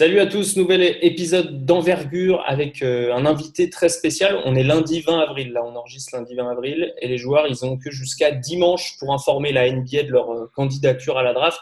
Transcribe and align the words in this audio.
Salut 0.00 0.20
à 0.20 0.26
tous, 0.26 0.56
nouvel 0.56 0.96
épisode 1.02 1.64
d'envergure 1.64 2.44
avec 2.46 2.82
euh, 2.82 3.12
un 3.12 3.26
invité 3.26 3.68
très 3.68 3.88
spécial. 3.88 4.40
On 4.44 4.54
est 4.54 4.62
lundi 4.62 5.00
20 5.00 5.18
avril, 5.18 5.50
là 5.50 5.64
on 5.64 5.74
enregistre 5.74 6.14
lundi 6.14 6.36
20 6.36 6.52
avril 6.52 6.94
et 7.00 7.08
les 7.08 7.18
joueurs 7.18 7.48
ils 7.48 7.64
ont 7.64 7.76
que 7.76 7.90
jusqu'à 7.90 8.30
dimanche 8.30 8.96
pour 9.00 9.12
informer 9.12 9.50
la 9.50 9.68
NBA 9.68 10.04
de 10.04 10.12
leur 10.12 10.30
euh, 10.30 10.48
candidature 10.54 11.18
à 11.18 11.24
la 11.24 11.34
draft. 11.34 11.58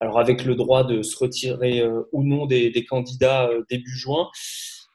Alors 0.00 0.18
avec 0.18 0.44
le 0.44 0.54
droit 0.54 0.84
de 0.84 1.00
se 1.00 1.16
retirer 1.16 1.80
euh, 1.80 2.02
ou 2.12 2.22
non 2.22 2.44
des, 2.44 2.84
candidats 2.86 3.48
début 3.70 3.96
juin. 3.96 4.28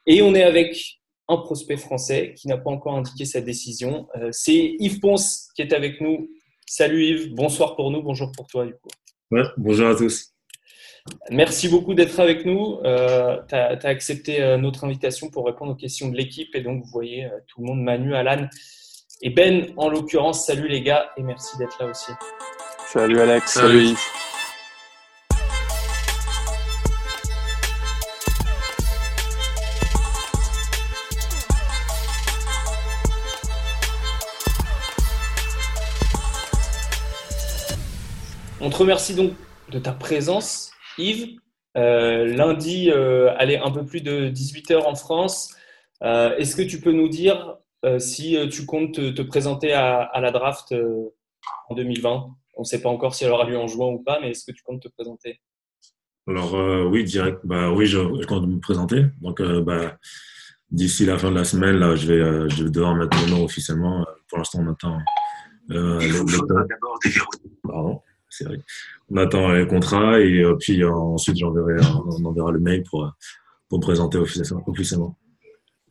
Et 0.06 0.22
on 0.22 0.32
est 0.36 0.44
avec 0.44 1.00
un 1.26 1.38
prospect 1.38 1.78
français 1.78 2.32
qui 2.36 2.46
n'a 2.46 2.58
pas 2.58 2.70
encore 2.70 2.94
indiqué 2.94 3.24
sa 3.24 3.40
décision. 3.40 4.06
C'est 4.30 4.76
Yves 4.78 5.00
Ponce 5.00 5.48
qui 5.56 5.62
est 5.62 5.72
avec 5.72 6.00
nous. 6.00 6.30
Salut 6.64 7.04
Yves, 7.04 7.34
bonsoir 7.34 7.74
pour 7.74 7.90
nous, 7.90 8.02
bonjour 8.04 8.30
pour 8.30 8.46
toi 8.46 8.66
du 8.66 8.74
coup. 8.74 8.88
Ouais, 9.32 9.42
bonjour 9.56 9.88
à 9.88 9.96
tous. 9.96 10.32
Merci 11.30 11.68
beaucoup 11.68 11.94
d'être 11.94 12.18
avec 12.20 12.44
nous. 12.44 12.78
Euh, 12.84 13.38
tu 13.48 13.54
as, 13.54 13.78
accepté 13.84 14.42
euh, 14.42 14.56
notre 14.56 14.84
invitation 14.84 15.28
pour 15.28 15.46
répondre 15.46 15.72
aux 15.72 15.76
questions 15.76 16.08
de 16.08 16.16
l'équipe. 16.16 16.54
Et 16.54 16.60
donc, 16.60 16.82
vous 16.84 16.90
voyez 16.90 17.26
euh, 17.26 17.30
tout 17.46 17.60
le 17.60 17.66
monde, 17.66 17.82
Manu, 17.82 18.14
Alan 18.14 18.48
et 19.20 19.30
Ben, 19.30 19.66
en 19.76 19.88
l'occurrence. 19.88 20.46
Salut 20.46 20.68
les 20.68 20.82
gars 20.82 21.10
et 21.16 21.22
merci 21.22 21.58
d'être 21.58 21.76
là 21.80 21.90
aussi. 21.90 22.12
Salut 22.86 23.20
Alex. 23.20 23.52
Salut, 23.52 23.84
Yves. 23.84 23.98
On 38.60 38.70
te 38.70 38.76
remercie 38.76 39.14
donc 39.14 39.32
de 39.70 39.78
ta 39.78 39.92
présence 39.92 40.67
Yves, 40.98 41.36
euh, 41.76 42.26
lundi, 42.26 42.90
euh, 42.90 43.32
allez, 43.36 43.56
un 43.56 43.70
peu 43.70 43.84
plus 43.84 44.00
de 44.00 44.28
18h 44.28 44.84
en 44.84 44.94
France. 44.94 45.54
Euh, 46.02 46.36
est-ce 46.36 46.56
que 46.56 46.62
tu 46.62 46.80
peux 46.80 46.92
nous 46.92 47.08
dire 47.08 47.56
si 47.98 48.36
tu 48.50 48.66
comptes 48.66 48.94
te, 48.94 49.22
présenter 49.22 49.72
à, 49.72 50.10
la 50.20 50.32
draft 50.32 50.74
en 51.68 51.74
2020 51.76 52.28
On 52.56 52.62
ne 52.62 52.64
sait 52.64 52.82
pas 52.82 52.88
encore 52.88 53.14
si 53.14 53.24
elle 53.24 53.30
aura 53.30 53.48
lieu 53.48 53.56
en 53.56 53.68
juin 53.68 53.86
ou 53.86 54.02
pas, 54.02 54.18
mais 54.20 54.30
est-ce 54.30 54.44
que 54.44 54.50
tu 54.50 54.64
comptes 54.64 54.82
te 54.82 54.88
présenter? 54.88 55.40
Alors 56.26 56.54
oui, 56.90 57.04
direct. 57.04 57.38
Bah 57.44 57.70
oui, 57.70 57.86
je, 57.86 58.00
compte 58.26 58.48
me 58.48 58.58
présenter. 58.58 59.04
Donc 59.20 59.40
bah, 59.40 59.96
d'ici 60.72 61.06
la 61.06 61.18
fin 61.18 61.30
de 61.30 61.36
la 61.36 61.44
semaine, 61.44 61.76
là, 61.76 61.94
je 61.94 62.12
vais, 62.12 62.50
je 62.50 62.64
vais 62.64 62.70
devoir 62.70 62.96
mettre 62.96 63.16
mon 63.20 63.36
nom 63.36 63.44
officiellement. 63.44 64.04
Pour 64.28 64.38
l'instant, 64.38 64.58
on 64.60 64.72
attend. 64.72 64.98
Euh, 65.70 66.00
Pardon, 67.62 68.00
c'est 68.30 68.44
vrai 68.44 68.58
on 69.10 69.16
attend 69.16 69.52
les 69.52 69.66
contrats 69.66 70.20
et 70.20 70.42
euh, 70.42 70.54
puis 70.58 70.82
euh, 70.82 70.92
ensuite 70.92 71.38
j'enverrai, 71.38 71.76
on 72.06 72.24
enverra 72.24 72.52
le 72.52 72.60
mail 72.60 72.82
pour, 72.84 73.10
pour 73.68 73.78
me 73.78 73.82
présenter 73.82 74.18
officiellement. 74.18 75.16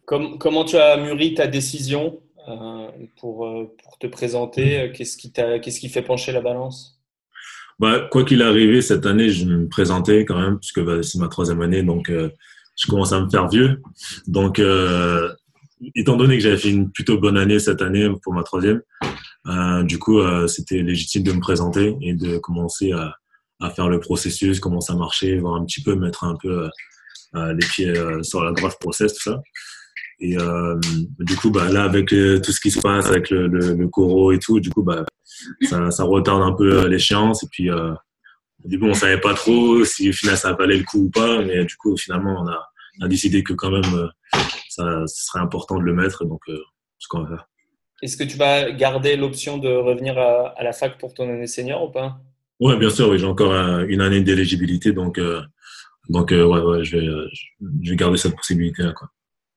comment 0.05 0.65
tu 0.65 0.77
as 0.77 0.97
mûri 0.97 1.33
ta 1.33 1.47
décision 1.47 2.19
euh, 2.47 2.88
pour, 3.19 3.39
pour 3.83 3.97
te 3.99 4.08
présenter 4.08 4.91
Qu'est-ce 4.93 5.17
qui, 5.17 5.31
qu'est-ce 5.31 5.80
qui 5.80 5.89
fait 5.89 6.02
pencher 6.02 6.31
la 6.31 6.41
balance? 6.41 6.99
Bah, 7.80 8.08
Quoi 8.11 8.23
qu'il 8.23 8.41
arrive, 8.41 8.81
cette 8.81 9.05
année, 9.05 9.30
je 9.30 9.45
me 9.45 9.67
présentais 9.67 10.25
quand 10.25 10.39
même, 10.39 10.58
puisque 10.58 10.83
bah, 10.83 11.03
c'est 11.03 11.19
ma 11.19 11.27
troisième 11.27 11.61
année, 11.61 11.83
donc 11.83 12.09
je 12.09 12.88
commence 12.88 13.13
à 13.13 13.21
me 13.21 13.30
faire 13.30 13.49
vieux. 13.49 13.81
Donc, 14.27 14.59
étant 15.93 16.15
donné 16.15 16.38
que 16.38 16.43
j'avais 16.43 16.58
fait 16.58 16.71
une 16.71 16.89
plutôt 16.89 17.19
bonne 17.19 17.38
année 17.38 17.59
cette 17.59 17.81
année 17.83 18.09
pour 18.23 18.33
ma 18.33 18.41
troisième, 18.41 18.81
euh, 19.48 19.84
du 19.84 19.98
coup, 19.98 20.20
euh, 20.20 20.48
c'était 20.48 20.81
légitime 20.81 21.23
de 21.23 21.31
me 21.31 21.40
présenter 21.40 21.95
et 22.02 22.14
de 22.14 22.38
commencer 22.38 22.92
à, 22.92 23.16
à, 23.59 23.70
faire 23.70 23.88
le 23.88 24.00
processus, 24.00 24.59
comment 24.59 24.81
ça 24.81 24.95
marchait, 24.95 25.38
voir 25.38 25.56
un 25.56 25.66
petit 25.66 25.81
peu, 25.81 25.95
mettre 25.95 26.23
un 26.26 26.36
peu 26.36 26.70
euh, 27.36 27.54
les 27.54 27.66
pieds 27.67 27.94
sur 28.23 28.44
la 28.44 28.52
draft 28.52 28.80
process, 28.80 29.14
tout 29.14 29.31
ça. 29.31 29.42
Et 30.20 30.36
du 31.20 31.36
coup, 31.36 31.52
bah, 31.52 31.70
là, 31.72 31.84
avec 31.84 32.08
tout 32.09 32.52
ce 32.52 32.59
qui 32.59 32.72
se 32.72 32.80
passe, 32.80 33.06
avec 33.06 33.30
le, 33.30 33.48
le, 33.48 33.76
le 33.76 33.88
coro 33.88 34.31
et 34.31 34.39
tout, 34.39 34.59
du 34.59 34.72
coup, 34.72 34.82
bah, 34.82 35.05
ça, 35.61 35.92
ça 35.92 36.04
retarde 36.04 36.42
un 36.42 36.54
peu 36.54 36.88
l'échéance. 36.88 37.44
Et 37.44 37.48
puis, 37.52 37.70
au 37.71 37.95
début, 38.66 38.89
on 38.89 38.95
savait 38.95 39.21
pas 39.21 39.36
trop 39.36 39.86
si 39.86 40.10
au 40.10 40.14
final 40.14 40.36
ça 40.36 40.54
valait 40.54 40.77
le 40.77 40.83
coup 40.83 41.04
ou 41.04 41.10
pas, 41.11 41.44
mais 41.44 41.64
du 41.66 41.76
coup, 41.76 41.95
finalement, 41.95 42.42
on 42.42 42.48
a, 42.48 42.67
on 43.00 43.05
a 43.05 43.08
décidé 43.08 43.44
que 43.44 43.54
quand 43.54 43.70
même, 43.70 44.10
ça, 44.70 45.05
ce 45.05 45.26
serait 45.26 45.39
important 45.39 45.77
de 45.77 45.83
le 45.83 45.94
mettre. 45.94 46.26
Donc, 46.26 46.42
ce 46.48 47.08
qu'on 47.08 47.21
va 47.21 47.30
faire. 47.30 47.48
Est-ce 48.02 48.15
que 48.15 48.23
tu 48.23 48.37
vas 48.37 48.71
garder 48.71 49.15
l'option 49.15 49.58
de 49.58 49.69
revenir 49.69 50.17
à, 50.17 50.53
la 50.61 50.71
fac 50.71 50.97
pour 50.97 51.13
ton 51.13 51.30
année 51.30 51.47
senior 51.47 51.83
ou 51.83 51.91
pas? 51.91 52.19
Oui, 52.59 52.77
bien 52.77 52.89
sûr. 52.89 53.09
Oui, 53.09 53.17
j'ai 53.17 53.25
encore 53.25 53.53
une 53.87 54.02
année 54.02 54.21
d'éligibilité, 54.21 54.91
donc 54.91 55.17
euh, 55.17 55.41
donc 56.09 56.31
euh, 56.31 56.45
ouais, 56.45 56.59
ouais, 56.59 56.83
je 56.83 56.97
vais 56.97 57.08
je 57.81 57.89
vais 57.89 57.95
garder 57.95 58.17
cette 58.17 58.35
possibilité 58.35 58.83
là, 58.83 58.93
quoi. 58.93 59.09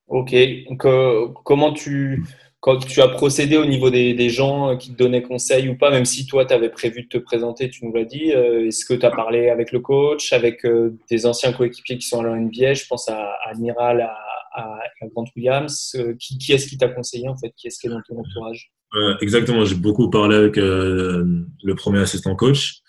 Ok. 0.09 0.35
Donc, 0.69 0.85
euh, 0.87 1.29
comment 1.45 1.73
tu 1.73 2.25
quand 2.61 2.77
tu 2.79 3.01
as 3.01 3.09
procédé 3.09 3.57
au 3.57 3.65
niveau 3.65 3.89
des, 3.89 4.13
des, 4.13 4.29
gens 4.29 4.77
qui 4.77 4.93
te 4.93 4.97
donnaient 4.99 5.23
conseil 5.23 5.71
ou 5.71 5.79
pas, 5.79 5.91
même 5.91 6.05
si 6.05 6.27
toi, 6.27 6.45
tu 6.45 6.53
avais 6.53 6.69
prévu 6.69 7.05
de 7.05 7.09
te 7.09 7.17
présenter, 7.17 7.71
tu 7.71 7.87
nous 7.87 7.93
l'as 7.95 8.05
dit, 8.05 8.33
est-ce 8.33 8.85
que 8.85 8.93
tu 8.93 9.07
as 9.07 9.11
parlé 9.11 9.49
avec 9.49 9.73
le 9.73 9.81
coach, 9.81 10.35
avec 10.35 10.67
des 11.09 11.25
anciens 11.25 11.55
coéquipiers 11.55 11.97
qui 11.97 12.07
sont 12.07 12.21
à 12.21 12.23
l'NBA 12.23 12.75
Je 12.75 12.85
pense 12.87 13.09
à, 13.09 13.33
Admiral, 13.47 14.03
à, 14.03 14.15
à, 14.53 14.81
Grant 15.13 15.25
Williams 15.37 15.95
euh, 15.97 16.15
Qui, 16.19 16.39
qui 16.39 16.53
est-ce 16.53 16.67
qui 16.67 16.77
t'a 16.77 16.89
conseillé 16.89 17.29
en 17.29 17.37
fait? 17.37 17.53
Qui 17.57 17.69
est-ce 17.69 17.79
qui 17.79 17.87
est 17.87 17.91
dans 17.91 18.03
ton 18.07 18.19
entourage? 18.19 18.73
Euh, 18.95 19.17
Exactement, 19.21 19.65
j'ai 19.65 19.77
beaucoup 19.77 20.11
parlé 20.11 20.37
avec 20.37 20.59
euh, 20.59 21.25
le 21.63 21.75
premier 21.75 22.01
assistant 22.01 22.35
coach, 22.35 22.81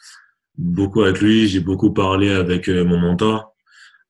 beaucoup 0.58 1.02
avec 1.02 1.22
lui, 1.22 1.48
j'ai 1.48 1.60
beaucoup 1.60 1.94
parlé 1.94 2.32
avec 2.32 2.68
mon 2.68 2.98
mentor. 2.98 3.54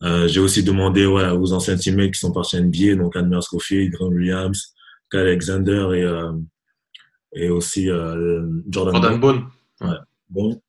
j'ai 0.02 0.40
aussi 0.40 0.64
demandé 0.64 1.06
ouais, 1.06 1.30
aux 1.30 1.52
anciens 1.54 1.76
teammates 1.76 2.12
qui 2.12 2.20
sont 2.20 2.32
partis 2.32 2.58
à 2.58 2.62
NBA, 2.62 2.96
donc 2.96 3.16
Admiral 3.16 3.44
Scofield, 3.44 3.92
Grant 3.92 4.08
Williams, 4.08 4.74
Kyle 5.12 5.20
Alexander 5.22 5.88
et, 5.94 7.44
et 7.44 7.50
aussi 7.50 7.88
Jordan, 7.88 8.64
Jordan 8.70 9.20
Bone. 9.20 9.44
Ouais, 9.82 9.98
bon. 10.30 10.62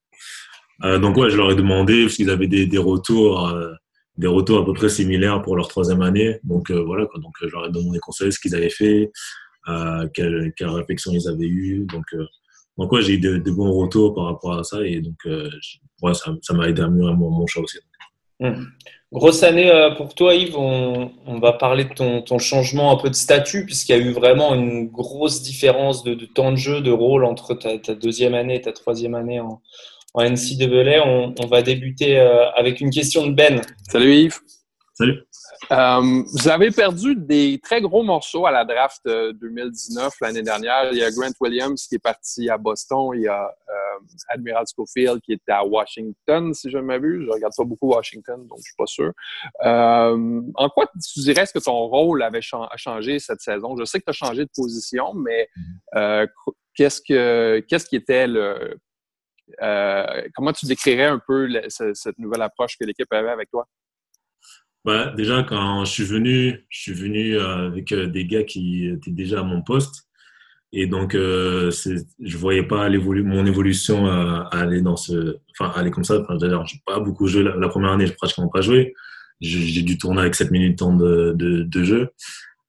donc 0.98 1.16
ouais, 1.16 1.30
je 1.30 1.36
leur 1.36 1.52
ai 1.52 1.54
demandé 1.54 2.02
parce 2.02 2.16
qu'ils 2.16 2.30
avaient 2.30 2.48
des, 2.48 2.66
des 2.66 2.78
retours 2.78 3.48
des 4.16 4.26
retours 4.26 4.58
à 4.58 4.64
peu 4.64 4.72
près 4.72 4.88
similaires 4.88 5.42
pour 5.42 5.56
leur 5.56 5.68
troisième 5.68 6.02
année. 6.02 6.38
Donc 6.44 6.70
euh, 6.70 6.82
voilà, 6.82 7.06
quoi. 7.06 7.20
donc 7.20 7.34
euh, 7.42 7.48
je 7.48 7.54
leur 7.54 7.66
ai 7.66 8.30
ce 8.30 8.38
qu'ils 8.38 8.54
avaient 8.54 8.70
fait, 8.70 9.10
euh, 9.68 10.06
quelle, 10.14 10.52
réflexion 10.60 11.12
ils 11.12 11.28
avaient 11.28 11.46
eu. 11.46 11.86
Donc, 11.86 12.04
euh, 12.14 12.26
donc 12.78 12.98
j'ai 13.00 13.14
eu 13.14 13.18
de 13.18 13.50
bons 13.50 13.72
retours 13.72 14.14
par 14.14 14.24
rapport 14.26 14.58
à 14.58 14.64
ça 14.64 14.84
et 14.84 15.00
donc 15.00 15.16
ouais, 16.02 16.12
ça 16.14 16.54
m'a 16.54 16.68
aidé 16.68 16.82
à 16.82 16.88
mieux 16.88 17.04
mon, 17.12 17.30
mon 17.30 17.46
choix 17.46 17.62
aussi. 17.62 17.78
Mmh. 18.40 18.64
Grosse 19.12 19.42
année 19.42 19.70
pour 19.98 20.14
toi, 20.14 20.34
Yves. 20.34 20.56
On, 20.56 21.38
va 21.38 21.52
parler 21.52 21.84
de 21.84 22.20
ton, 22.20 22.38
changement 22.38 22.90
un 22.92 22.96
peu 22.96 23.10
de 23.10 23.14
statut, 23.14 23.66
puisqu'il 23.66 23.92
y 23.92 23.94
a 23.94 23.98
eu 23.98 24.10
vraiment 24.10 24.54
une 24.54 24.88
grosse 24.88 25.42
différence 25.42 26.02
de, 26.02 26.14
temps 26.24 26.50
de 26.50 26.56
jeu, 26.56 26.80
de 26.80 26.90
rôle 26.90 27.26
entre 27.26 27.52
ta, 27.52 27.94
deuxième 27.94 28.32
année 28.32 28.54
et 28.54 28.60
ta 28.62 28.72
troisième 28.72 29.14
année 29.14 29.40
en 30.14 30.24
NCAA. 30.24 31.06
On, 31.06 31.34
on 31.38 31.46
va 31.46 31.62
débuter 31.62 32.18
euh, 32.18 32.50
avec 32.52 32.80
une 32.80 32.90
question 32.90 33.26
de 33.26 33.32
Ben. 33.32 33.60
Salut 33.90 34.14
Yves. 34.14 34.40
Salut. 34.94 35.22
Euh, 35.70 36.22
vous 36.32 36.48
avez 36.48 36.70
perdu 36.70 37.14
des 37.16 37.58
très 37.62 37.80
gros 37.80 38.02
morceaux 38.02 38.46
à 38.46 38.50
la 38.50 38.64
draft 38.64 39.00
2019 39.06 40.06
euh, 40.06 40.08
l'année 40.20 40.42
dernière. 40.42 40.92
Il 40.92 40.98
y 40.98 41.04
a 41.04 41.10
Grant 41.10 41.32
Williams 41.40 41.86
qui 41.88 41.94
est 41.94 42.02
parti 42.02 42.50
à 42.50 42.58
Boston. 42.58 43.12
Il 43.14 43.22
y 43.22 43.28
a 43.28 43.48
Admiral 44.28 44.64
Schofield 44.66 45.20
qui 45.22 45.32
était 45.32 45.52
à 45.52 45.64
Washington, 45.64 46.52
si 46.52 46.68
je 46.68 46.76
ne 46.76 46.82
m'abuse. 46.82 47.22
Je 47.22 47.28
ne 47.28 47.32
regarde 47.32 47.54
pas 47.56 47.64
beaucoup 47.64 47.88
Washington, 47.88 48.46
donc 48.46 48.58
je 48.58 48.60
ne 48.60 48.64
suis 48.64 48.74
pas 48.76 48.86
sûr. 48.86 49.12
en 49.64 50.68
quoi 50.68 50.90
tu 51.14 51.20
dirais 51.20 51.42
est-ce 51.42 51.54
que 51.54 51.64
ton 51.64 51.86
rôle 51.86 52.22
avait 52.22 52.42
changé 52.42 53.18
cette 53.18 53.40
saison? 53.40 53.76
Je 53.78 53.84
sais 53.84 53.98
que 53.98 54.04
tu 54.04 54.10
as 54.10 54.26
changé 54.26 54.44
de 54.44 54.50
position, 54.54 55.14
mais 55.14 55.48
qu'est-ce, 56.74 57.00
que, 57.00 57.60
qu'est-ce 57.66 57.86
qui 57.86 57.96
était 57.96 58.26
le 58.26 58.78
euh, 59.60 60.22
comment 60.34 60.52
tu 60.52 60.66
décrirais 60.66 61.06
un 61.06 61.20
peu 61.26 61.48
cette 61.68 62.18
nouvelle 62.18 62.42
approche 62.42 62.76
que 62.78 62.84
l'équipe 62.84 63.12
avait 63.12 63.30
avec 63.30 63.50
toi? 63.50 63.66
Bah, 64.84 65.12
déjà, 65.16 65.44
quand 65.44 65.84
je 65.84 65.92
suis 65.92 66.04
venu, 66.04 66.64
je 66.68 66.80
suis 66.80 66.92
venu 66.92 67.36
euh, 67.36 67.68
avec 67.68 67.92
euh, 67.92 68.06
des 68.06 68.24
gars 68.26 68.42
qui 68.42 68.88
étaient 68.88 69.12
déjà 69.12 69.40
à 69.40 69.42
mon 69.44 69.62
poste. 69.62 70.08
Et 70.72 70.86
donc, 70.86 71.14
euh, 71.14 71.70
je 71.70 72.36
voyais 72.36 72.62
pas 72.64 72.88
mon 72.88 73.46
évolution 73.46 74.06
aller 74.50 74.80
dans 74.80 74.96
ce, 74.96 75.36
aller 75.60 75.90
comme 75.90 76.02
ça. 76.02 76.18
Enfin, 76.20 76.36
d'ailleurs, 76.36 76.66
j'ai 76.66 76.78
pas 76.86 76.98
beaucoup 76.98 77.26
joué 77.26 77.42
la, 77.42 77.68
première 77.68 77.92
année, 77.92 78.06
j'ai 78.06 78.14
pratiquement 78.14 78.48
pas 78.48 78.62
joué. 78.62 78.94
J'ai 79.40 79.82
dû 79.82 79.98
tourner 79.98 80.22
avec 80.22 80.34
7 80.34 80.50
minutes 80.50 80.72
de 80.72 80.76
temps 80.76 80.96
de, 80.96 81.34
de, 81.36 81.84
jeu. 81.84 82.08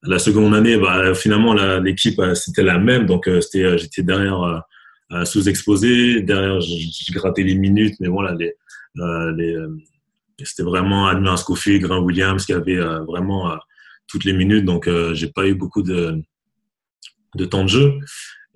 La 0.01 0.19
seconde 0.19 0.53
année, 0.53 0.77
bah, 0.77 1.15
finalement, 1.15 1.53
l'équipe, 1.79 2.21
c'était 2.33 2.63
la 2.63 2.77
même. 2.77 3.05
Donc, 3.05 3.29
j'étais 3.29 4.03
derrière 4.03 4.63
euh, 5.11 5.25
sous-exposé. 5.25 6.21
Derrière, 6.21 6.59
j'ai 6.61 7.13
gratté 7.13 7.43
les 7.43 7.55
minutes, 7.55 7.95
mais 7.99 8.07
voilà, 8.07 8.35
euh, 8.97 9.33
euh, 9.37 9.67
c'était 10.43 10.63
vraiment 10.63 11.07
Admiral 11.07 11.37
Scofield, 11.37 11.83
Grant 11.83 11.99
Williams 11.99 12.45
qui 12.45 12.53
avait 12.53 12.79
vraiment 13.07 13.57
toutes 14.07 14.23
les 14.23 14.33
minutes. 14.33 14.65
Donc, 14.65 14.89
j'ai 15.13 15.27
pas 15.27 15.47
eu 15.47 15.53
beaucoup 15.53 15.83
de, 15.83 16.21
de 17.35 17.45
temps 17.45 17.63
de 17.63 17.69
jeu 17.69 17.93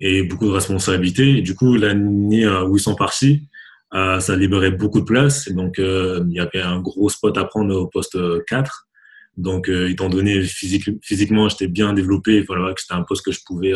et 0.00 0.22
beaucoup 0.24 0.46
de 0.46 0.52
responsabilités. 0.52 1.40
Du 1.42 1.54
coup, 1.54 1.76
l'année 1.76 2.48
où 2.48 2.76
ils 2.76 2.80
sont 2.80 2.96
partis, 2.96 3.48
ça 3.92 4.36
libérait 4.36 4.72
beaucoup 4.72 5.00
de 5.00 5.06
place. 5.06 5.46
Et 5.46 5.54
donc, 5.54 5.76
il 5.78 6.32
y 6.32 6.40
avait 6.40 6.60
un 6.60 6.80
gros 6.80 7.08
spot 7.08 7.38
à 7.38 7.44
prendre 7.44 7.74
au 7.74 7.86
poste 7.86 8.18
4. 8.46 8.88
Donc, 9.36 9.68
étant 9.68 10.08
donné 10.08 10.42
physique, 10.42 10.90
physiquement, 11.02 11.48
j'étais 11.48 11.68
bien 11.68 11.92
développé, 11.92 12.38
il 12.38 12.44
fallait 12.44 12.74
que 12.74 12.80
c'était 12.80 12.94
un 12.94 13.04
poste 13.04 13.24
que 13.24 13.32
je 13.32 13.40
pouvais 13.46 13.72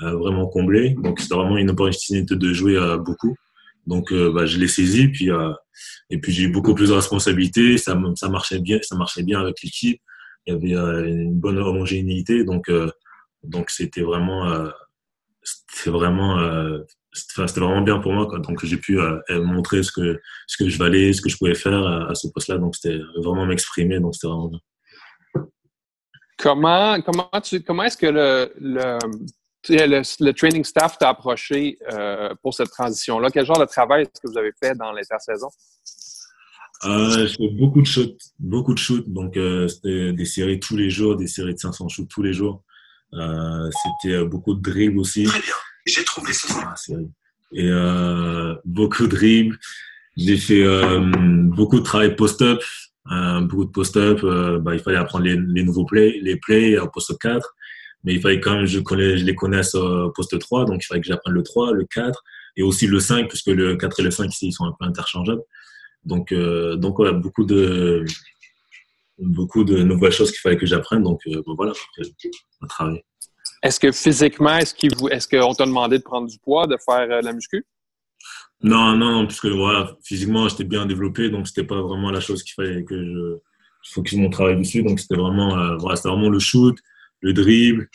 vraiment 0.00 0.46
combler. 0.46 0.90
Donc, 1.02 1.20
c'était 1.20 1.34
vraiment 1.34 1.56
une 1.56 1.70
opportunité 1.70 2.36
de 2.36 2.52
jouer 2.52 2.78
beaucoup. 3.04 3.34
Donc, 3.86 4.12
bah, 4.12 4.46
je 4.46 4.58
l'ai 4.58 4.68
saisi. 4.68 5.08
Puis, 5.08 5.30
et 6.10 6.18
puis, 6.18 6.32
j'ai 6.32 6.44
eu 6.44 6.52
beaucoup 6.52 6.74
plus 6.74 6.88
de 6.90 6.94
responsabilités. 6.94 7.78
Ça, 7.78 8.00
ça 8.14 8.28
marchait 8.28 8.60
bien, 8.60 8.78
ça 8.82 8.96
marchait 8.96 9.22
bien 9.22 9.40
avec 9.40 9.62
l'équipe. 9.62 10.00
Il 10.46 10.52
y 10.52 10.76
avait 10.76 11.10
une 11.10 11.34
bonne 11.34 11.58
homogénéité. 11.58 12.44
Donc, 12.44 12.70
donc 13.42 13.70
c'était 13.70 14.02
vraiment, 14.02 14.68
c'était 15.42 15.90
vraiment 15.90 16.38
c'était 17.18 17.60
vraiment 17.60 17.82
bien 17.82 17.98
pour 17.98 18.12
moi. 18.12 18.26
Quoi. 18.26 18.38
Donc, 18.40 18.64
j'ai 18.64 18.76
pu 18.76 19.00
euh, 19.00 19.20
montrer 19.30 19.82
ce 19.82 19.92
que, 19.92 20.20
ce 20.46 20.62
que 20.62 20.68
je 20.68 20.78
valais, 20.78 21.12
ce 21.12 21.20
que 21.20 21.28
je 21.28 21.36
pouvais 21.36 21.54
faire 21.54 21.84
à, 21.86 22.14
ce 22.14 22.28
poste-là. 22.28 22.58
Donc, 22.58 22.76
c'était 22.76 23.00
vraiment 23.16 23.46
m'exprimer. 23.46 24.00
Donc, 24.00 24.14
c'était 24.14 24.28
vraiment 24.28 24.48
bien. 24.48 24.60
Comment, 26.38 27.00
comment, 27.02 27.30
comment 27.66 27.82
est-ce 27.82 27.96
que 27.96 28.06
le, 28.06 28.52
le, 28.60 28.98
le, 29.68 30.32
training 30.32 30.64
staff 30.64 30.98
t'a 30.98 31.10
approché 31.10 31.78
euh, 31.92 32.34
pour 32.42 32.54
cette 32.54 32.70
transition-là? 32.70 33.30
Quel 33.30 33.44
genre 33.44 33.58
de 33.58 33.64
travail 33.64 34.02
est-ce 34.02 34.20
que 34.20 34.28
vous 34.28 34.38
avez 34.38 34.52
fait 34.62 34.74
dans 34.74 34.92
l'intersaison? 34.92 35.48
Euh, 36.84 37.26
je 37.26 37.34
fais 37.36 37.48
beaucoup 37.48 37.82
de 37.82 37.86
shoots, 37.86 38.20
beaucoup 38.38 38.72
de 38.72 38.78
shoots. 38.78 39.08
Donc, 39.08 39.36
euh, 39.36 39.66
c'était 39.66 40.12
des 40.12 40.24
séries 40.24 40.60
tous 40.60 40.76
les 40.76 40.90
jours, 40.90 41.16
des 41.16 41.26
séries 41.26 41.54
de 41.54 41.58
500 41.58 41.88
shoots 41.88 42.08
tous 42.08 42.22
les 42.22 42.32
jours. 42.32 42.62
c'était 43.12 44.24
beaucoup 44.24 44.54
de 44.54 44.62
dribbles 44.62 44.98
aussi. 44.98 45.24
Très 45.24 45.40
bien. 45.40 45.54
J'ai 45.86 46.04
trouvé 46.04 46.32
ça. 46.32 46.48
Ah, 46.62 46.74
et 47.52 47.68
euh, 47.68 48.54
beaucoup 48.64 49.04
de 49.04 49.08
dribbles. 49.08 49.58
J'ai 50.16 50.36
fait 50.36 50.62
euh, 50.62 51.00
beaucoup 51.00 51.78
de 51.78 51.84
travail 51.84 52.16
post-up. 52.16 52.60
Euh, 53.10 53.40
beaucoup 53.40 53.64
de 53.64 53.70
post-up. 53.70 54.20
Euh, 54.22 54.58
bah, 54.58 54.74
il 54.74 54.80
fallait 54.80 54.98
apprendre 54.98 55.24
les, 55.24 55.36
les, 55.36 55.62
nouveaux 55.62 55.84
plays, 55.84 56.18
les 56.20 56.36
plays 56.36 56.78
au 56.78 56.88
poste 56.88 57.16
4. 57.18 57.54
Mais 58.04 58.14
il 58.14 58.20
fallait 58.20 58.40
quand 58.40 58.54
même, 58.54 58.66
je, 58.66 58.78
connais, 58.80 59.16
je 59.18 59.24
les 59.24 59.34
connaisse 59.34 59.74
au 59.74 60.10
poste 60.10 60.38
3. 60.38 60.64
Donc, 60.66 60.82
il 60.82 60.86
fallait 60.86 61.00
que 61.00 61.06
j'apprenne 61.06 61.34
le 61.34 61.42
3, 61.42 61.72
le 61.72 61.84
4 61.84 62.22
et 62.56 62.62
aussi 62.62 62.86
le 62.86 63.00
5, 63.00 63.28
puisque 63.28 63.48
le 63.48 63.76
4 63.76 64.00
et 64.00 64.02
le 64.04 64.10
5 64.10 64.32
ici, 64.32 64.46
ils 64.48 64.52
sont 64.52 64.64
un 64.64 64.74
peu 64.78 64.84
interchangeables. 64.84 65.42
Donc, 66.04 66.32
euh, 66.32 66.76
donc 66.76 66.98
ouais, 67.00 67.12
beaucoup 67.12 67.44
de 67.44 68.04
beaucoup 69.18 69.64
de 69.64 69.82
nouvelles 69.82 70.12
choses 70.12 70.30
qu'il 70.30 70.40
fallait 70.40 70.56
que 70.56 70.66
j'apprenne. 70.66 71.02
Donc, 71.02 71.20
euh, 71.26 71.42
bon, 71.44 71.54
voilà, 71.54 71.72
on 71.98 72.64
a 72.64 72.68
travaillé. 72.68 73.04
Est-ce 73.62 73.80
que 73.80 73.90
physiquement, 73.90 74.56
est-ce 74.56 74.74
qu'on 74.74 75.08
est 75.08 75.30
qu'on 75.30 75.54
t'a 75.54 75.66
demandé 75.66 75.98
de 75.98 76.02
prendre 76.02 76.28
du 76.28 76.38
poids, 76.38 76.66
de 76.66 76.76
faire 76.84 77.10
euh, 77.10 77.20
la 77.20 77.32
muscu? 77.32 77.64
Non, 78.62 78.96
non, 78.96 79.26
puisque 79.26 79.46
voilà, 79.46 79.96
physiquement, 80.02 80.48
j'étais 80.48 80.64
bien 80.64 80.86
développé, 80.86 81.30
donc 81.30 81.46
c'était 81.46 81.64
pas 81.64 81.80
vraiment 81.80 82.10
la 82.10 82.20
chose 82.20 82.42
qu'il 82.42 82.54
fallait 82.54 82.84
que 82.84 82.96
je 83.82 83.92
focus 83.92 84.18
mon 84.18 84.30
travail 84.30 84.56
dessus. 84.56 84.82
Donc 84.82 85.00
c'était 85.00 85.16
vraiment, 85.16 85.56
euh, 85.58 85.76
voilà, 85.76 85.96
c'était 85.96 86.08
vraiment 86.08 86.28
le 86.28 86.38
shoot, 86.38 86.76
le 87.20 87.32
dribble 87.32 87.88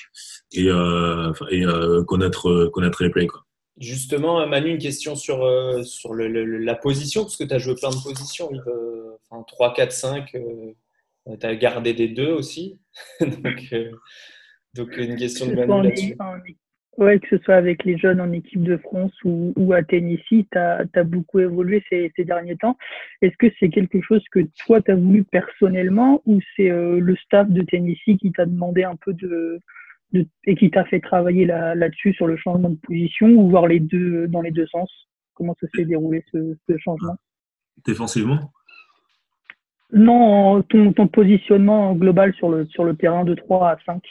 et, 0.52 0.68
euh, 0.68 1.32
et 1.50 1.66
euh, 1.66 2.04
connaître, 2.04 2.68
connaître 2.74 3.04
les 3.04 3.10
plays. 3.10 3.28
Quoi. 3.28 3.46
Justement, 3.80 4.46
Manu, 4.48 4.72
une 4.72 4.78
question 4.78 5.16
sur, 5.16 5.40
sur 5.84 6.14
le, 6.14 6.28
la 6.28 6.76
position, 6.76 7.24
parce 7.24 7.38
que 7.38 7.44
tu 7.44 7.54
as 7.54 7.58
joué 7.58 7.76
plein 7.76 7.90
de 7.90 8.04
positions, 8.04 8.52
enfin, 9.32 9.44
3, 9.48 9.74
4, 9.74 9.92
5, 9.92 10.32
tu 10.32 11.46
as 11.46 11.56
gardé 11.56 11.94
des 11.94 12.08
deux 12.08 12.32
aussi. 12.32 12.80
donc, 13.20 13.76
donc, 14.76 14.98
une 14.98 15.16
question 15.16 15.48
de 15.48 15.56
Manu 15.56 15.84
là-dessus. 15.84 16.16
Oui, 16.98 17.20
que 17.20 17.28
ce 17.38 17.44
soit 17.44 17.56
avec 17.56 17.84
les 17.86 17.98
jeunes 17.98 18.22
en 18.22 18.32
équipe 18.32 18.62
de 18.62 18.78
France 18.78 19.12
ou, 19.24 19.52
ou 19.56 19.74
à 19.74 19.82
Tennessee, 19.82 20.46
tu 20.52 20.58
as, 20.58 20.86
beaucoup 21.04 21.40
évolué 21.40 21.84
ces, 21.90 22.12
ces 22.16 22.24
derniers 22.24 22.56
temps. 22.56 22.78
Est-ce 23.22 23.36
que 23.38 23.48
c'est 23.60 23.70
quelque 23.70 24.00
chose 24.02 24.24
que 24.32 24.42
toi, 24.66 24.80
tu 24.80 24.92
as 24.92 24.96
voulu 24.96 25.24
personnellement 25.24 26.22
ou 26.26 26.40
c'est 26.56 26.70
euh, 26.70 27.00
le 27.00 27.16
staff 27.16 27.50
de 27.50 27.64
Tennessee 27.64 28.18
qui 28.20 28.32
t'a 28.32 28.46
demandé 28.46 28.84
un 28.84 28.96
peu 28.96 29.14
de, 29.14 29.60
de 30.12 30.28
et 30.46 30.56
qui 30.56 30.70
t'a 30.70 30.86
fait 30.86 31.00
travailler 31.00 31.46
là-dessus 31.46 32.14
sur 32.14 32.28
le 32.28 32.38
changement 32.38 32.70
de 32.70 32.78
position 32.78 33.28
ou 33.28 33.50
voir 33.50 33.66
les 33.66 33.80
deux 33.80 34.28
dans 34.28 34.42
les 34.42 34.52
deux 34.52 34.68
sens? 34.68 34.92
Comment 35.34 35.56
ça 35.60 35.68
s'est 35.74 35.86
déroulé 35.86 36.24
ce, 36.32 36.56
ce 36.70 36.78
changement? 36.78 37.16
Défensivement? 37.86 38.52
Non, 39.92 40.62
ton, 40.64 40.94
ton 40.94 41.08
positionnement 41.08 41.96
global 41.96 42.34
sur 42.36 42.50
le, 42.50 42.66
sur 42.68 42.84
le 42.84 42.96
terrain 42.96 43.24
de 43.24 43.34
3 43.34 43.70
à 43.70 43.78
5. 43.86 44.04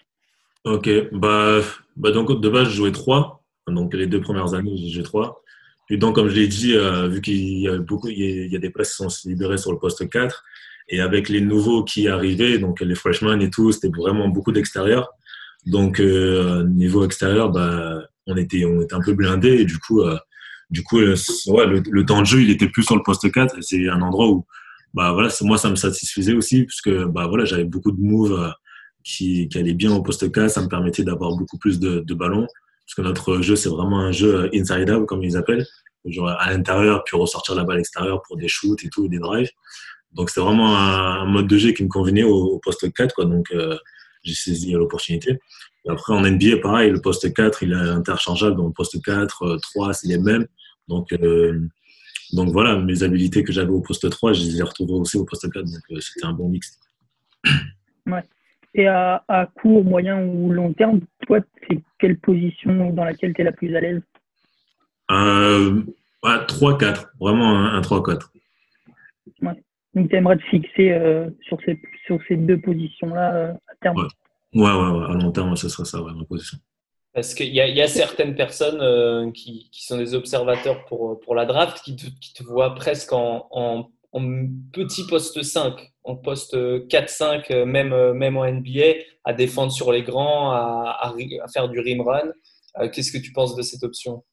Ok, 0.65 0.89
bah, 1.13 1.61
bah 1.97 2.13
donc 2.13 2.41
de 2.41 2.49
base 2.49 2.69
je 2.69 2.77
jouais 2.77 2.93
3, 2.93 3.43
donc 3.69 3.95
les 3.95 4.07
deux 4.07 4.21
premières 4.21 4.55
années 4.55 4.77
j'ai 4.77 4.91
joué 4.91 5.03
3. 5.03 5.43
Et 5.91 5.97
donc 5.97 6.15
comme 6.15 6.29
je 6.29 6.35
l'ai 6.37 6.47
dit, 6.47 6.75
euh, 6.77 7.09
vu 7.09 7.21
qu'il 7.21 7.59
y 7.59 7.69
a 7.69 7.79
beaucoup, 7.79 8.09
il 8.09 8.51
y 8.53 8.57
a 8.57 8.59
des 8.59 8.71
places 8.71 8.91
qui 8.91 8.97
sont 8.97 9.29
libérées 9.29 9.59
sur 9.59 9.73
le 9.73 9.79
poste 9.79 10.09
4, 10.09 10.45
et 10.89 11.01
avec 11.01 11.29
les 11.29 11.41
nouveaux 11.41 11.85
qui 11.85 12.09
arrivaient, 12.09 12.59
donc 12.59 12.81
les 12.81 12.95
freshmen 12.95 13.41
et 13.43 13.51
tout, 13.51 13.73
c'était 13.73 13.89
vraiment 13.89 14.29
beaucoup 14.29 14.53
d'extérieur. 14.53 15.11
Donc 15.67 16.01
euh, 16.01 16.65
niveau 16.65 17.05
extérieur, 17.05 17.51
bah, 17.51 18.03
on 18.27 18.37
était, 18.37 18.65
on 18.65 18.81
était 18.83 18.95
un 18.95 19.01
peu 19.01 19.15
blindé 19.15 19.49
et 19.49 19.65
du 19.65 19.79
coup, 19.79 20.03
euh, 20.03 20.19
du 20.71 20.83
coup, 20.83 20.99
euh, 20.99 21.17
ouais, 21.49 21.67
le, 21.67 22.05
temps 22.05 22.21
de 22.21 22.27
jeu 22.27 22.43
il 22.43 22.51
était 22.51 22.69
plus 22.69 22.83
sur 22.83 22.97
le 22.97 23.03
poste 23.03 23.31
4. 23.31 23.57
C'est 23.61 23.89
un 23.89 24.03
endroit 24.03 24.29
où, 24.29 24.47
bah 24.95 25.13
voilà, 25.13 25.29
moi 25.43 25.59
ça 25.59 25.71
me 25.71 25.77
satisfaisait 25.77 26.35
aussi 26.35 26.65
puisque 26.65 26.91
bah 27.07 27.27
voilà, 27.29 27.45
j'avais 27.45 27.65
beaucoup 27.65 27.93
de 27.93 28.01
moves 28.01 28.53
qui, 29.05 29.49
allait 29.55 29.75
bien 29.75 29.93
au 29.93 30.03
poste 30.03 30.31
4. 30.31 30.51
Ça 30.51 30.63
me 30.63 30.69
permettait 30.69 31.05
d'avoir 31.05 31.37
beaucoup 31.37 31.59
plus 31.59 31.79
de, 31.81 32.01
de 32.01 32.15
ballons. 32.15 32.47
Parce 32.87 32.95
que 32.97 33.03
notre 33.03 33.41
jeu, 33.43 33.57
c'est 33.57 33.69
vraiment 33.69 34.01
un 34.01 34.13
jeu 34.13 34.51
inside 34.55 34.91
out, 34.91 35.07
comme 35.07 35.23
ils 35.23 35.37
appellent. 35.37 35.67
Genre 36.05 36.29
à 36.29 36.51
l'intérieur, 36.51 37.05
puis 37.05 37.17
ressortir 37.17 37.55
la 37.55 37.65
balle 37.65 37.79
extérieure 37.79 38.23
pour 38.27 38.37
des 38.37 38.49
shoots 38.49 38.85
et 38.85 38.89
tout, 38.89 39.09
des 39.09 39.19
drives. 39.19 39.51
Donc, 40.13 40.29
c'était 40.29 40.41
vraiment 40.41 40.77
un, 40.77 41.25
mode 41.27 41.47
de 41.47 41.57
jeu 41.57 41.73
qui 41.73 41.85
me 41.85 41.89
convenait 41.89 42.23
au, 42.23 42.59
poste 42.59 42.93
4. 42.93 43.15
Quoi. 43.15 43.25
Donc, 43.25 43.47
euh, 43.53 43.79
j'ai 44.23 44.35
saisi 44.35 44.73
l'opportunité. 44.73 45.39
Après, 45.89 46.13
en 46.13 46.21
NBA, 46.21 46.59
pareil, 46.63 46.91
le 46.91 47.01
poste 47.01 47.33
4, 47.33 47.63
il 47.63 47.73
est 47.73 47.77
interchangeable. 47.77 48.57
Donc, 48.57 48.75
poste 48.77 49.03
4, 49.03 49.59
3, 49.59 49.89
euh, 49.89 49.93
c'est 49.93 50.09
les 50.09 50.19
mêmes. 50.19 50.47
Donc, 50.89 51.13
euh, 51.13 51.61
donc 52.33 52.51
voilà, 52.51 52.77
mes 52.77 53.03
habilités 53.03 53.43
que 53.43 53.53
j'avais 53.53 53.71
au 53.71 53.81
poste 53.81 54.09
3, 54.09 54.33
je 54.33 54.43
les 54.43 54.59
ai 54.59 54.63
retrouvées 54.63 54.95
aussi 54.95 55.17
au 55.17 55.25
poste 55.25 55.51
4. 55.51 55.65
Donc, 55.65 56.03
c'était 56.03 56.27
un 56.27 56.33
bon 56.33 56.49
mix. 56.49 56.79
Ouais. 58.07 58.25
Et 58.75 58.87
à, 58.87 59.23
à, 59.29 59.47
court, 59.47 59.85
moyen 59.85 60.25
ou 60.25 60.51
long 60.51 60.73
terme, 60.73 61.01
toi, 61.27 61.41
c'est 61.69 61.81
quelle 61.99 62.19
position 62.19 62.91
dans 62.91 63.05
laquelle 63.05 63.35
tu 63.35 63.43
es 63.43 63.45
la 63.45 63.53
plus 63.53 63.75
à 63.77 63.81
l'aise 63.81 64.03
euh, 65.11 65.83
3-4, 66.25 67.09
vraiment 67.21 67.55
un, 67.55 67.81
3-4. 67.81 68.29
Ouais. 69.43 69.53
Donc 69.95 70.09
tu 70.09 70.17
aimerais 70.17 70.39
te 70.39 70.45
fixer 70.45 70.93
euh, 70.93 71.29
sur, 71.43 71.59
ces, 71.67 71.81
sur 72.07 72.19
ces 72.29 72.37
deux 72.37 72.61
positions-là 72.61 73.35
euh, 73.35 73.53
à 73.53 73.75
terme 73.83 73.97
ouais. 73.99 74.03
ouais. 74.05 74.09
Ouais, 74.55 74.69
à 74.69 75.15
long 75.15 75.33
terme, 75.33 75.57
ce 75.57 75.69
sera 75.69 75.85
ça, 75.85 76.03
ouais, 76.03 76.13
ma 76.15 76.25
position. 76.25 76.59
Parce 77.15 77.35
qu'il 77.35 77.49
y, 77.49 77.57
y, 77.57 77.83
a 77.83 77.87
certaines 77.89 78.35
personnes 78.35 78.81
euh, 78.81 79.31
qui, 79.33 79.69
qui, 79.71 79.85
sont 79.85 79.99
des 79.99 80.15
observateurs 80.15 80.85
pour, 80.87 81.21
pour 81.21 81.35
la 81.35 81.45
draft 81.45 81.83
qui 81.83 81.97
te, 81.97 82.07
qui 82.21 82.33
te 82.33 82.43
voient 82.43 82.75
presque 82.75 83.13
en, 83.13 83.49
en, 83.51 83.91
en 84.13 84.47
petit 84.73 85.07
poste 85.07 85.43
5 85.43 85.92
en 86.05 86.17
poste 86.17 86.55
4-5, 86.55 87.51
euh, 87.51 87.65
même, 87.65 87.93
euh, 87.93 88.13
même 88.13 88.37
en 88.37 88.45
NBA, 88.45 89.05
à 89.25 89.33
défendre 89.33 89.73
sur 89.73 89.93
les 89.93 90.03
grands, 90.03 90.53
à, 90.53 91.15
faire 91.53 91.69
du 91.69 91.79
rim 91.81 92.03
run. 92.03 92.33
Euh, 92.81 92.89
qu'est-ce 92.89 93.13
que 93.13 93.19
tu 93.19 93.33
penses 93.33 93.55
de 93.55 93.63
cette 93.63 93.83
option? 93.85 94.25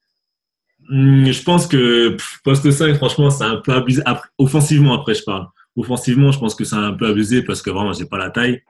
Hmm, 0.90 1.26
Je 1.26 1.44
pense 1.44 1.68
que 1.68 2.18
poste 2.44 2.70
5, 2.72 2.96
franchement, 2.96 3.30
c'est 3.30 3.44
un 3.44 3.58
peu 3.58 3.74
abusé. 3.74 4.02
offensivement, 4.38 4.94
après, 4.94 5.14
je 5.14 5.24
parle. 5.24 5.48
Offensivement, 5.76 6.32
je 6.32 6.40
pense 6.40 6.56
que 6.56 6.64
c'est 6.64 6.76
un 6.76 6.94
peu 6.94 7.08
abusé 7.08 7.44
parce 7.44 7.62
que 7.62 7.70
vraiment, 7.70 7.94
j'ai 7.94 8.06
pas 8.06 8.18
la 8.18 8.32
taille. 8.32 8.62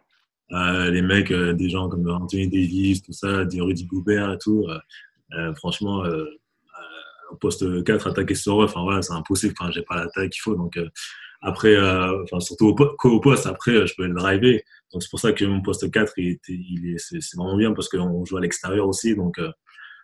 Euh, 0.51 0.89
les 0.89 1.01
mecs, 1.01 1.31
des 1.31 1.69
gens 1.69 1.87
comme 1.87 2.09
Anthony 2.09 2.47
Davis, 2.47 3.03
tout 3.03 3.13
ça, 3.13 3.45
Rudy 3.53 3.85
Goubert 3.85 4.33
et 4.33 4.37
tout, 4.39 4.67
euh, 5.33 5.53
franchement, 5.55 6.03
poste 7.39 7.83
4, 7.83 8.07
attaquer 8.07 8.33
sur 8.33 8.61
eux, 8.61 8.65
enfin 8.65 8.81
voilà, 8.81 9.03
c'est 9.03 9.13
impossible. 9.13 9.53
Enfin, 9.59 9.71
j'ai 9.71 9.83
pas 9.83 9.95
la 9.95 10.07
taille 10.07 10.29
qu'il 10.29 10.41
faut. 10.41 10.55
Donc, 10.55 10.77
après, 11.41 11.75
euh, 11.75 12.23
enfin, 12.23 12.39
surtout 12.39 12.67
au, 12.67 13.19
poste, 13.19 13.47
après, 13.47 13.71
euh, 13.71 13.85
je 13.85 13.95
peux 13.95 14.05
le 14.05 14.13
driver. 14.13 14.61
Donc, 14.91 15.03
c'est 15.03 15.09
pour 15.09 15.19
ça 15.19 15.31
que 15.31 15.45
mon 15.45 15.61
poste 15.61 15.89
4, 15.89 16.13
il, 16.17 16.37
il 16.47 16.93
est, 16.93 16.97
c'est, 16.97 17.19
vraiment 17.37 17.55
bien 17.55 17.73
parce 17.73 17.87
qu'on 17.87 18.25
joue 18.25 18.37
à 18.37 18.41
l'extérieur 18.41 18.87
aussi. 18.87 19.15
Donc, 19.15 19.39
euh, 19.39 19.51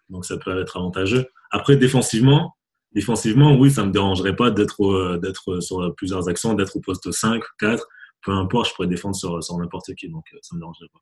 donc, 0.09 0.25
ça 0.25 0.37
peut 0.37 0.59
être 0.61 0.77
avantageux. 0.77 1.25
Après, 1.51 1.75
défensivement, 1.75 2.55
défensivement, 2.93 3.55
oui, 3.57 3.71
ça 3.71 3.85
me 3.85 3.91
dérangerait 3.91 4.35
pas 4.35 4.51
d'être, 4.51 5.17
d'être 5.17 5.59
sur 5.59 5.93
plusieurs 5.95 6.29
actions, 6.29 6.53
d'être 6.53 6.77
au 6.77 6.81
poste 6.81 7.11
5, 7.11 7.43
4. 7.59 7.85
Peu 8.23 8.31
importe, 8.31 8.69
je 8.69 8.73
pourrais 8.75 8.87
défendre 8.87 9.15
sur, 9.15 9.43
sur 9.43 9.57
n'importe 9.57 9.93
qui. 9.95 10.09
Donc, 10.09 10.25
ça 10.41 10.55
me 10.55 10.61
dérangerait 10.61 10.89
pas. 10.93 10.99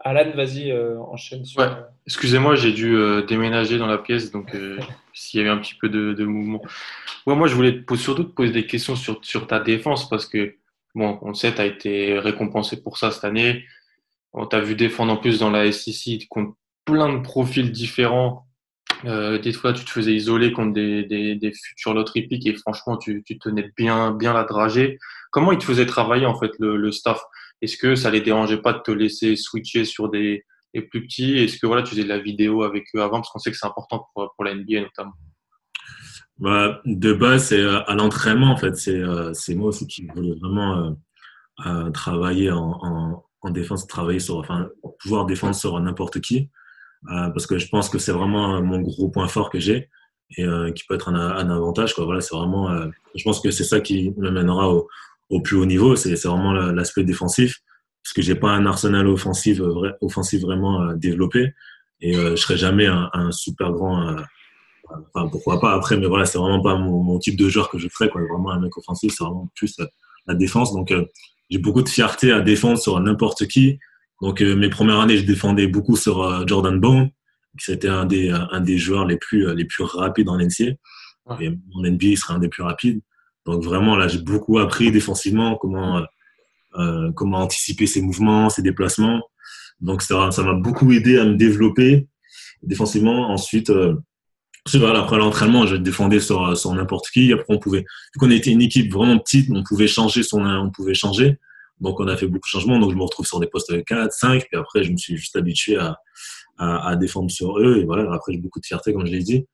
Alan, 0.00 0.30
vas-y, 0.34 0.70
euh, 0.70 0.98
enchaîne. 1.00 1.44
Sur... 1.44 1.60
Ouais. 1.60 1.70
Excusez-moi, 2.06 2.54
j'ai 2.54 2.72
dû 2.72 2.96
euh, 2.96 3.22
déménager 3.22 3.78
dans 3.78 3.86
la 3.86 3.98
pièce, 3.98 4.30
donc 4.30 4.54
euh, 4.54 4.78
s'il 5.18 5.38
y 5.38 5.40
avait 5.40 5.50
un 5.50 5.58
petit 5.58 5.74
peu 5.74 5.88
de, 5.88 6.24
mouvement. 6.24 6.62
Moi, 7.26 7.48
je 7.48 7.54
voulais 7.54 7.84
surtout 7.96 8.24
te 8.24 8.32
poser 8.32 8.52
des 8.52 8.66
questions 8.66 8.96
sur, 8.96 9.46
ta 9.46 9.60
défense 9.60 10.08
parce 10.08 10.26
que, 10.26 10.54
bon, 10.94 11.18
on 11.22 11.28
le 11.28 11.34
sait, 11.34 11.54
tu 11.54 11.60
as 11.60 11.66
été 11.66 12.18
récompensé 12.18 12.82
pour 12.82 12.98
ça 12.98 13.10
cette 13.10 13.24
année. 13.24 13.64
On 14.32 14.46
t'a 14.46 14.60
vu 14.60 14.74
défendre 14.74 15.12
en 15.12 15.16
plus 15.16 15.40
dans 15.40 15.50
la 15.50 15.70
SEC 15.72 16.28
contre 16.28 16.54
plein 16.84 17.12
de 17.12 17.20
profils 17.20 17.70
différents 17.70 18.44
Euh, 19.04 19.38
des 19.38 19.52
fois, 19.52 19.72
tu 19.72 19.84
te 19.84 19.90
faisais 19.90 20.12
isoler 20.12 20.52
contre 20.52 20.72
des, 20.72 21.04
des, 21.04 21.52
futurs 21.52 21.94
lot 21.94 22.10
hippiques 22.16 22.46
et 22.48 22.54
franchement, 22.56 22.96
tu, 22.96 23.22
tu 23.24 23.38
tenais 23.38 23.70
bien, 23.76 24.10
bien 24.10 24.32
la 24.32 24.42
dragée. 24.42 24.98
Comment 25.30 25.52
ils 25.52 25.58
te 25.58 25.64
faisaient 25.64 25.86
travailler 25.86 26.26
en 26.26 26.36
fait 26.36 26.50
le, 26.58 26.76
le 26.76 26.90
staff? 26.90 27.20
Est-ce 27.62 27.76
que 27.76 27.94
ça 27.94 28.10
les 28.10 28.20
dérangeait 28.20 28.60
pas 28.60 28.72
de 28.72 28.80
te 28.80 28.90
laisser 28.90 29.36
switcher 29.36 29.84
sur 29.84 30.08
des, 30.08 30.44
des 30.74 30.82
plus 30.82 31.02
petits 31.02 31.38
Est-ce 31.38 31.58
que 31.58 31.66
voilà, 31.66 31.82
tu 31.82 31.90
faisais 31.90 32.04
de 32.04 32.08
la 32.08 32.18
vidéo 32.18 32.62
avec 32.62 32.84
eux 32.94 33.02
avant? 33.02 33.18
Parce 33.18 33.30
qu'on 33.30 33.38
sait 33.38 33.50
que 33.50 33.56
c'est 33.56 33.66
important 33.66 34.06
pour, 34.14 34.32
pour 34.34 34.44
la 34.44 34.54
NBA 34.54 34.80
notamment. 34.80 35.14
Bah, 36.38 36.80
de 36.84 37.12
base, 37.12 37.46
c'est 37.46 37.60
euh, 37.60 37.82
à 37.84 37.94
l'entraînement 37.94 38.52
en 38.52 38.56
fait. 38.56 38.76
C'est 38.76 38.94
euh, 38.96 39.32
moi 39.50 39.68
aussi 39.68 39.86
qui 39.86 40.06
voulais 40.14 40.34
vraiment 40.40 40.96
euh, 41.66 41.90
travailler 41.90 42.50
en, 42.50 42.78
en, 42.80 43.24
en, 43.42 43.50
défense, 43.50 43.86
travailler 43.86 44.20
sur, 44.20 44.36
enfin, 44.36 44.68
pouvoir 45.00 45.26
défendre 45.26 45.56
sur 45.56 45.78
n'importe 45.80 46.20
qui, 46.20 46.48
euh, 47.10 47.28
parce 47.30 47.46
que 47.46 47.58
je 47.58 47.68
pense 47.68 47.88
que 47.88 47.98
c'est 47.98 48.12
vraiment 48.12 48.62
mon 48.62 48.80
gros 48.80 49.08
point 49.08 49.26
fort 49.26 49.50
que 49.50 49.58
j'ai 49.58 49.90
et 50.36 50.44
qui 50.74 50.84
peut 50.86 50.94
être 50.94 51.08
un, 51.08 51.14
un 51.14 51.48
avantage. 51.48 51.94
Quoi. 51.94 52.04
Voilà, 52.04 52.20
c'est 52.20 52.36
vraiment, 52.36 52.68
je 53.14 53.24
pense 53.24 53.40
que 53.40 53.50
c'est 53.50 53.64
ça 53.64 53.80
qui 53.80 54.12
me 54.18 54.30
mènera 54.30 54.68
au, 54.68 54.86
au 55.30 55.40
plus 55.40 55.56
haut 55.56 55.64
niveau. 55.64 55.96
C'est 55.96 56.22
vraiment 56.22 56.52
l'aspect 56.52 57.02
défensif, 57.02 57.62
parce 58.02 58.14
que 58.14 58.22
j'ai 58.22 58.34
pas 58.34 58.50
un 58.50 58.66
arsenal 58.66 59.06
offensif, 59.06 59.58
vrai, 59.60 59.94
offensif 60.00 60.42
vraiment 60.42 60.82
euh, 60.82 60.94
développé 60.94 61.52
et 62.00 62.16
euh, 62.16 62.30
je 62.30 62.36
serai 62.36 62.56
jamais 62.56 62.86
un, 62.86 63.10
un 63.12 63.32
super 63.32 63.72
grand. 63.72 64.16
Enfin, 64.90 65.28
pourquoi 65.28 65.60
pas 65.60 65.72
après, 65.74 65.98
mais 65.98 66.06
voilà, 66.06 66.24
c'est 66.24 66.38
vraiment 66.38 66.62
pas 66.62 66.76
mon, 66.76 67.02
mon, 67.02 67.18
type 67.18 67.36
de 67.36 67.48
joueur 67.48 67.68
que 67.68 67.78
je 67.78 67.88
ferais. 67.88 68.08
Quoi. 68.08 68.22
Vraiment 68.22 68.50
un 68.52 68.60
mec 68.60 68.76
offensif, 68.78 69.12
c'est 69.16 69.24
vraiment 69.24 69.50
plus 69.54 69.76
la 70.26 70.34
défense. 70.34 70.72
Donc, 70.72 70.92
j'ai 71.50 71.58
beaucoup 71.58 71.82
de 71.82 71.88
fierté 71.88 72.32
à 72.32 72.40
défendre 72.40 72.78
sur 72.78 72.98
n'importe 73.00 73.46
qui. 73.46 73.78
Donc 74.20 74.42
euh, 74.42 74.56
mes 74.56 74.68
premières 74.68 75.00
années, 75.00 75.16
je 75.16 75.24
défendais 75.24 75.66
beaucoup 75.66 75.96
sur 75.96 76.22
euh, 76.22 76.44
Jordan 76.46 76.78
Bone, 76.78 77.10
qui 77.62 77.72
était 77.72 77.88
un 77.88 78.04
des 78.04 78.30
un 78.30 78.60
des 78.60 78.78
joueurs 78.78 79.06
les 79.06 79.16
plus 79.16 79.54
les 79.54 79.64
plus 79.64 79.84
rapides 79.84 80.28
en 80.28 80.38
NCA. 80.38 80.72
Et 81.40 81.50
mon 81.50 81.82
NBA 81.82 82.06
il 82.06 82.18
serait 82.18 82.34
un 82.34 82.38
des 82.38 82.48
plus 82.48 82.62
rapides. 82.62 83.00
Donc 83.46 83.62
vraiment 83.62 83.96
là, 83.96 84.08
j'ai 84.08 84.18
beaucoup 84.18 84.58
appris 84.58 84.90
défensivement 84.90 85.56
comment 85.56 86.02
euh, 86.76 87.10
comment 87.12 87.38
anticiper 87.38 87.86
ses 87.86 88.02
mouvements, 88.02 88.50
ses 88.50 88.62
déplacements. 88.62 89.22
Donc 89.80 90.02
ça 90.02 90.30
m'a 90.38 90.54
beaucoup 90.54 90.92
aidé 90.92 91.18
à 91.18 91.24
me 91.24 91.34
développer 91.34 92.08
défensivement. 92.62 93.30
Ensuite 93.30 93.70
euh, 93.70 93.94
voilà, 94.74 95.00
après 95.00 95.16
l'entraînement, 95.16 95.66
je 95.66 95.76
défendais 95.76 96.20
sur, 96.20 96.56
sur 96.56 96.74
n'importe 96.74 97.08
qui. 97.10 97.32
Après, 97.32 97.46
on 97.48 97.58
pouvait, 97.58 97.80
vu 97.80 98.18
qu'on 98.18 98.30
était 98.30 98.50
une 98.50 98.60
équipe 98.60 98.92
vraiment 98.92 99.18
petite, 99.18 99.50
on 99.50 99.62
pouvait 99.62 99.86
changer 99.86 100.20
on 100.32 100.70
pouvait 100.70 100.94
changer. 100.94 101.38
Donc, 101.80 102.00
on 102.00 102.08
a 102.08 102.16
fait 102.16 102.26
beaucoup 102.26 102.46
de 102.46 102.50
changements. 102.50 102.78
Donc, 102.78 102.90
je 102.90 102.96
me 102.96 103.02
retrouve 103.02 103.24
sur 103.24 103.40
des 103.40 103.46
postes 103.46 103.84
4, 103.84 104.12
5. 104.12 104.46
Puis 104.50 104.60
après, 104.60 104.84
je 104.84 104.92
me 104.92 104.96
suis 104.96 105.16
juste 105.16 105.36
habitué 105.36 105.76
à, 105.76 105.96
à 106.58 106.96
défendre 106.96 107.30
sur 107.30 107.58
eux. 107.58 107.78
Et 107.78 107.84
voilà, 107.84 108.12
après, 108.12 108.32
j'ai 108.32 108.38
beaucoup 108.38 108.60
de 108.60 108.66
fierté, 108.66 108.92
comme 108.92 109.06
je 109.06 109.12
l'ai 109.12 109.22
dit. 109.22 109.46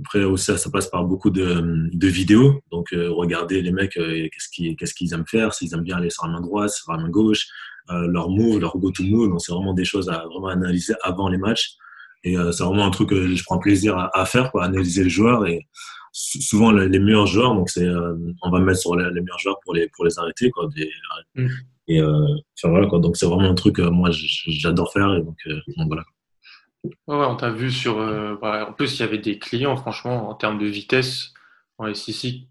Après, 0.00 0.22
aussi, 0.24 0.56
ça, 0.56 0.70
passe 0.70 0.88
par 0.88 1.04
beaucoup 1.04 1.30
de, 1.30 1.90
de 1.92 2.08
vidéos. 2.08 2.60
Donc, 2.70 2.92
euh, 2.92 3.10
regarder 3.10 3.62
les 3.62 3.72
mecs, 3.72 3.96
euh, 3.96 4.28
qu'est-ce 4.30 4.94
qu'ils 4.94 5.14
aiment 5.14 5.26
faire, 5.26 5.52
s'ils 5.52 5.74
aiment 5.74 5.82
bien 5.82 5.96
aller 5.96 6.10
sur 6.10 6.26
la 6.26 6.32
main 6.32 6.40
droite, 6.40 6.70
sur 6.70 6.92
la 6.92 6.98
main 6.98 7.08
gauche, 7.08 7.46
euh, 7.90 8.06
leur 8.06 8.28
move, 8.28 8.60
leur 8.60 8.76
go-to 8.78 9.02
move. 9.02 9.30
Donc, 9.30 9.40
c'est 9.40 9.52
vraiment 9.52 9.74
des 9.74 9.84
choses 9.84 10.08
à 10.08 10.24
vraiment 10.26 10.48
analyser 10.48 10.94
avant 11.02 11.28
les 11.28 11.38
matchs. 11.38 11.72
Et 12.24 12.36
euh, 12.36 12.52
c'est 12.52 12.64
vraiment 12.64 12.86
un 12.86 12.90
truc 12.90 13.10
que 13.10 13.34
je 13.34 13.44
prends 13.44 13.58
plaisir 13.58 13.96
à, 13.96 14.10
à 14.18 14.24
faire, 14.24 14.50
quoi, 14.50 14.64
analyser 14.64 15.04
les 15.04 15.10
joueurs. 15.10 15.46
Et 15.46 15.66
souvent, 16.12 16.72
les 16.72 16.98
meilleurs 16.98 17.26
joueurs, 17.26 17.54
donc 17.54 17.70
c'est, 17.70 17.86
euh, 17.86 18.14
on 18.42 18.50
va 18.50 18.60
mettre 18.60 18.80
sur 18.80 18.96
les, 18.96 19.04
les, 19.10 19.20
meilleurs 19.20 19.38
joueurs 19.38 19.58
pour 19.64 19.74
les, 19.74 19.88
pour 19.88 20.04
les 20.04 20.18
arrêter, 20.18 20.50
quoi. 20.50 20.68
Des, 20.74 20.90
mm. 21.34 21.48
Et 21.90 22.00
euh, 22.00 22.26
enfin, 22.56 22.70
voilà, 22.70 22.86
quoi. 22.86 22.98
Donc, 22.98 23.16
c'est 23.16 23.26
vraiment 23.26 23.48
un 23.48 23.54
truc, 23.54 23.78
euh, 23.78 23.90
moi, 23.90 24.10
j'adore 24.12 24.92
faire. 24.92 25.14
Et 25.14 25.22
donc, 25.22 25.36
donc 25.46 25.86
voilà. 25.86 26.04
Ouais, 27.06 27.26
on 27.26 27.36
t'a 27.36 27.50
vu 27.50 27.70
sur. 27.70 27.96
Bah, 28.40 28.66
en 28.68 28.72
plus, 28.72 28.98
il 28.98 29.00
y 29.00 29.02
avait 29.02 29.18
des 29.18 29.38
clients, 29.38 29.76
franchement, 29.76 30.28
en 30.28 30.34
termes 30.34 30.58
de 30.58 30.66
vitesse. 30.66 31.32
En 31.78 31.94
SEC, 31.94 32.48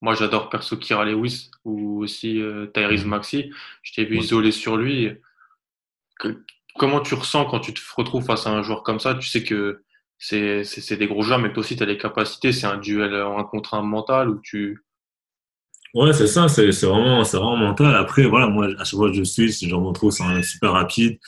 moi 0.00 0.14
j'adore 0.14 0.50
perso 0.50 0.76
Kira 0.76 1.04
Lewis 1.04 1.50
ou 1.64 2.00
aussi 2.04 2.40
euh, 2.40 2.66
Tyrese 2.66 3.04
Maxi. 3.06 3.50
Je 3.82 3.92
t'ai 3.92 4.04
vu 4.04 4.18
isolé 4.18 4.52
sur 4.52 4.76
lui. 4.76 5.10
Que, 6.20 6.44
comment 6.76 7.00
tu 7.00 7.14
ressens 7.14 7.44
quand 7.46 7.58
tu 7.58 7.74
te 7.74 7.80
retrouves 7.96 8.24
face 8.24 8.46
à 8.46 8.50
un 8.50 8.62
joueur 8.62 8.84
comme 8.84 9.00
ça? 9.00 9.16
Tu 9.16 9.28
sais 9.28 9.42
que 9.42 9.82
c'est 10.18 10.96
des 10.96 11.08
gros 11.08 11.22
joueurs, 11.22 11.40
mais 11.40 11.52
toi 11.52 11.60
aussi 11.60 11.76
tu 11.76 11.82
as 11.82 11.86
les 11.86 11.98
capacités. 11.98 12.52
C'est 12.52 12.68
un 12.68 12.76
duel 12.78 13.20
en 13.20 13.42
contre 13.42 13.74
un 13.74 13.82
mental 13.82 14.28
où 14.30 14.40
tu. 14.40 14.84
Ouais, 15.94 16.12
c'est 16.12 16.28
ça, 16.28 16.48
c'est 16.48 16.70
vraiment, 16.82 17.22
vraiment 17.22 17.56
mental. 17.56 17.96
Après, 17.96 18.26
voilà, 18.26 18.46
moi, 18.46 18.68
à 18.78 18.84
chaque 18.84 18.98
fois 18.98 19.08
que 19.08 19.16
je 19.16 19.24
suis, 19.24 19.52
si 19.52 19.68
je 19.68 19.74
me 19.74 19.80
retrouve, 19.80 20.12
c'est 20.12 20.42
super 20.42 20.72
rapide. 20.72 21.18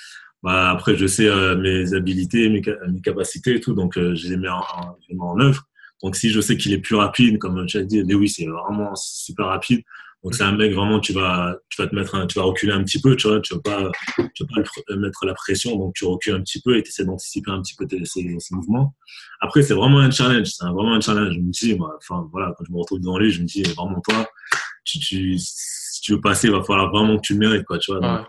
Bah, 0.43 0.71
après, 0.71 0.97
je 0.97 1.07
sais 1.07 1.27
euh, 1.27 1.57
mes 1.57 1.93
habilités, 1.95 2.49
mes, 2.49 2.63
mes, 2.89 3.01
capacités 3.03 3.57
et 3.57 3.61
tout, 3.61 3.75
donc 3.75 3.99
euh, 3.99 4.15
je 4.15 4.29
les 4.29 4.37
mets 4.37 4.49
en, 4.49 4.61
en, 4.61 5.19
en 5.19 5.41
œuvre. 5.41 5.65
Donc, 6.03 6.17
si 6.17 6.31
je 6.31 6.41
sais 6.41 6.57
qu'il 6.57 6.73
est 6.73 6.79
plus 6.79 6.95
rapide, 6.95 7.39
comme 7.39 7.67
tu 7.67 7.77
as 7.77 7.85
dit, 7.85 8.03
Lewis 8.03 8.37
est 8.39 8.47
vraiment 8.47 8.95
super 8.95 9.47
rapide. 9.47 9.83
Donc, 10.23 10.35
c'est 10.35 10.43
un 10.43 10.53
mec 10.53 10.73
vraiment, 10.75 11.01
tu 11.01 11.13
vas, 11.13 11.57
tu 11.71 11.81
vas 11.81 11.89
te 11.89 11.95
mettre, 11.95 12.15
un, 12.15 12.27
tu 12.27 12.39
vas 12.39 12.45
reculer 12.45 12.73
un 12.73 12.85
petit 12.85 13.01
peu, 13.01 13.17
tu 13.17 13.29
vois, 13.29 13.41
tu 13.41 13.55
vas 13.55 13.61
pas, 13.61 13.91
tu 14.35 14.45
vas 14.45 14.63
pas 14.87 14.97
mettre 14.97 15.25
la 15.25 15.35
pression, 15.35 15.77
donc 15.77 15.95
tu 15.95 16.05
recules 16.05 16.35
un 16.35 16.43
petit 16.43 16.61
peu 16.61 16.77
et 16.77 16.83
tu 16.83 16.91
essaies 16.91 17.05
d'anticiper 17.05 17.51
un 17.51 17.63
petit 17.63 17.75
peu 17.75 17.87
tes, 17.87 18.05
ces, 18.05 18.37
ces, 18.39 18.55
mouvements. 18.55 18.95
Après, 19.41 19.63
c'est 19.63 19.73
vraiment 19.73 19.99
un 19.99 20.11
challenge, 20.11 20.49
c'est 20.49 20.65
vraiment 20.67 20.95
un 20.95 21.01
challenge. 21.01 21.35
Je 21.35 21.41
me 21.41 21.51
dis, 21.51 21.75
moi, 21.75 21.97
enfin, 21.97 22.29
voilà, 22.33 22.55
quand 22.57 22.65
je 22.67 22.73
me 22.73 22.79
retrouve 22.79 23.01
devant 23.01 23.19
lui, 23.19 23.31
je 23.31 23.41
me 23.41 23.47
dis, 23.47 23.63
vraiment, 23.63 24.01
toi, 24.01 24.27
tu, 24.85 24.99
tu, 24.99 25.39
si 25.39 26.01
tu 26.03 26.13
veux 26.13 26.21
passer, 26.21 26.49
il 26.49 26.53
va 26.53 26.63
falloir 26.63 26.91
vraiment 26.91 27.17
que 27.17 27.23
tu 27.23 27.33
le 27.35 27.39
mérites, 27.39 27.65
quoi, 27.65 27.79
tu 27.79 27.93
vois. 27.93 28.01
Ouais. 28.01 28.25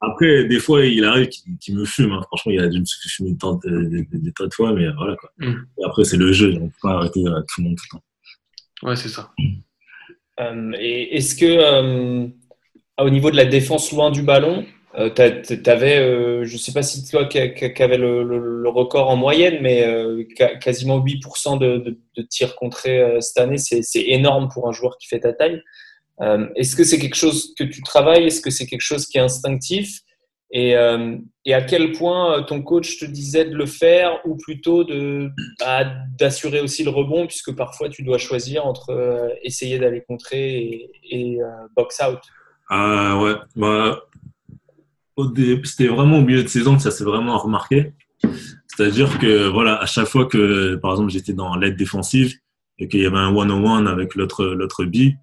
Après, 0.00 0.44
des 0.44 0.60
fois, 0.60 0.84
il 0.84 1.04
arrive 1.04 1.28
qu'il 1.28 1.76
me 1.76 1.84
fume. 1.84 2.12
Hein. 2.12 2.22
Franchement, 2.28 2.52
il 2.52 2.60
a 2.60 2.68
dû 2.68 2.80
me 2.80 2.84
fumer 2.86 3.32
des 3.32 3.38
tas 3.38 3.58
de, 3.64 4.06
de 4.46 4.54
fois, 4.54 4.72
mais 4.72 4.86
voilà. 4.96 5.16
Quoi. 5.16 5.30
Mm. 5.38 5.66
Et 5.78 5.84
après, 5.84 6.04
c'est 6.04 6.16
le 6.16 6.32
jeu. 6.32 6.54
On 6.60 6.64
ne 6.64 6.68
peut 6.68 6.74
pas 6.82 6.92
arrêter 6.92 7.24
euh, 7.26 7.40
tout 7.48 7.60
le 7.60 7.64
monde 7.64 7.76
tout 7.76 7.84
le 7.92 7.98
temps. 7.98 8.04
Ouais, 8.88 8.96
c'est 8.96 9.08
ça. 9.08 9.32
Euh, 10.40 10.72
et 10.78 11.16
est-ce 11.16 11.34
que, 11.34 11.46
euh, 11.46 12.28
au 13.00 13.10
niveau 13.10 13.30
de 13.30 13.36
la 13.36 13.44
défense 13.44 13.90
loin 13.90 14.10
du 14.10 14.22
ballon, 14.22 14.64
euh, 14.98 15.10
tu 15.10 15.70
avais, 15.70 15.98
euh, 15.98 16.44
je 16.44 16.54
ne 16.54 16.58
sais 16.58 16.72
pas 16.72 16.82
si 16.82 17.08
toi 17.08 17.26
qui, 17.26 17.38
avais 17.38 17.98
le, 17.98 18.24
le, 18.24 18.62
le, 18.62 18.68
record 18.68 19.10
en 19.10 19.16
moyenne, 19.16 19.58
mais 19.60 19.84
euh, 19.84 20.24
quasiment 20.60 20.98
8% 20.98 21.58
de, 21.58 21.78
de, 21.78 21.98
de, 22.16 22.22
tirs 22.22 22.56
contrés 22.56 23.20
cette 23.20 23.38
année, 23.38 23.58
c'est 23.58 23.82
énorme 23.94 24.48
pour 24.48 24.68
un 24.68 24.72
joueur 24.72 24.96
qui 24.98 25.06
fait 25.06 25.20
ta 25.20 25.32
taille. 25.32 25.62
Euh, 26.20 26.48
est-ce 26.56 26.74
que 26.74 26.84
c'est 26.84 26.98
quelque 26.98 27.16
chose 27.16 27.54
que 27.56 27.64
tu 27.64 27.82
travailles? 27.82 28.24
Est-ce 28.24 28.40
que 28.40 28.50
c'est 28.50 28.66
quelque 28.66 28.82
chose 28.82 29.06
qui 29.06 29.18
est 29.18 29.22
instinctif? 29.22 30.00
Et, 30.50 30.74
euh, 30.76 31.16
à 31.46 31.62
quel 31.62 31.92
point 31.92 32.38
euh, 32.38 32.42
ton 32.42 32.62
coach 32.62 32.98
te 32.98 33.04
disait 33.04 33.44
de 33.44 33.54
le 33.54 33.66
faire 33.66 34.18
ou 34.24 34.36
plutôt 34.36 34.84
bah, 35.60 35.84
d'assurer 36.18 36.60
aussi 36.60 36.84
le 36.84 36.90
rebond 36.90 37.26
puisque 37.26 37.54
parfois 37.54 37.88
tu 37.88 38.02
dois 38.02 38.18
choisir 38.18 38.66
entre 38.66 39.30
essayer 39.42 39.78
d'aller 39.78 40.02
contrer 40.06 40.90
et, 41.10 41.38
box 41.76 42.00
out? 42.00 42.20
Ah 42.70 43.18
ouais, 43.18 43.34
bah, 43.56 44.02
c'était 45.64 45.86
vraiment 45.86 46.18
au 46.18 46.22
milieu 46.22 46.42
de 46.42 46.48
saison 46.48 46.76
que 46.76 46.82
ça 46.82 46.90
s'est 46.90 47.04
vraiment 47.04 47.38
remarqué. 47.38 47.92
C'est-à-dire 48.66 49.18
que 49.18 49.48
voilà, 49.48 49.76
à 49.76 49.86
chaque 49.86 50.06
fois 50.06 50.26
que 50.26 50.76
par 50.76 50.92
exemple 50.92 51.10
j'étais 51.10 51.32
dans 51.32 51.56
l'aide 51.56 51.76
défensive 51.76 52.34
et 52.78 52.88
qu'il 52.88 53.00
y 53.00 53.06
avait 53.06 53.16
un 53.16 53.34
one-on-one 53.34 53.86
avec 53.88 54.14
l'autre 54.14 54.44
l'autre 54.44 54.84
B, 54.84 55.14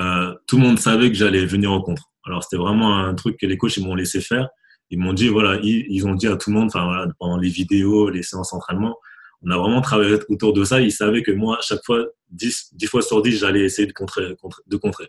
euh, 0.00 0.34
tout 0.46 0.56
le 0.56 0.62
monde 0.62 0.78
savait 0.78 1.08
que 1.08 1.16
j'allais 1.16 1.44
venir 1.44 1.72
au 1.72 1.82
contre. 1.82 2.10
Alors 2.24 2.42
c'était 2.42 2.56
vraiment 2.56 2.98
un 2.98 3.14
truc 3.14 3.38
que 3.38 3.46
les 3.46 3.56
coachs 3.56 3.78
m'ont 3.78 3.94
laissé 3.94 4.20
faire. 4.20 4.48
Ils 4.90 4.98
m'ont 4.98 5.12
dit 5.12 5.28
voilà, 5.28 5.58
ils, 5.62 6.06
ont 6.06 6.14
dit 6.14 6.28
à 6.28 6.36
tout 6.36 6.50
le 6.50 6.56
monde, 6.56 6.68
enfin 6.68 6.84
voilà, 6.84 7.06
pendant 7.18 7.36
les 7.36 7.50
vidéos, 7.50 8.08
les 8.08 8.22
séances 8.22 8.52
d'entraînement, 8.52 8.96
on 9.42 9.50
a 9.50 9.58
vraiment 9.58 9.80
travaillé 9.80 10.18
autour 10.28 10.52
de 10.52 10.64
ça. 10.64 10.80
Ils 10.80 10.92
savaient 10.92 11.22
que 11.22 11.30
moi, 11.30 11.58
à 11.58 11.60
chaque 11.60 11.84
fois, 11.84 12.06
10, 12.30 12.70
10 12.74 12.86
fois 12.86 13.02
sur 13.02 13.20
10, 13.20 13.38
j'allais 13.38 13.60
essayer 13.60 13.86
de 13.86 13.92
contrer, 13.92 14.34
de 14.66 14.76
contrer. 14.76 15.08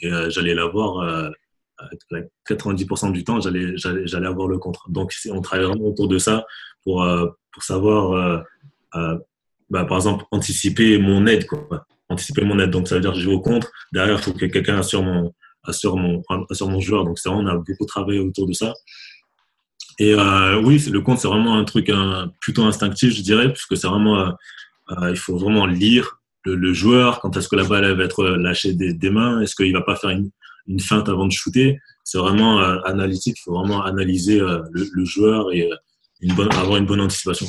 Et 0.00 0.10
euh, 0.10 0.30
j'allais 0.30 0.54
l'avoir 0.54 1.00
euh, 1.00 1.30
90% 2.48 3.12
du 3.12 3.24
temps, 3.24 3.40
j'allais 3.40 4.26
avoir 4.26 4.48
le 4.48 4.58
contre. 4.58 4.90
Donc 4.90 5.12
on 5.30 5.40
travaille 5.40 5.66
vraiment 5.66 5.86
autour 5.86 6.08
de 6.08 6.18
ça 6.18 6.44
pour 6.82 7.02
euh, 7.02 7.28
pour 7.52 7.62
savoir, 7.62 8.12
euh, 8.12 8.38
euh, 8.96 9.18
bah, 9.70 9.84
par 9.84 9.98
exemple, 9.98 10.24
anticiper 10.30 10.98
mon 10.98 11.26
aide 11.26 11.46
quoi 11.46 11.86
anticiper 12.08 12.44
mon 12.44 12.58
aide. 12.58 12.70
Donc, 12.70 12.88
ça 12.88 12.94
veut 12.94 13.00
dire 13.00 13.12
que 13.12 13.18
je 13.18 13.24
joue 13.24 13.32
au 13.32 13.40
contre. 13.40 13.70
Derrière, 13.92 14.16
il 14.16 14.22
faut 14.22 14.32
que 14.32 14.46
quelqu'un 14.46 14.78
assure 14.78 15.02
mon, 15.02 15.32
assure, 15.64 15.96
mon, 15.96 16.22
assure 16.50 16.68
mon 16.68 16.80
joueur. 16.80 17.04
Donc, 17.04 17.18
c'est 17.18 17.28
on 17.28 17.46
a 17.46 17.56
beaucoup 17.56 17.86
travaillé 17.86 18.20
autour 18.20 18.46
de 18.46 18.52
ça. 18.52 18.74
Et 19.98 20.14
euh, 20.14 20.60
oui, 20.60 20.78
le 20.90 21.00
compte, 21.00 21.18
c'est 21.18 21.28
vraiment 21.28 21.58
un 21.58 21.64
truc 21.64 21.90
plutôt 22.40 22.64
instinctif, 22.64 23.14
je 23.14 23.22
dirais, 23.22 23.52
puisque 23.52 23.76
c'est 23.76 23.88
vraiment, 23.88 24.20
euh, 24.20 24.30
euh, 24.90 25.10
il 25.10 25.16
faut 25.16 25.36
vraiment 25.36 25.66
lire 25.66 26.20
le, 26.44 26.72
joueur, 26.72 27.20
quand 27.20 27.36
est-ce 27.36 27.48
que 27.48 27.56
la 27.56 27.64
balle 27.64 27.92
va 27.92 28.04
être 28.04 28.24
lâchée 28.24 28.72
des, 28.72 29.10
mains, 29.10 29.42
est-ce 29.42 29.54
qu'il 29.54 29.72
va 29.74 29.82
pas 29.82 29.96
faire 29.96 30.10
une, 30.10 30.30
une 30.66 30.80
feinte 30.80 31.10
avant 31.10 31.26
de 31.26 31.32
shooter? 31.32 31.78
C'est 32.04 32.16
vraiment 32.16 32.58
analytique, 32.84 33.36
il 33.38 33.42
faut 33.42 33.52
vraiment 33.52 33.82
analyser 33.82 34.40
le, 34.40 35.04
joueur 35.04 35.52
et 35.52 35.68
avoir 36.52 36.76
une 36.78 36.86
bonne 36.86 37.02
anticipation. 37.02 37.46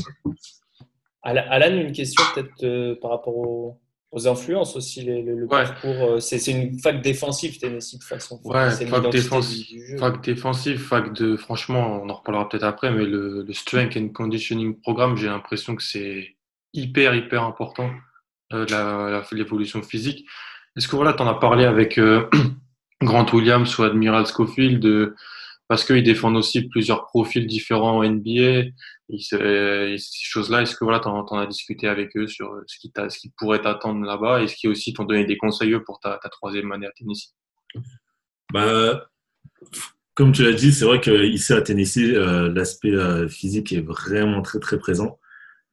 Alan, 1.24 1.78
une 1.78 1.94
question 1.94 2.22
peut-être 2.36 3.00
par 3.00 3.12
rapport 3.12 3.38
au, 3.38 3.80
aux 4.12 4.28
influences 4.28 4.76
aussi, 4.76 5.04
le, 5.04 5.22
le 5.22 5.44
ouais. 5.44 5.48
parcours. 5.48 6.22
C'est 6.22 6.46
une 6.48 6.80
fac 6.80 7.02
défensive, 7.02 7.60
Tennessee, 7.60 8.00
de 8.00 8.04
façon. 8.04 8.40
Ouais, 8.44 8.72
fac 8.72 9.10
défensive, 9.12 9.98
fac 10.00 10.24
défensive, 10.24 10.80
fac 10.80 11.14
de, 11.14 11.38
franchement, 11.38 12.02
on 12.04 12.10
en 12.10 12.16
reparlera 12.16 12.50
peut-être 12.50 12.64
après, 12.64 12.92
mais 12.92 13.06
le, 13.06 13.44
le 13.44 13.54
Strength 13.54 13.98
and 13.98 14.10
Conditioning 14.10 14.80
Programme, 14.82 15.16
j'ai 15.16 15.28
l'impression 15.28 15.76
que 15.76 15.84
c'est 15.84 16.36
hyper, 16.74 17.16
hyper 17.16 17.44
important, 17.44 17.92
euh, 18.54 19.22
l'évolution 19.32 19.82
physique. 19.82 20.26
Est-ce 20.76 20.88
que 20.88 20.96
voilà, 20.96 21.14
tu 21.14 21.22
en 21.22 21.28
as 21.28 21.36
parlé 21.36 21.66
avec 21.66 21.98
euh, 21.98 22.28
Grant 23.02 23.26
Williams 23.34 23.78
ou 23.78 23.84
Admiral 23.84 24.26
Schofield 24.26 24.80
de, 24.80 25.16
parce 25.68 25.84
qu'ils 25.84 26.04
défendent 26.04 26.38
aussi 26.38 26.68
plusieurs 26.68 27.06
profils 27.08 27.46
différents 27.46 28.00
en 28.00 28.04
NBA 28.04 28.70
ces 29.18 29.98
choses-là, 30.24 30.62
est-ce 30.62 30.76
que 30.76 30.84
voilà, 30.84 31.00
tu 31.00 31.08
en, 31.08 31.38
as 31.38 31.48
discuté 31.48 31.88
avec 31.88 32.16
eux 32.16 32.28
sur 32.28 32.62
ce 32.68 32.78
qui, 32.78 32.92
pourrait 33.38 33.62
t'attendre 33.62 34.06
là-bas? 34.06 34.44
Et 34.44 34.48
ce 34.48 34.56
qui 34.56 34.68
aussi 34.68 34.94
t'ont 34.94 35.06
donné 35.06 35.26
des 35.26 35.38
conseils 35.38 35.76
pour 35.86 36.00
ta, 36.00 36.20
troisième 36.32 36.72
année 36.72 36.86
à 36.86 36.92
Tennessee? 36.92 37.34
Bah, 38.54 39.10
Comme 40.14 40.32
tu 40.32 40.44
l'as 40.44 40.54
dit, 40.54 40.72
c'est 40.72 40.86
vrai 40.86 41.02
qu'ici 41.02 41.54
à 41.54 41.62
Tennessee, 41.62 42.14
euh, 42.14 42.52
l'aspect 42.54 42.92
euh, 42.92 43.28
physique 43.28 43.74
est 43.74 43.82
vraiment 43.82 44.42
très 44.42 44.60
très 44.60 44.78
présent. 44.78 45.20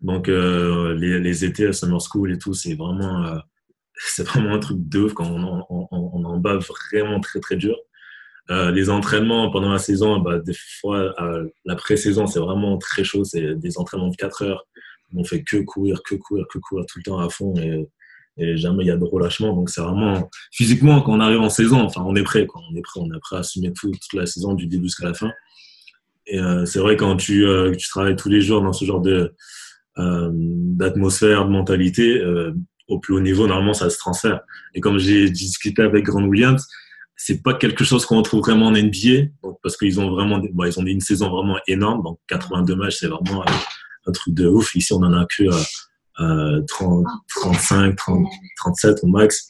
Donc 0.00 0.28
euh, 0.28 0.94
les, 0.94 1.44
étés 1.44 1.66
à 1.66 1.72
Summer 1.72 2.00
School 2.00 2.32
et 2.32 2.38
tout, 2.38 2.54
c'est 2.54 2.74
vraiment, 2.74 3.38
c'est 3.94 4.26
vraiment 4.26 4.54
un 4.54 4.58
truc 4.60 4.78
de 4.88 5.00
ouf 5.00 5.12
quand 5.12 5.26
on, 5.26 5.64
on, 5.68 5.88
on 5.90 6.24
en 6.24 6.38
bat 6.38 6.56
vraiment 6.56 7.20
très 7.20 7.40
très 7.40 7.56
dur. 7.56 7.76
Euh, 8.50 8.70
les 8.70 8.90
entraînements 8.90 9.50
pendant 9.50 9.72
la 9.72 9.78
saison, 9.78 10.18
bah, 10.20 10.38
des 10.38 10.54
fois, 10.80 11.14
la 11.64 11.76
pré-saison, 11.76 12.26
c'est 12.26 12.38
vraiment 12.38 12.78
très 12.78 13.04
chaud. 13.04 13.24
C'est 13.24 13.56
des 13.56 13.78
entraînements 13.78 14.08
de 14.08 14.16
4 14.16 14.42
heures. 14.42 14.66
On 15.14 15.24
fait 15.24 15.42
que 15.42 15.58
courir, 15.58 16.02
que 16.04 16.14
courir, 16.16 16.46
que 16.48 16.58
courir 16.58 16.84
tout 16.86 16.98
le 16.98 17.04
temps 17.04 17.18
à 17.18 17.28
fond 17.28 17.54
et, 17.56 17.88
jamais 18.56 18.84
il 18.84 18.88
y 18.88 18.90
a 18.90 18.98
de 18.98 19.04
relâchement. 19.04 19.54
Donc, 19.54 19.70
c'est 19.70 19.80
vraiment 19.80 20.28
physiquement, 20.52 21.00
quand 21.00 21.12
on 21.14 21.20
arrive 21.20 21.40
en 21.40 21.48
saison, 21.48 21.80
enfin, 21.80 22.02
on 22.06 22.14
est 22.14 22.22
prêt. 22.22 22.46
On 22.70 22.76
est 22.76 22.82
prêt, 22.82 23.00
on 23.00 23.06
est 23.06 23.20
prêt 23.20 23.36
à 23.36 23.38
assumer 23.38 23.72
tout, 23.72 23.90
toute 23.90 24.12
la 24.12 24.26
saison 24.26 24.52
du 24.52 24.66
début 24.66 24.84
jusqu'à 24.84 25.06
la 25.06 25.14
fin. 25.14 25.32
Et 26.26 26.38
euh, 26.38 26.66
c'est 26.66 26.80
vrai, 26.80 26.96
quand 26.96 27.16
tu, 27.16 27.46
euh, 27.46 27.74
tu 27.74 27.88
travailles 27.88 28.16
tous 28.16 28.28
les 28.28 28.42
jours 28.42 28.60
dans 28.62 28.72
ce 28.72 28.84
genre 28.84 29.00
de 29.00 29.34
d'atmosphère, 29.98 31.46
de 31.46 31.50
mentalité, 31.50 32.22
au 32.88 32.98
plus 32.98 33.14
haut 33.14 33.20
niveau, 33.20 33.46
normalement, 33.46 33.72
ça 33.72 33.88
se 33.88 33.96
transfère. 33.96 34.40
Et 34.74 34.80
comme 34.80 34.98
j'ai 34.98 35.30
discuté 35.30 35.80
avec 35.80 36.04
Grant 36.04 36.24
Williams, 36.24 36.66
c'est 37.16 37.42
pas 37.42 37.54
quelque 37.54 37.82
chose 37.82 38.04
qu'on 38.04 38.18
retrouve 38.18 38.40
vraiment 38.40 38.66
en 38.66 38.72
NBA, 38.72 39.30
donc, 39.42 39.58
parce 39.62 39.76
qu'ils 39.76 39.98
ont 39.98 40.10
vraiment, 40.10 40.38
bon, 40.52 40.64
ils 40.64 40.78
ont 40.78 40.84
une 40.84 41.00
saison 41.00 41.30
vraiment 41.30 41.58
énorme, 41.66 42.02
donc 42.02 42.20
82 42.28 42.76
matchs, 42.76 42.96
c'est 43.00 43.08
vraiment 43.08 43.42
un 44.06 44.12
truc 44.12 44.34
de 44.34 44.46
ouf. 44.46 44.74
Ici, 44.74 44.92
on 44.92 45.02
en 45.02 45.12
a 45.14 45.26
que 45.26 45.44
euh, 46.20 46.62
30, 46.68 47.04
35, 47.40 47.96
30, 47.96 48.26
37 48.56 48.98
au 49.02 49.06
max. 49.06 49.48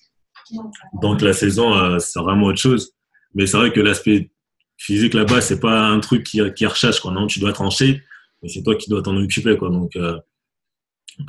Donc 1.03 1.23
la 1.23 1.33
saison, 1.33 1.75
euh, 1.75 1.99
c'est 1.99 2.21
vraiment 2.21 2.47
autre 2.47 2.61
chose. 2.61 2.93
Mais 3.35 3.47
c'est 3.47 3.57
vrai 3.57 3.73
que 3.73 3.81
l'aspect 3.81 4.31
physique 4.79 5.15
là-bas, 5.15 5.41
c'est 5.41 5.61
pas 5.61 5.89
un 5.89 6.01
truc 6.01 6.23
qui, 6.23 6.41
qui 6.55 6.67
recherche, 6.67 7.01
quoi. 7.01 7.11
Non, 7.11 7.27
tu 7.27 7.41
dois 7.41 7.53
trancher, 7.53 8.01
mais 8.43 8.49
c'est 8.49 8.63
toi 8.63 8.77
qui 8.77 8.89
dois 8.89 9.03
t'en 9.03 9.17
occuper, 9.17 9.57
quoi. 9.57 9.71
Donc, 9.71 9.97
euh, 9.97 10.19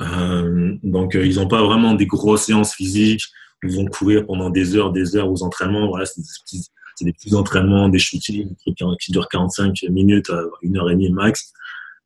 euh 0.02 0.76
donc 0.82 1.14
ils 1.14 1.36
n'ont 1.36 1.48
pas 1.48 1.62
vraiment 1.62 1.94
des 1.94 2.06
grosses 2.06 2.44
séances 2.44 2.74
physiques 2.74 3.24
ils 3.64 3.76
vont 3.76 3.86
courir 3.86 4.26
pendant 4.26 4.50
des 4.50 4.76
heures, 4.76 4.92
des 4.92 5.16
heures 5.16 5.30
aux 5.30 5.42
entraînements. 5.42 5.88
Voilà, 5.88 6.04
c'est 6.06 6.20
des 6.20 6.26
petits, 6.44 6.68
des 7.00 7.12
petits 7.12 7.34
entraînements, 7.34 7.88
des 7.88 7.98
shootings, 7.98 8.48
des 8.48 8.56
trucs 8.56 8.98
qui 9.00 9.12
durent 9.12 9.28
45 9.28 9.82
minutes, 9.90 10.30
une 10.62 10.76
heure 10.76 10.90
et 10.90 10.94
demie 10.94 11.10
max. 11.10 11.52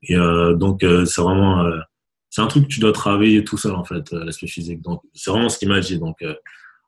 Et 0.02 0.16
euh, 0.16 0.54
donc, 0.54 0.82
euh, 0.82 1.04
c'est 1.04 1.22
vraiment, 1.22 1.64
euh, 1.64 1.78
c'est 2.30 2.42
un 2.42 2.46
truc 2.46 2.64
que 2.64 2.68
tu 2.68 2.80
dois 2.80 2.92
travailler 2.92 3.44
tout 3.44 3.56
seul 3.56 3.74
en 3.74 3.84
fait, 3.84 4.10
l'aspect 4.12 4.46
physique. 4.46 4.80
Donc, 4.82 5.02
c'est 5.14 5.30
vraiment 5.30 5.48
ce 5.48 5.58
qui 5.58 5.66
m'a 5.66 5.80
dit. 5.80 5.98
Donc, 5.98 6.24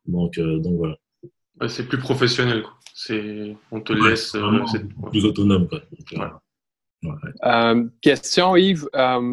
donc, 0.07 0.39
donc 0.39 0.77
voilà. 0.77 1.69
c'est 1.69 1.87
plus 1.87 1.99
professionnel. 1.99 2.63
Quoi. 2.63 2.73
C'est, 2.95 3.57
on 3.71 3.81
te 3.81 3.93
laisse. 3.93 4.37
plus 5.11 5.25
autonome. 5.25 5.69
Quoi. 5.69 6.41
question, 8.01 8.57
Yves. 8.57 8.89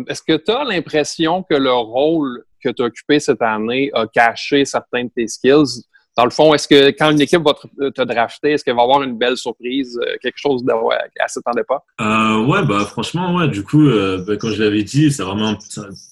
est-ce 0.07 0.21
que 0.21 0.37
tu 0.37 0.51
as 0.51 0.63
l'impression 0.63 1.43
que 1.43 1.55
le 1.55 1.73
rôle 1.73 2.43
que 2.63 2.69
tu 2.69 2.81
as 2.81 2.85
occupé 2.85 3.19
cette 3.19 3.41
année 3.41 3.89
a 3.93 4.07
caché 4.07 4.65
certains 4.65 5.05
de 5.05 5.11
tes 5.15 5.27
skills? 5.27 5.83
Dans 6.17 6.25
le 6.25 6.31
fond, 6.31 6.53
est-ce 6.53 6.67
que 6.67 6.89
quand 6.89 7.09
une 7.11 7.21
équipe 7.21 7.41
va 7.41 7.53
te, 7.53 8.01
drafter, 8.03 8.51
est-ce 8.51 8.65
qu'elle 8.65 8.75
va 8.75 8.83
avoir 8.83 9.01
une 9.01 9.17
belle 9.17 9.37
surprise, 9.37 9.97
euh, 10.05 10.17
quelque 10.21 10.37
chose 10.37 10.63
de, 10.63 10.73
ouais, 10.73 10.95
à 10.95 11.27
temps 11.27 11.51
pas? 11.67 11.85
Euh, 12.01 12.45
ouais, 12.45 12.65
bah 12.65 12.85
franchement, 12.85 13.33
ouais. 13.35 13.47
Du 13.47 13.63
coup, 13.63 13.87
euh, 13.87 14.21
bah, 14.27 14.35
comme 14.35 14.51
je 14.51 14.61
l'avais 14.61 14.83
dit, 14.83 15.09
c'est 15.11 15.23
vraiment 15.23 15.57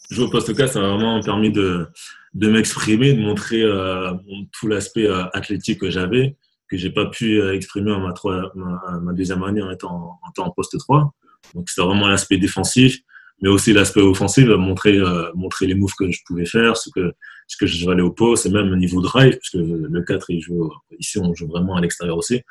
jouer 0.09 0.25
au 0.25 0.29
poste 0.29 0.55
cas, 0.55 0.67
ça 0.67 0.79
m'a 0.79 0.87
vraiment 0.87 1.21
permis 1.21 1.51
de, 1.51 1.85
de 2.33 2.49
m'exprimer, 2.49 3.13
de 3.13 3.21
montrer 3.21 3.61
euh, 3.61 4.13
tout 4.53 4.67
l'aspect 4.67 5.07
athlétique 5.33 5.81
que 5.81 5.89
j'avais, 5.89 6.37
que 6.69 6.77
j'ai 6.77 6.91
pas 6.91 7.07
pu 7.07 7.41
exprimer 7.53 7.91
en 7.91 7.99
ma, 7.99 9.13
deuxième 9.13 9.43
année 9.43 9.61
en 9.61 9.69
étant 9.69 10.17
en, 10.23 10.41
en 10.41 10.49
poste 10.51 10.77
3. 10.79 11.13
Donc 11.55 11.69
c'était 11.69 11.85
vraiment 11.85 12.07
l'aspect 12.07 12.37
défensif 12.37 12.99
mais 13.41 13.49
aussi 13.49 13.73
l'aspect 13.73 14.01
offensif, 14.01 14.47
montrer, 14.47 14.97
euh, 14.97 15.31
montrer 15.33 15.67
les 15.67 15.75
moves 15.75 15.93
que 15.97 16.09
je 16.11 16.19
pouvais 16.25 16.45
faire, 16.45 16.75
ce 16.77 16.89
que, 16.89 17.13
ce 17.47 17.57
que 17.57 17.65
je 17.65 17.89
aller 17.89 18.01
au 18.01 18.11
poste, 18.11 18.45
et 18.45 18.49
même 18.49 18.71
au 18.71 18.75
niveau 18.75 19.01
drive, 19.01 19.37
puisque 19.37 19.55
le 19.55 20.01
4, 20.03 20.29
il 20.29 20.41
joue, 20.41 20.71
ici, 20.97 21.19
on 21.19 21.33
joue 21.33 21.47
vraiment 21.47 21.75
à 21.75 21.81
l'extérieur 21.81 22.17
aussi. 22.17 22.41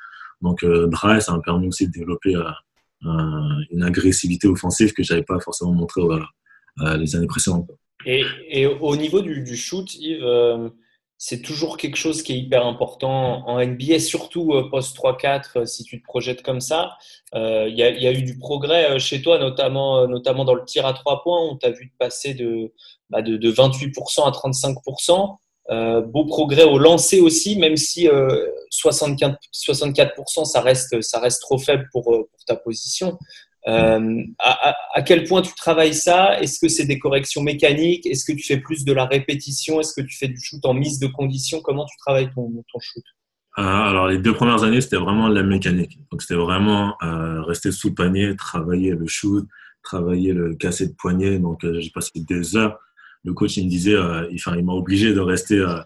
Donc, 0.41 0.63
euh, 0.63 0.87
drive, 0.87 1.21
ça 1.21 1.33
m'a 1.33 1.41
permis 1.41 1.69
aussi 1.69 1.87
de 1.87 1.93
développer 1.93 2.35
euh, 2.35 2.51
une 3.71 3.83
agressivité 3.83 4.49
offensive 4.49 4.93
que 4.93 5.03
j'avais 5.03 5.23
pas 5.23 5.41
forcément 5.41 5.73
montré 5.73 6.01
les 6.97 7.17
années 7.17 7.27
précédentes. 7.27 7.69
Et, 8.07 8.23
et, 8.49 8.67
au 8.67 8.97
niveau 8.97 9.21
du, 9.21 9.43
du 9.43 9.57
shoot, 9.57 9.93
Yves, 9.97 10.25
c'est 11.19 11.43
toujours 11.43 11.77
quelque 11.77 11.97
chose 11.97 12.23
qui 12.23 12.33
est 12.33 12.39
hyper 12.39 12.65
important 12.65 13.47
en 13.49 13.61
NBA, 13.61 13.99
surtout 13.99 14.55
euh, 14.55 14.71
post 14.71 14.97
3-4, 14.97 15.43
euh, 15.57 15.65
si 15.67 15.83
tu 15.83 16.01
te 16.01 16.05
projettes 16.05 16.43
comme 16.43 16.61
ça. 16.61 16.93
Euh, 17.35 17.67
il 17.69 17.77
y, 17.77 17.83
a, 17.83 17.91
y, 17.91 18.07
a, 18.07 18.13
eu 18.13 18.23
du 18.23 18.39
progrès 18.39 18.99
chez 19.01 19.21
toi, 19.21 19.39
notamment, 19.39 20.07
dans 20.07 20.55
le 20.55 20.65
tir 20.65 20.87
à 20.87 20.95
3 20.95 21.23
points. 21.23 21.41
On 21.41 21.57
t'a 21.57 21.71
vu 21.71 21.93
passer 21.99 22.35
de, 22.35 22.73
bah 23.11 23.23
de, 23.23 23.37
de, 23.37 23.51
28% 23.51 24.27
à 24.27 24.31
35%. 24.31 25.37
Euh, 25.71 26.01
beau 26.01 26.25
progrès 26.25 26.65
au 26.65 26.79
lancer 26.79 27.21
aussi, 27.21 27.59
même 27.59 27.77
si 27.77 28.09
euh, 28.09 28.47
64%, 28.73 29.37
64% 29.53 30.45
ça, 30.47 30.61
reste, 30.63 31.43
trop 31.43 31.59
faible 31.59 31.87
pour 31.93 32.11
ta 32.47 32.57
position. 32.57 33.19
Euh, 33.67 34.23
à, 34.39 35.03
quel 35.03 35.25
point 35.25 35.43
tu 35.43 35.55
travailles 35.55 35.95
ça? 35.95 36.41
Est-ce 36.41 36.59
que 36.61 36.69
c'est 36.69 36.87
des 36.87 36.99
corrections 36.99 37.43
mécaniques? 37.43 38.07
Est-ce 38.07 38.25
que 38.25 38.37
tu 38.37 38.45
fais 38.45 38.59
plus 38.59 38.85
de 38.85 38.93
la 38.93 39.05
répétition? 39.05 39.81
Est-ce 39.81 39.95
que 39.95 40.07
tu 40.07 40.17
fais 40.17 40.29
du 40.29 40.41
shoot 40.41 40.65
en 40.65 40.75
mise 40.75 40.99
de 40.99 41.07
conditions? 41.07 41.61
Comment 41.61 41.85
tu 41.87 41.97
travailles 41.99 42.31
ton, 42.35 42.51
shoot? 42.81 43.05
Ah, 43.57 43.89
Alors, 43.89 44.07
les 44.09 44.19
deux 44.19 44.33
premières 44.33 44.63
années, 44.63 44.81
c'était 44.81 44.97
vraiment 44.97 45.29
la 45.29 45.43
mécanique. 45.43 45.99
Donc, 46.11 46.23
c'était 46.23 46.41
vraiment 46.41 46.95
euh, 47.03 47.43
rester 47.43 47.73
sous 47.73 47.89
le 47.89 47.95
panier, 47.95 48.37
travailler 48.37 48.93
le 48.93 49.07
shoot, 49.07 49.47
travailler 49.83 50.33
le 50.33 50.55
casser 50.55 50.87
de 50.87 50.95
poignet. 50.95 51.39
Donc, 51.39 51.65
euh, 51.65 51.81
j'ai 51.81 51.91
passé 51.91 52.11
des 52.15 52.57
heures. 52.57 52.79
Le 53.25 53.35
coach, 53.35 53.57
il 53.57 53.65
me 53.65 53.71
disait, 53.71 53.95
euh, 53.95 54.29
il, 54.31 54.41
il 54.57 54.65
m'a 54.65 54.73
obligé 54.73 55.13
de 55.13 55.21
rester 55.21 55.59
euh, 55.59 55.81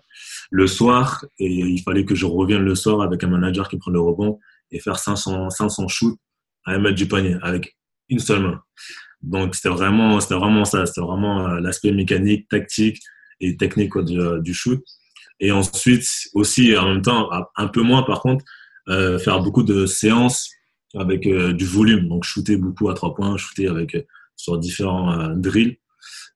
le 0.50 0.66
soir 0.66 1.24
et 1.38 1.50
il 1.50 1.80
fallait 1.82 2.04
que 2.04 2.14
je 2.14 2.26
revienne 2.26 2.62
le 2.62 2.74
soir 2.74 3.00
avec 3.00 3.24
un 3.24 3.28
manager 3.28 3.68
qui 3.68 3.78
prend 3.78 3.90
le 3.90 4.00
rebond 4.00 4.38
et 4.70 4.78
faire 4.78 4.98
500, 4.98 5.50
500 5.50 5.88
shoots 5.88 6.18
à 6.64 6.79
mettre 6.79 6.96
du 6.96 7.07
panier 7.07 7.37
avec 7.42 7.77
une 8.09 8.18
seule 8.18 8.42
main. 8.42 8.62
Donc 9.22 9.55
c'était 9.55 9.68
vraiment, 9.68 10.20
c'était 10.20 10.35
vraiment 10.35 10.64
ça, 10.64 10.85
c'était 10.87 11.01
vraiment 11.01 11.48
euh, 11.48 11.61
l'aspect 11.61 11.92
mécanique, 11.92 12.48
tactique 12.48 12.98
et 13.40 13.57
technique 13.57 13.96
du, 13.98 14.20
euh, 14.20 14.40
du, 14.40 14.53
shoot. 14.53 14.83
Et 15.40 15.53
ensuite 15.53 16.07
aussi 16.35 16.77
en 16.77 16.88
même 16.88 17.03
temps, 17.03 17.31
un 17.57 17.68
peu 17.68 17.83
moins 17.83 18.03
par 18.03 18.20
contre, 18.20 18.44
euh, 18.88 19.18
faire 19.18 19.40
beaucoup 19.40 19.62
de 19.62 19.87
séances 19.87 20.51
avec 20.94 21.22
du 21.22 21.64
volume, 21.64 22.09
donc 22.09 22.25
shooter 22.25 22.57
beaucoup 22.57 22.90
à 22.90 22.94
trois 22.94 23.14
points, 23.14 23.37
shooter 23.38 23.66
avec 23.68 23.96
sur 24.37 24.59
différents 24.59 25.35
drills. 25.35 25.79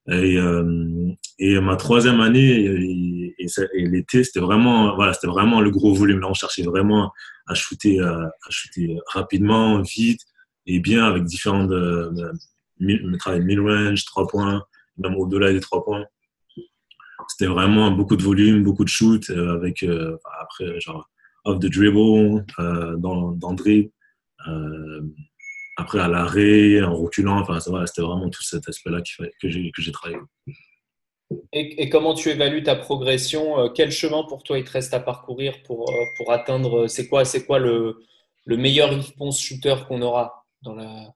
Et, 0.08 1.60
ma 1.60 1.76
troisième 1.76 2.20
année 2.20 2.64
et, 2.64 3.34
et, 3.38 3.46
et 3.74 3.86
l'été, 3.86 4.24
c'était 4.24 4.40
vraiment, 4.40 4.94
voilà, 4.94 5.12
c'était 5.12 5.26
vraiment 5.26 5.60
le 5.60 5.70
gros 5.70 5.92
volume. 5.92 6.20
Là, 6.20 6.28
on 6.30 6.34
cherchait 6.34 6.62
vraiment 6.62 7.12
à 7.46 7.54
shooter, 7.54 8.00
à, 8.00 8.30
shooter 8.50 8.98
rapidement, 9.12 9.80
vite 9.82 10.20
et 10.66 10.80
bien 10.80 11.04
avec 11.04 11.24
différentes 11.24 11.70
euh, 11.70 12.32
mid-range, 12.80 14.04
trois 14.04 14.26
points, 14.26 14.64
même 14.98 15.14
au-delà 15.16 15.52
des 15.52 15.60
trois 15.60 15.84
points. 15.84 16.04
C'était 17.28 17.50
vraiment 17.50 17.90
beaucoup 17.90 18.16
de 18.16 18.22
volume, 18.22 18.62
beaucoup 18.62 18.84
de 18.84 18.88
shoot 18.88 19.30
euh, 19.30 19.54
avec 19.54 19.82
euh, 19.82 20.16
après 20.40 20.80
genre 20.80 21.08
off 21.44 21.58
the 21.60 21.66
dribble, 21.66 22.44
euh, 22.58 22.96
dans, 22.96 23.32
dans 23.32 23.50
le 23.50 23.56
dribble, 23.56 23.90
euh, 24.48 25.02
après 25.76 26.00
à 26.00 26.08
l'arrêt, 26.08 26.82
en 26.82 26.94
reculant. 26.94 27.38
Enfin, 27.38 27.58
c'était 27.60 28.02
vraiment 28.02 28.28
tout 28.30 28.42
cet 28.42 28.68
aspect-là 28.68 29.00
que 29.40 29.48
j'ai 29.48 29.92
travaillé. 29.92 30.20
Et, 31.52 31.88
comment 31.88 32.14
tu 32.14 32.28
évalues 32.28 32.62
ta 32.62 32.76
progression 32.76 33.58
euh, 33.58 33.68
Quel 33.68 33.90
chemin 33.90 34.22
pour 34.28 34.42
toi 34.42 34.58
il 34.58 34.64
te 34.64 34.70
reste 34.70 34.94
à 34.94 35.00
parcourir 35.00 35.54
pour, 35.64 35.90
euh, 35.90 36.04
pour 36.16 36.32
atteindre 36.32 36.84
euh, 36.84 36.88
C'est 36.88 37.08
quoi, 37.08 37.24
quoi 37.46 37.58
le, 37.58 37.98
le 38.44 38.56
meilleur 38.56 38.90
response 38.90 39.40
shooter 39.40 39.74
qu'on 39.88 40.02
aura 40.02 40.46
dans 40.62 40.74
la 40.74 41.14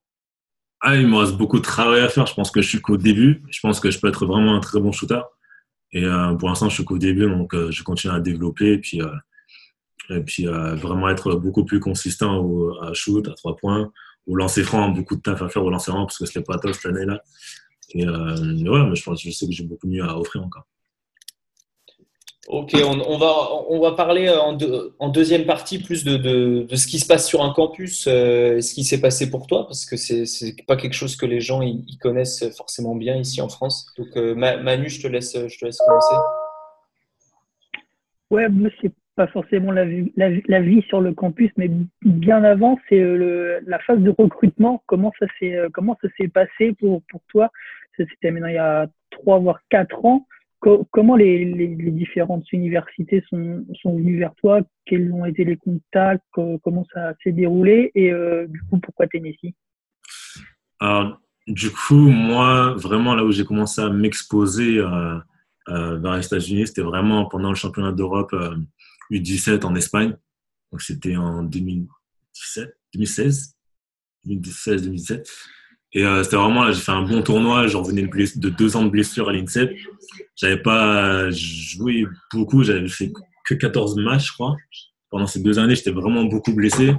ah, 0.81 0.97
Il 0.97 1.07
me 1.07 1.17
reste 1.17 1.37
beaucoup 1.37 1.59
de 1.59 1.65
travail 1.65 2.01
à 2.01 2.09
faire. 2.09 2.27
Je 2.27 2.35
pense 2.35 2.51
que 2.51 2.61
je 2.61 2.69
suis 2.69 2.81
qu'au 2.81 2.97
début. 2.97 3.45
Je 3.51 3.61
pense 3.61 3.79
que 3.79 3.91
je 3.91 4.01
peux 4.01 4.09
être 4.09 4.27
vraiment 4.27 4.57
un 4.57 4.61
très 4.61 4.81
bon 4.81 4.91
shooter. 4.91 5.21
Et 5.93 6.05
pour 6.39 6.49
l'instant, 6.49 6.69
je 6.69 6.75
suis 6.75 6.85
qu'au 6.85 6.99
début, 6.99 7.29
donc 7.29 7.53
je 7.53 7.83
continue 7.83 8.13
à 8.13 8.21
développer 8.21 8.75
et 8.75 8.79
puis, 8.79 9.01
et 10.09 10.21
puis 10.21 10.45
vraiment 10.45 11.09
être 11.09 11.35
beaucoup 11.35 11.65
plus 11.65 11.81
consistant 11.81 12.37
au, 12.39 12.81
à 12.81 12.95
shoot, 12.95 13.27
à 13.27 13.33
trois 13.33 13.57
points, 13.57 13.91
au 14.29 14.37
lancer 14.37 14.63
franc, 14.63 14.91
beaucoup 14.91 15.17
de 15.17 15.21
taf 15.21 15.43
à 15.43 15.49
faire 15.49 15.65
au 15.65 15.71
lancer 15.71 15.91
franc 15.91 16.07
parce 16.07 16.17
que 16.17 16.27
ce 16.27 16.39
n'est 16.39 16.45
pas 16.45 16.59
top 16.59 16.75
cette 16.75 16.95
année-là. 16.95 17.21
Et 17.95 18.07
euh, 18.07 18.37
mais 18.59 18.69
voilà, 18.69 18.85
mais 18.87 18.95
je 18.95 19.03
pense, 19.03 19.23
je 19.23 19.31
sais 19.31 19.47
que 19.47 19.53
j'ai 19.53 19.65
beaucoup 19.65 19.89
mieux 19.89 20.03
à 20.05 20.17
offrir 20.19 20.43
encore. 20.45 20.67
Ok, 22.49 22.73
on, 22.75 23.01
on 23.01 23.19
va, 23.19 23.33
on 23.69 23.81
va 23.81 23.93
parler 23.93 24.29
en, 24.29 24.55
deux- 24.55 24.95
en 24.99 25.09
deuxième 25.09 25.45
partie 25.45 25.79
plus 25.79 26.05
de, 26.05 26.17
de, 26.17 26.63
de 26.69 26.77
ce 26.77 26.87
qui 26.87 26.99
se 26.99 27.07
passe 27.07 27.29
sur 27.29 27.43
un 27.45 27.53
campus, 27.53 28.07
euh, 28.09 28.61
ce 28.61 28.75
qui 28.75 28.83
s'est 28.83 29.01
passé 29.01 29.31
pour 29.31 29.47
toi, 29.47 29.67
parce 29.67 29.85
que 29.85 29.97
c'est 29.97 30.25
c'est 30.25 30.57
pas 30.67 30.77
quelque 30.77 30.95
chose 30.95 31.17
que 31.17 31.27
les 31.27 31.41
gens 31.41 31.63
ils, 31.63 31.85
ils 31.87 31.99
connaissent 31.99 32.45
forcément 32.57 32.97
bien 32.97 33.17
ici 33.17 33.41
en 33.41 33.49
France. 33.49 33.93
Donc 33.99 34.09
euh, 34.17 34.35
Ma- 34.35 34.57
Manu, 34.57 34.89
je 34.89 35.01
te 35.03 35.07
laisse, 35.07 35.37
je 35.37 35.59
te 35.59 35.65
laisse 35.65 35.79
commencer. 35.79 36.15
Ouais, 38.31 38.49
moi, 38.49 38.71
c'est 38.81 38.93
pas 39.17 39.27
forcément 39.29 39.73
la 39.73 39.85
vie, 39.85 40.13
la, 40.17 40.31
vie- 40.31 40.43
la 40.49 40.61
vie 40.61 40.83
sur 40.89 41.01
le 41.01 41.13
campus, 41.13 41.51
mais 41.57 41.71
bien 42.03 42.43
avant, 42.43 42.79
c'est 42.89 43.01
la 43.67 43.79
phase 43.81 44.01
de 44.01 44.15
recrutement. 44.17 44.83
Comment 44.87 45.13
ça 45.19 45.27
s'est, 45.39 45.57
comment 45.75 45.97
ça 46.01 46.09
s'est 46.17 46.29
passé 46.29 46.73
pour, 46.81 47.03
pour 47.11 47.21
toi? 47.29 47.51
C'était 47.97 48.31
maintenant 48.31 48.49
il 48.49 48.55
y 48.55 48.59
a 48.59 48.89
trois 49.11 49.39
voire 49.39 49.61
quatre 49.69 50.05
ans. 50.05 50.27
Co- 50.61 50.87
comment 50.91 51.17
les, 51.17 51.45
différentes 51.93 52.51
universités 52.53 53.25
sont, 53.31 53.65
venues 53.85 54.19
vers 54.19 54.35
toi? 54.37 54.61
Quels 54.85 55.11
ont 55.13 55.25
été 55.25 55.45
les 55.45 55.57
contacts? 55.57 56.25
Co- 56.33 56.59
Comment 56.59 56.85
ça 56.93 57.15
s'est 57.23 57.33
déroulé? 57.33 57.91
Et 57.95 58.13
euh, 58.13 58.47
du 58.47 58.61
coup, 58.65 58.79
pourquoi 58.79 59.07
Tennessee? 59.07 59.55
Alors, 60.79 61.21
du 61.47 61.71
coup, 61.71 61.95
moi, 61.95 62.75
vraiment, 62.75 63.15
là 63.15 63.25
où 63.25 63.33
j'ai 63.33 63.45
commencé 63.45 63.81
à 63.81 63.89
m'exposer 63.89 64.79
euh, 64.79 65.19
euh, 65.69 65.99
vers 65.99 66.17
les 66.17 66.27
États-Unis, 66.27 66.67
c'était 66.67 66.83
vraiment 66.83 67.27
pendant 67.27 67.49
le 67.49 67.55
championnat 67.55 67.93
d'Europe 67.93 68.33
euh, 68.35 68.57
U17 69.11 69.65
en 69.65 69.75
Espagne. 69.75 70.17
Donc, 70.73 70.83
c'était 70.83 71.17
en 71.17 71.43
2017, 71.43 72.77
2016, 72.95 73.57
2016, 74.25 74.83
2017. 74.85 75.31
Et 75.93 76.05
euh, 76.05 76.23
c'était 76.23 76.37
vraiment 76.37 76.65
là, 76.65 76.73
j'ai 76.73 76.81
fait 76.81 76.93
un 76.93 77.03
bon 77.03 77.23
tournoi. 77.23 77.67
J'en 77.67 77.83
revenais 77.83 78.03
de, 78.03 78.49
deux 78.49 78.77
ans 78.77 78.85
de 78.85 78.91
blessure 78.91 79.29
à 79.29 79.33
l'INSEP. 79.33 79.77
J'avais 80.37 80.61
pas 80.61 81.31
joué 81.31 82.07
beaucoup, 82.33 82.63
j'avais 82.63 82.89
fait 82.89 83.13
que 83.45 83.55
14 83.55 83.97
matchs, 83.97 84.29
je 84.29 84.33
crois. 84.33 84.57
Pendant 85.11 85.27
ces 85.27 85.41
deux 85.41 85.59
années, 85.59 85.75
j'étais 85.75 85.91
vraiment 85.91 86.25
beaucoup 86.25 86.53
blessé. 86.53 86.95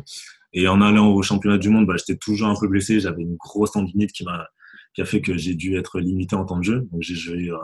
Et 0.53 0.67
en 0.67 0.81
allant 0.81 1.09
au 1.09 1.21
championnat 1.21 1.57
du 1.57 1.69
monde, 1.69 1.85
bah, 1.85 1.95
j'étais 1.97 2.17
toujours 2.17 2.49
un 2.49 2.55
peu 2.59 2.67
blessé. 2.67 2.99
J'avais 2.99 3.21
une 3.21 3.37
grosse 3.37 3.71
tendinite 3.71 4.11
qui 4.11 4.25
m'a 4.25 4.47
qui 4.93 5.01
a 5.01 5.05
fait 5.05 5.21
que 5.21 5.37
j'ai 5.37 5.55
dû 5.55 5.77
être 5.77 5.99
limité 5.99 6.35
en 6.35 6.45
temps 6.45 6.57
de 6.57 6.63
jeu. 6.63 6.87
Donc 6.91 7.01
j'ai 7.01 7.15
joué 7.15 7.49
euh, 7.49 7.57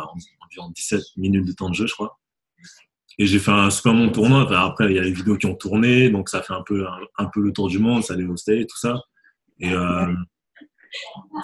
environ 0.45 0.69
17 0.69 1.01
minutes 1.17 1.45
de 1.45 1.51
temps 1.51 1.69
de 1.69 1.75
jeu, 1.75 1.87
je 1.87 1.93
crois. 1.93 2.19
Et 3.19 3.25
j'ai 3.25 3.39
fait 3.39 3.51
un 3.51 3.69
super 3.69 3.93
bon 3.93 4.09
tournoi. 4.11 4.47
Après, 4.57 4.89
il 4.89 4.95
y 4.95 4.99
a 4.99 5.03
les 5.03 5.11
vidéos 5.11 5.37
qui 5.37 5.47
ont 5.47 5.55
tourné, 5.55 6.09
donc 6.09 6.29
ça 6.29 6.41
fait 6.41 6.53
un 6.53 6.63
peu 6.65 6.87
un, 6.87 6.99
un 7.17 7.25
peu 7.25 7.41
le 7.41 7.51
tour 7.51 7.67
du 7.67 7.79
monde, 7.79 8.03
ça 8.03 8.13
allait 8.13 8.25
au 8.25 8.37
stade, 8.37 8.67
tout 8.67 8.77
ça. 8.77 9.01
Et 9.59 9.71
euh, 9.73 10.13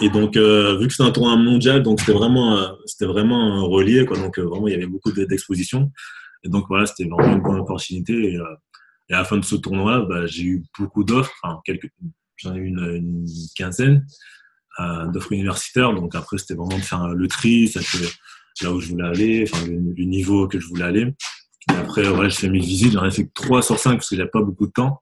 et 0.02 0.10
donc 0.10 0.38
euh, 0.38 0.78
vu 0.78 0.88
que 0.88 0.94
c'était 0.94 1.04
un 1.08 1.12
tournoi 1.12 1.36
mondial, 1.36 1.84
donc 1.84 2.00
c'était 2.00 2.14
vraiment 2.14 2.58
euh, 2.58 2.68
c'était 2.86 3.06
vraiment 3.06 3.68
relié, 3.68 4.06
quoi. 4.06 4.18
Donc 4.18 4.38
euh, 4.40 4.44
vraiment, 4.44 4.68
il 4.68 4.72
y 4.72 4.76
avait 4.76 4.86
beaucoup 4.88 5.12
de- 5.12 5.26
d'expositions. 5.26 5.92
Et 6.44 6.50
donc 6.50 6.66
voilà, 6.68 6.86
c'était 6.86 7.06
vraiment 7.10 7.34
une 7.36 7.42
bonne 7.42 7.60
opportunité. 7.60 8.34
Et, 8.34 8.38
euh, 8.38 8.44
et 9.10 9.14
à 9.14 9.20
la 9.20 9.26
fin 9.26 9.38
de 9.38 9.46
ce 9.46 9.56
tournoi, 9.56 10.06
bah, 10.10 10.26
j'ai 10.26 10.44
eu 10.44 10.64
beaucoup 10.80 11.04
d'offres, 11.04 11.34
enfin 11.44 11.60
quelques, 11.66 11.90
j'en 12.38 12.56
ai 12.56 12.60
eu 12.60 12.66
une, 12.68 12.96
une 12.96 13.26
quinzaine 13.56 14.06
euh, 14.80 15.08
d'offres 15.08 15.32
universitaires. 15.34 15.94
Donc 15.94 16.16
après, 16.16 16.38
c'était 16.38 16.56
vraiment 16.56 16.78
de 16.78 16.84
faire 16.84 17.08
le 17.10 17.28
tri, 17.28 17.68
ça 17.68 17.82
fait 17.82 18.08
là 18.62 18.72
où 18.74 18.80
je 18.80 18.90
voulais 18.90 19.08
aller, 19.08 19.46
enfin 19.52 19.66
le, 19.68 19.74
le 19.96 20.04
niveau 20.06 20.48
que 20.48 20.60
je 20.60 20.68
voulais 20.68 20.86
aller. 20.86 21.14
Et 21.72 21.76
après, 21.76 22.04
voilà, 22.04 22.30
j'ai 22.30 22.36
fait 22.42 22.50
mes 22.50 22.60
visites, 22.60 22.94
j'en 22.94 23.06
ai 23.06 23.12
fait 23.12 23.26
que 23.26 23.32
3 23.34 23.62
sur 23.62 23.80
5 23.80 23.94
parce 23.94 24.10
que 24.10 24.16
j'avais 24.16 24.30
pas 24.30 24.42
beaucoup 24.42 24.68
de 24.68 24.72
temps. 24.72 25.02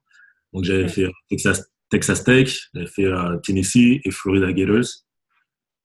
Donc 0.52 0.64
j'avais 0.64 0.86
fait 0.88 1.10
Texas, 1.28 1.64
Texas 1.92 2.24
Tech, 2.24 2.70
j'avais 2.74 2.86
fait 2.86 3.04
euh, 3.04 3.36
Tennessee 3.44 4.00
et 4.02 4.10
Florida 4.10 4.50
Gators. 4.50 4.86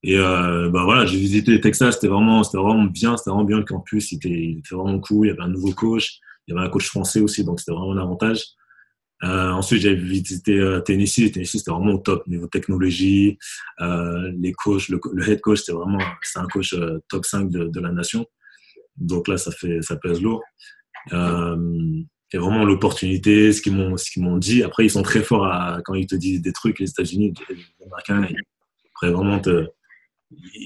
Et 0.03 0.17
euh, 0.17 0.69
bah 0.69 0.83
voilà, 0.85 1.05
j'ai 1.05 1.17
visité 1.17 1.59
Texas, 1.59 1.95
c'était 1.95 2.07
vraiment, 2.07 2.43
c'était 2.43 2.59
vraiment 2.59 2.85
bien, 2.85 3.17
c'était 3.17 3.29
vraiment 3.29 3.43
bien 3.43 3.57
le 3.57 3.65
campus, 3.65 4.13
il 4.13 4.15
était, 4.15 4.61
vraiment 4.71 4.99
cool, 5.01 5.27
il 5.27 5.29
y 5.31 5.33
avait 5.33 5.41
un 5.41 5.49
nouveau 5.49 5.73
coach, 5.73 6.19
il 6.47 6.53
y 6.53 6.57
avait 6.57 6.65
un 6.65 6.69
coach 6.69 6.87
français 6.87 7.19
aussi, 7.19 7.43
donc 7.43 7.59
c'était 7.59 7.73
vraiment 7.73 7.91
un 7.91 7.97
avantage. 7.97 8.41
Euh, 9.23 9.49
ensuite, 9.49 9.81
j'avais 9.81 9.95
visité 9.95 10.79
Tennessee. 10.85 11.29
Tennessee, 11.31 11.57
c'était 11.57 11.71
vraiment 11.71 11.95
au 11.95 11.97
top 11.97 12.25
niveau 12.27 12.47
technologie. 12.47 13.37
Les 13.79 14.53
coachs, 14.53 14.87
le, 14.87 15.01
head 15.27 15.41
coach, 15.41 15.59
c'était 15.59 15.73
vraiment 15.73 15.99
c'est 16.21 16.39
un 16.39 16.47
coach 16.47 16.73
top 17.09 17.25
5 17.25 17.49
de, 17.49 17.65
de 17.65 17.79
la 17.81 17.91
nation. 17.91 18.25
Donc 18.95 19.27
là, 19.27 19.37
ça 19.37 19.51
fait 19.51 19.81
ça 19.81 19.97
pèse 19.97 20.21
lourd. 20.21 20.41
Et 22.33 22.37
vraiment 22.37 22.65
l'opportunité, 22.65 23.53
ce 23.53 23.61
qu'ils 23.61 23.73
m'ont 23.73 23.95
ce 23.95 24.39
dit. 24.39 24.63
Après, 24.63 24.85
ils 24.85 24.89
sont 24.89 25.03
très 25.03 25.21
forts 25.21 25.47
quand 25.85 25.93
ils 25.93 26.07
te 26.07 26.15
disent 26.15 26.41
des 26.41 26.51
trucs. 26.51 26.79
Les 26.79 26.89
États-Unis, 26.89 27.33
les 27.49 27.85
Américains, 27.85 28.27
ils 28.29 28.35
pourraient 28.93 29.13
vraiment 29.13 29.39
te 29.39 29.67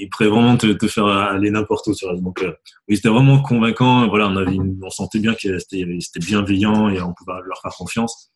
pourraient 0.10 0.30
vraiment 0.30 0.58
te, 0.58 0.88
faire 0.88 1.06
aller 1.06 1.52
n'importe 1.52 1.88
où. 1.88 1.95
Tu 1.95 2.06
vois. 2.06 2.15
Donc, 2.15 2.41
euh, 2.41 2.54
oui, 2.88 2.95
c'était 2.95 3.10
vraiment 3.10 3.41
convaincant. 3.41 4.08
Voilà, 4.08 4.28
on 4.28 4.36
avait, 4.38 4.58
on 4.82 4.89
sentait 4.89 5.19
bien 5.19 5.34
que 5.34 5.60
c'était 5.60 5.86
c'était 6.00 6.19
bienveillant 6.19 6.89
et 6.89 7.02
on 7.02 7.13
pouvait 7.13 7.34
leur 7.45 7.62
faire 7.62 7.71
confiance. 7.71 8.32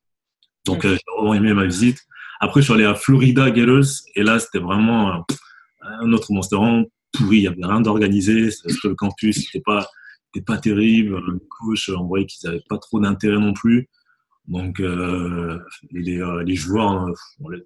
Donc, 0.65 0.85
euh, 0.85 0.93
j'ai 0.93 1.15
vraiment 1.17 1.33
aimé 1.33 1.53
ma 1.53 1.65
visite. 1.65 1.99
Après, 2.39 2.61
je 2.61 2.65
suis 2.65 2.73
allé 2.73 2.85
à 2.85 2.95
Florida 2.95 3.49
Gators 3.49 3.85
et 4.15 4.23
là, 4.23 4.39
c'était 4.39 4.59
vraiment 4.59 5.13
euh, 5.13 5.19
un 5.83 6.11
autre 6.13 6.31
monde. 6.31 6.43
C'était 6.43 6.57
vraiment 6.57 6.83
pourri. 7.13 7.37
Il 7.37 7.41
n'y 7.41 7.47
avait 7.47 7.65
rien 7.65 7.81
d'organisé. 7.81 8.49
Le 8.83 8.95
campus, 8.95 9.45
c'était 9.45 9.63
pas, 9.63 9.87
c'était 10.35 10.45
pas 10.45 10.57
terrible. 10.57 11.19
Le 11.19 11.39
coach, 11.39 11.89
on 11.89 12.05
voyait 12.05 12.25
qu'ils 12.25 12.49
n'avaient 12.49 12.63
pas 12.67 12.77
trop 12.77 12.99
d'intérêt 12.99 13.39
non 13.39 13.53
plus. 13.53 13.89
Donc, 14.47 14.79
euh, 14.79 15.59
les, 15.91 16.21
euh, 16.21 16.43
les 16.43 16.55
joueurs, 16.55 17.07
euh, 17.07 17.13
on 17.39 17.49
les, 17.49 17.63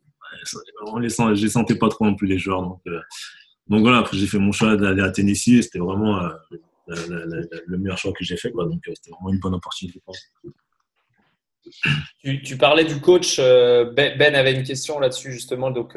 on 0.86 1.10
sent, 1.10 1.36
je 1.36 1.44
les 1.44 1.50
sentais 1.50 1.76
pas 1.76 1.90
trop 1.90 2.06
non 2.06 2.16
plus, 2.16 2.28
les 2.28 2.38
joueurs. 2.38 2.62
Donc, 2.62 2.82
donc 3.68 3.82
voilà, 3.82 4.00
après, 4.00 4.18
j'ai 4.18 4.28
fait 4.28 4.40
mon 4.40 4.52
choix 4.52 4.76
d'aller 4.76 5.02
à 5.02 5.12
Tennessee 5.12 5.62
c'était 5.62 5.80
vraiment 5.80 6.22
le 6.88 7.78
meilleur 7.78 7.98
choix 7.98 8.14
que 8.14 8.24
j'ai 8.24 8.38
fait. 8.38 8.52
Donc, 8.52 8.82
c'était 8.86 9.12
vraiment 9.12 9.34
une 9.34 9.40
bonne 9.40 9.56
opportunité. 9.56 10.02
Tu, 12.24 12.42
tu 12.42 12.58
parlais 12.58 12.86
du 12.86 13.00
coach. 13.02 13.38
Ben, 13.38 14.18
Ben 14.18 14.36
avait 14.36 14.54
une 14.54 14.64
question 14.64 15.00
là-dessus 15.00 15.32
justement, 15.32 15.72
donc 15.72 15.96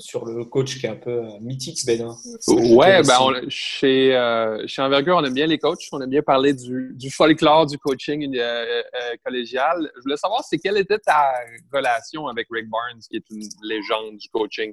sur 0.00 0.24
le 0.24 0.44
coach 0.44 0.78
qui 0.78 0.86
est 0.86 0.90
un 0.90 0.96
peu 0.96 1.10
euh, 1.10 1.40
mythique, 1.40 1.80
Ben. 1.84 2.02
hein. 2.02 2.16
Ouais, 2.46 3.02
ben 3.02 3.16
on- 3.20 3.48
chez, 3.48 4.14
euh, 4.14 4.64
chez 4.68 4.80
Envergure, 4.80 5.16
on 5.16 5.24
aime 5.24 5.34
bien 5.34 5.46
les 5.46 5.58
coachs. 5.58 5.80
On 5.90 6.00
aime 6.00 6.10
bien 6.10 6.22
parler 6.22 6.54
du, 6.54 6.92
du 6.94 7.10
folklore 7.10 7.66
du 7.66 7.78
coaching 7.78 8.36
euh, 8.36 8.40
euh, 8.40 8.82
collégial. 9.24 9.90
Je 9.96 10.02
voulais 10.02 10.16
savoir, 10.16 10.44
c'est 10.44 10.58
quelle 10.58 10.76
était 10.78 10.98
ta 10.98 11.32
relation 11.72 12.28
avec 12.28 12.46
Rick 12.50 12.68
Barnes, 12.70 13.00
qui 13.10 13.16
est 13.16 13.24
une 13.30 13.42
légende 13.62 14.16
du 14.18 14.28
coaching? 14.28 14.72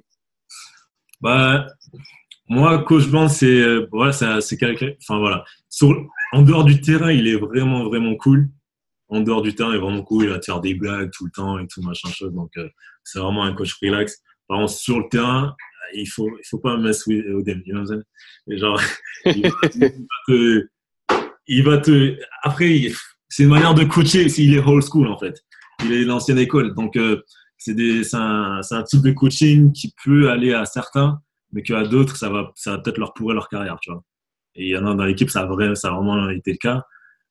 Bah, 1.20 1.66
moi, 2.48 2.78
coach 2.84 3.08
Band, 3.08 3.28
c'est 3.28 3.46
euh, 3.46 3.88
voilà, 3.90 4.12
c'est 4.12 4.40
c'est 4.40 4.56
quelqu'un. 4.56 4.90
Enfin 5.02 5.18
voilà, 5.18 5.44
sur, 5.68 5.88
en 6.32 6.42
dehors 6.42 6.64
du 6.64 6.80
terrain, 6.80 7.10
il 7.10 7.26
est 7.26 7.36
vraiment 7.36 7.84
vraiment 7.88 8.14
cool. 8.14 8.48
En 9.08 9.20
dehors 9.20 9.42
du 9.42 9.54
terrain, 9.54 9.70
il 9.70 9.76
est 9.76 9.80
vraiment 9.80 10.02
cool. 10.02 10.24
Il 10.24 10.30
va 10.30 10.38
te 10.38 10.44
faire 10.44 10.60
des 10.60 10.74
blagues 10.74 11.10
tout 11.12 11.24
le 11.24 11.30
temps 11.32 11.58
et 11.58 11.66
tout 11.66 11.82
machin 11.82 12.10
chose. 12.10 12.32
Donc 12.32 12.50
euh, 12.58 12.68
c'est 13.02 13.18
vraiment 13.18 13.42
un 13.42 13.54
coach 13.54 13.74
relax. 13.82 14.22
Contre, 14.48 14.70
sur 14.70 14.98
le 15.00 15.08
terrain, 15.10 15.54
il 15.94 16.06
faut 16.06 16.28
il 16.28 16.46
faut 16.48 16.58
pas 16.58 16.76
mess 16.76 17.06
with 17.06 17.24
Odem. 17.26 17.62
You 17.66 17.74
know 17.74 17.84
genre, 18.56 18.80
il 19.26 19.42
va, 19.42 19.56
il 19.74 20.06
te, 20.28 20.68
il 21.48 21.64
va 21.64 21.78
te. 21.78 22.16
Après, 22.42 22.76
il- 22.78 22.94
c'est 23.28 23.42
une 23.42 23.48
manière 23.50 23.74
de 23.74 23.84
coacher. 23.84 24.28
S'il 24.28 24.54
est 24.54 24.60
old 24.64 24.84
school 24.84 25.08
en 25.08 25.18
fait, 25.18 25.42
il 25.84 25.92
est 25.92 26.04
l'ancienne 26.04 26.38
école. 26.38 26.74
Donc 26.74 26.96
euh, 26.96 27.22
c'est 27.58 27.74
un, 28.14 28.60
un 28.70 28.82
type 28.84 29.02
de 29.02 29.10
coaching 29.12 29.72
qui 29.72 29.92
peut 30.04 30.30
aller 30.30 30.52
à 30.54 30.64
certains, 30.64 31.20
mais 31.52 31.62
qu'à 31.62 31.84
d'autres, 31.84 32.16
ça 32.16 32.28
va, 32.28 32.52
ça 32.54 32.72
va 32.72 32.78
peut-être 32.78 32.98
leur 32.98 33.12
pourrir 33.14 33.34
leur 33.34 33.48
carrière, 33.48 33.78
tu 33.80 33.90
vois. 33.90 34.02
Et 34.54 34.66
il 34.66 34.68
y 34.68 34.76
en 34.76 34.86
a 34.86 34.94
dans 34.94 35.04
l'équipe, 35.04 35.28
ça 35.30 35.40
a 35.42 35.74
ça 35.74 35.88
a 35.88 35.90
vraiment 35.92 36.30
été 36.30 36.52
le 36.52 36.58
cas. 36.58 36.82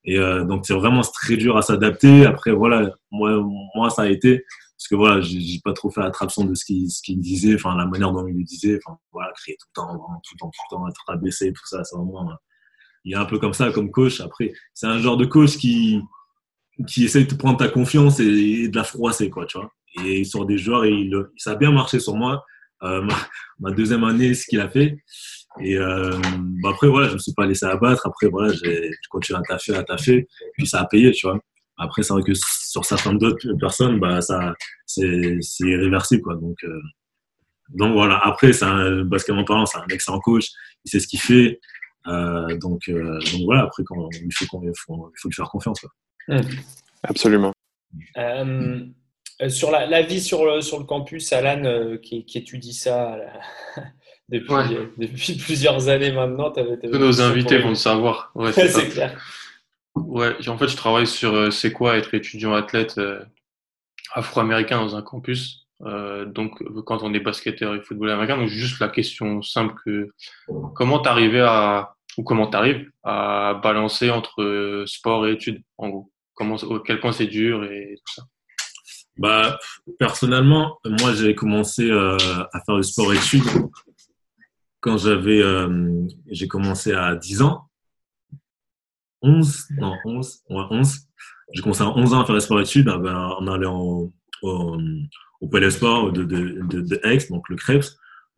Et 0.03 0.19
euh, 0.19 0.43
donc 0.43 0.65
c'est 0.67 0.73
vraiment 0.73 1.01
très 1.01 1.37
dur 1.37 1.57
à 1.57 1.61
s'adapter. 1.61 2.25
Après 2.25 2.51
voilà, 2.51 2.91
moi, 3.11 3.41
moi 3.73 3.89
ça 3.89 4.03
a 4.03 4.07
été 4.07 4.43
parce 4.77 4.87
que 4.89 4.95
voilà, 4.95 5.21
j'ai 5.21 5.59
pas 5.63 5.73
trop 5.73 5.89
fait 5.89 6.01
attraction 6.01 6.43
de 6.45 6.53
ce 6.53 6.65
qu'il 6.65 6.89
ce 6.91 7.01
qu'il 7.01 7.19
disait, 7.19 7.55
enfin 7.55 7.75
la 7.77 7.85
manière 7.85 8.11
dont 8.11 8.27
il 8.27 8.35
le 8.37 8.43
disait, 8.43 8.77
enfin 8.85 8.97
voilà, 9.11 9.31
crier 9.33 9.57
tout 9.59 9.67
le 9.69 9.81
temps, 9.81 9.87
vraiment 9.87 10.21
tout 10.23 10.35
le 10.35 10.39
temps, 10.39 10.49
tout 10.51 10.61
le 10.71 10.75
temps, 10.77 10.87
être 10.89 11.03
abaissé, 11.09 11.53
tout 11.53 11.65
ça, 11.65 11.83
c'est 11.83 11.95
vraiment. 11.95 12.29
euh, 12.31 12.35
il 13.05 13.13
est 13.13 13.17
un 13.17 13.25
peu 13.25 13.37
comme 13.39 13.53
ça 13.53 13.71
comme 13.71 13.91
coach. 13.91 14.19
Après, 14.21 14.51
c'est 14.73 14.87
un 14.87 14.99
genre 14.99 15.17
de 15.17 15.25
coach 15.25 15.57
qui 15.57 16.01
qui 16.87 17.05
essaye 17.05 17.25
de 17.25 17.35
prendre 17.35 17.57
ta 17.57 17.69
confiance 17.69 18.19
et, 18.19 18.23
et 18.25 18.67
de 18.67 18.75
la 18.75 18.83
froisser, 18.83 19.29
quoi, 19.29 19.45
tu 19.45 19.57
vois. 19.57 19.71
Et 20.03 20.23
sur 20.25 20.45
des 20.45 20.57
joueurs, 20.57 20.85
il, 20.85 21.15
ça 21.37 21.51
a 21.51 21.55
bien 21.55 21.71
marché 21.71 21.99
sur 21.99 22.15
moi. 22.15 22.43
Euh, 22.83 23.01
ma, 23.01 23.15
ma 23.59 23.71
deuxième 23.71 24.03
année, 24.03 24.33
ce 24.33 24.45
qu'il 24.45 24.59
a 24.59 24.69
fait. 24.69 24.97
Et 25.61 25.77
euh, 25.77 26.11
bah 26.61 26.71
après, 26.71 26.89
voilà, 26.89 27.07
je 27.07 27.13
me 27.13 27.17
suis 27.19 27.31
pas 27.33 27.45
laissé 27.45 27.65
abattre. 27.65 28.05
Après, 28.05 28.27
voilà, 28.27 28.51
j'ai 28.53 28.91
continué 29.09 29.39
à 29.39 29.41
taffer, 29.43 29.75
à 29.75 29.83
taffer. 29.83 30.27
Puis 30.57 30.67
ça 30.67 30.81
a 30.81 30.85
payé, 30.85 31.11
tu 31.13 31.27
vois. 31.27 31.39
Après, 31.77 32.03
c'est 32.03 32.13
vrai 32.13 32.23
que 32.23 32.33
sur 32.33 32.85
certaines 32.85 33.17
d'autres 33.17 33.53
personnes, 33.59 33.99
bah, 33.99 34.21
ça, 34.21 34.53
c'est 34.85 35.37
c'est 35.41 35.67
irréversible, 35.67 36.21
quoi. 36.23 36.35
Donc, 36.35 36.55
euh, 36.63 36.79
donc 37.69 37.93
voilà. 37.93 38.19
Après, 38.23 38.53
c'est 38.53 38.65
un 38.65 39.03
basketball 39.03 39.45
parlant, 39.45 39.65
c'est 39.65 39.77
un 39.79 39.87
excellent 39.89 40.19
coach. 40.19 40.45
Il 40.85 40.91
sait 40.91 40.99
ce 40.99 41.07
qu'il 41.07 41.19
fait. 41.19 41.59
Euh, 42.07 42.55
donc, 42.57 42.87
euh, 42.87 43.19
donc 43.31 43.41
voilà. 43.45 43.63
Après, 43.63 43.83
quand 43.83 44.07
il 44.13 44.31
faut, 44.33 44.45
qu'on- 44.45 44.61
il 44.63 44.71
faut, 44.77 45.11
il 45.15 45.19
faut 45.19 45.27
lui 45.29 45.35
faire 45.35 45.49
confiance. 45.49 45.79
Quoi. 45.81 45.89
Absolument. 47.03 47.51
Sur 49.49 49.69
la, 49.71 49.85
la 49.85 50.01
vie 50.01 50.21
sur 50.21 50.45
le, 50.45 50.61
sur 50.61 50.79
le 50.79 50.85
campus, 50.85 51.33
Alan, 51.33 51.65
euh, 51.65 51.97
qui, 51.97 52.23
qui 52.25 52.37
étudie 52.37 52.73
ça 52.73 53.15
euh, 53.15 53.81
depuis 54.97 55.35
plusieurs 55.35 55.89
années 55.89 56.11
maintenant. 56.11 56.51
Tous 56.51 56.99
nos 56.99 57.21
invités 57.21 57.57
vont 57.59 57.69
le 57.69 57.75
savoir. 57.75 58.31
Ouais, 58.35 58.51
c'est 58.69 58.89
clair. 58.89 59.19
Ouais, 59.95 60.35
en 60.47 60.57
fait, 60.57 60.67
je 60.67 60.75
travaille 60.75 61.07
sur 61.07 61.33
euh, 61.33 61.51
c'est 61.51 61.71
quoi 61.71 61.97
être 61.97 62.13
étudiant 62.13 62.53
athlète 62.53 62.99
afro-américain 64.13 64.79
dans 64.79 64.95
un 64.95 65.01
campus. 65.01 65.67
donc, 65.79 66.63
quand 66.85 67.03
on 67.03 67.13
est 67.13 67.19
basketteur 67.19 67.75
et 67.75 67.81
footballeur 67.81 68.15
américain, 68.15 68.37
donc 68.37 68.49
juste 68.49 68.79
la 68.79 68.87
question 68.87 69.41
simple 69.41 69.73
que 69.83 70.09
comment 70.73 70.99
t'arrivais 70.99 71.41
à 71.41 71.95
ou 72.17 72.23
comment 72.23 72.47
t'arrives 72.47 72.89
à 73.03 73.59
balancer 73.61 74.09
entre 74.09 74.83
sport 74.87 75.27
et 75.27 75.33
études, 75.33 75.61
en 75.77 75.89
gros? 75.89 76.11
Comment, 76.33 76.55
au 76.55 76.79
quel 76.79 76.99
point 76.99 77.11
c'est 77.11 77.27
dur 77.27 77.63
et 77.63 77.95
tout 78.05 78.13
ça? 78.13 78.23
Bah, 79.17 79.57
personnellement, 79.97 80.79
moi, 80.85 81.13
j'ai 81.13 81.35
commencé 81.35 81.89
euh, 81.89 82.17
à 82.51 82.61
faire 82.65 82.75
du 82.75 82.83
sport 82.83 83.13
études 83.13 83.43
quand 84.81 84.97
j'avais, 84.97 85.41
euh, 85.41 86.05
j'ai 86.27 86.47
commencé 86.47 86.93
à 86.93 87.15
10 87.15 87.41
ans. 87.41 87.69
11, 89.25 89.65
non, 89.79 89.93
11, 90.05 90.43
ouais, 90.49 90.63
11. 90.69 90.99
J'ai 91.53 91.61
commencé 91.61 91.81
à 91.81 91.89
11 91.89 92.13
ans 92.13 92.21
à 92.21 92.25
faire 92.25 92.35
du 92.35 92.41
sport 92.41 92.61
études, 92.61 92.89
ah 92.89 92.97
ben, 92.97 93.15
en 93.15 93.47
allant 93.47 93.79
au, 93.79 94.13
au, 94.41 95.47
Palais 95.51 95.71
Sport 95.71 96.11
de, 96.11 96.23
de, 96.23 96.61
de, 96.67 96.81
de, 96.81 96.99
Aix, 97.03 97.27
donc 97.29 97.49
le 97.49 97.55
Krebs. 97.55 97.85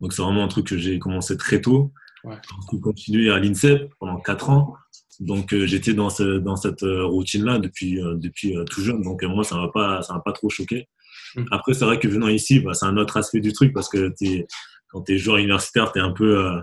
Donc, 0.00 0.12
c'est 0.12 0.22
vraiment 0.22 0.44
un 0.44 0.48
truc 0.48 0.66
que 0.66 0.76
j'ai 0.76 0.98
commencé 0.98 1.36
très 1.36 1.60
tôt. 1.60 1.92
Ouais. 2.24 2.36
J'ai 2.72 2.80
continué 2.80 3.30
à 3.30 3.38
l'INSEP 3.38 3.92
pendant 3.98 4.18
4 4.20 4.50
ans. 4.50 4.74
Donc 5.20 5.52
euh, 5.52 5.66
j'étais 5.66 5.94
dans, 5.94 6.10
ce, 6.10 6.38
dans 6.38 6.56
cette 6.56 6.84
euh, 6.84 7.04
routine-là 7.04 7.58
depuis, 7.58 8.00
euh, 8.00 8.14
depuis 8.14 8.54
tout 8.70 8.82
jeune. 8.82 9.02
Donc 9.02 9.22
moi, 9.24 9.42
ça 9.42 9.56
ne 9.56 9.62
m'a 9.62 9.68
pas, 9.68 10.02
ça 10.02 10.20
pas 10.24 10.32
trop 10.32 10.48
choqué. 10.48 10.88
Mm. 11.34 11.44
Après, 11.50 11.74
c'est 11.74 11.84
vrai 11.84 11.98
que 11.98 12.08
venant 12.08 12.28
ici, 12.28 12.60
bah, 12.60 12.74
c'est 12.74 12.86
un 12.86 12.96
autre 12.96 13.16
aspect 13.16 13.40
du 13.40 13.52
truc 13.52 13.72
parce 13.72 13.88
que 13.88 14.14
es, 14.20 14.46
quand 14.88 15.02
tu 15.02 15.14
es 15.14 15.18
joueur 15.18 15.38
universitaire, 15.38 15.92
tu 15.92 15.98
es 15.98 16.02
un 16.02 16.12
peu, 16.12 16.60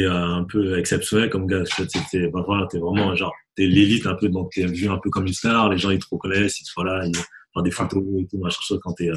es, 0.00 0.06
un 0.06 0.44
peu 0.44 0.78
exceptionnel 0.78 1.30
comme 1.30 1.46
gars. 1.46 1.62
Tu 1.64 1.82
es, 2.18 2.28
bah, 2.28 2.42
voilà, 2.46 2.66
es 2.72 2.78
vraiment 2.78 3.14
genre, 3.14 3.34
tu 3.56 3.64
es 3.64 3.66
l'élite 3.66 4.06
un 4.06 4.14
peu, 4.14 4.28
donc 4.28 4.50
tu 4.50 4.60
es 4.60 4.66
vu 4.66 4.88
un 4.88 4.98
peu 4.98 5.10
comme 5.10 5.26
une 5.26 5.32
star. 5.32 5.68
Les 5.68 5.78
gens, 5.78 5.90
ils 5.90 5.98
te 5.98 6.06
reconnaissent, 6.10 6.60
ils 6.60 6.64
te 6.64 6.70
font 6.70 6.82
là, 6.82 7.04
ils 7.06 7.16
font 7.52 7.62
des 7.62 7.70
photos 7.70 8.02
et 8.18 8.26
tout, 8.26 8.38
machin 8.38 8.60
chose 8.62 8.80
quand 8.82 8.94
tu 8.94 9.06
es, 9.06 9.10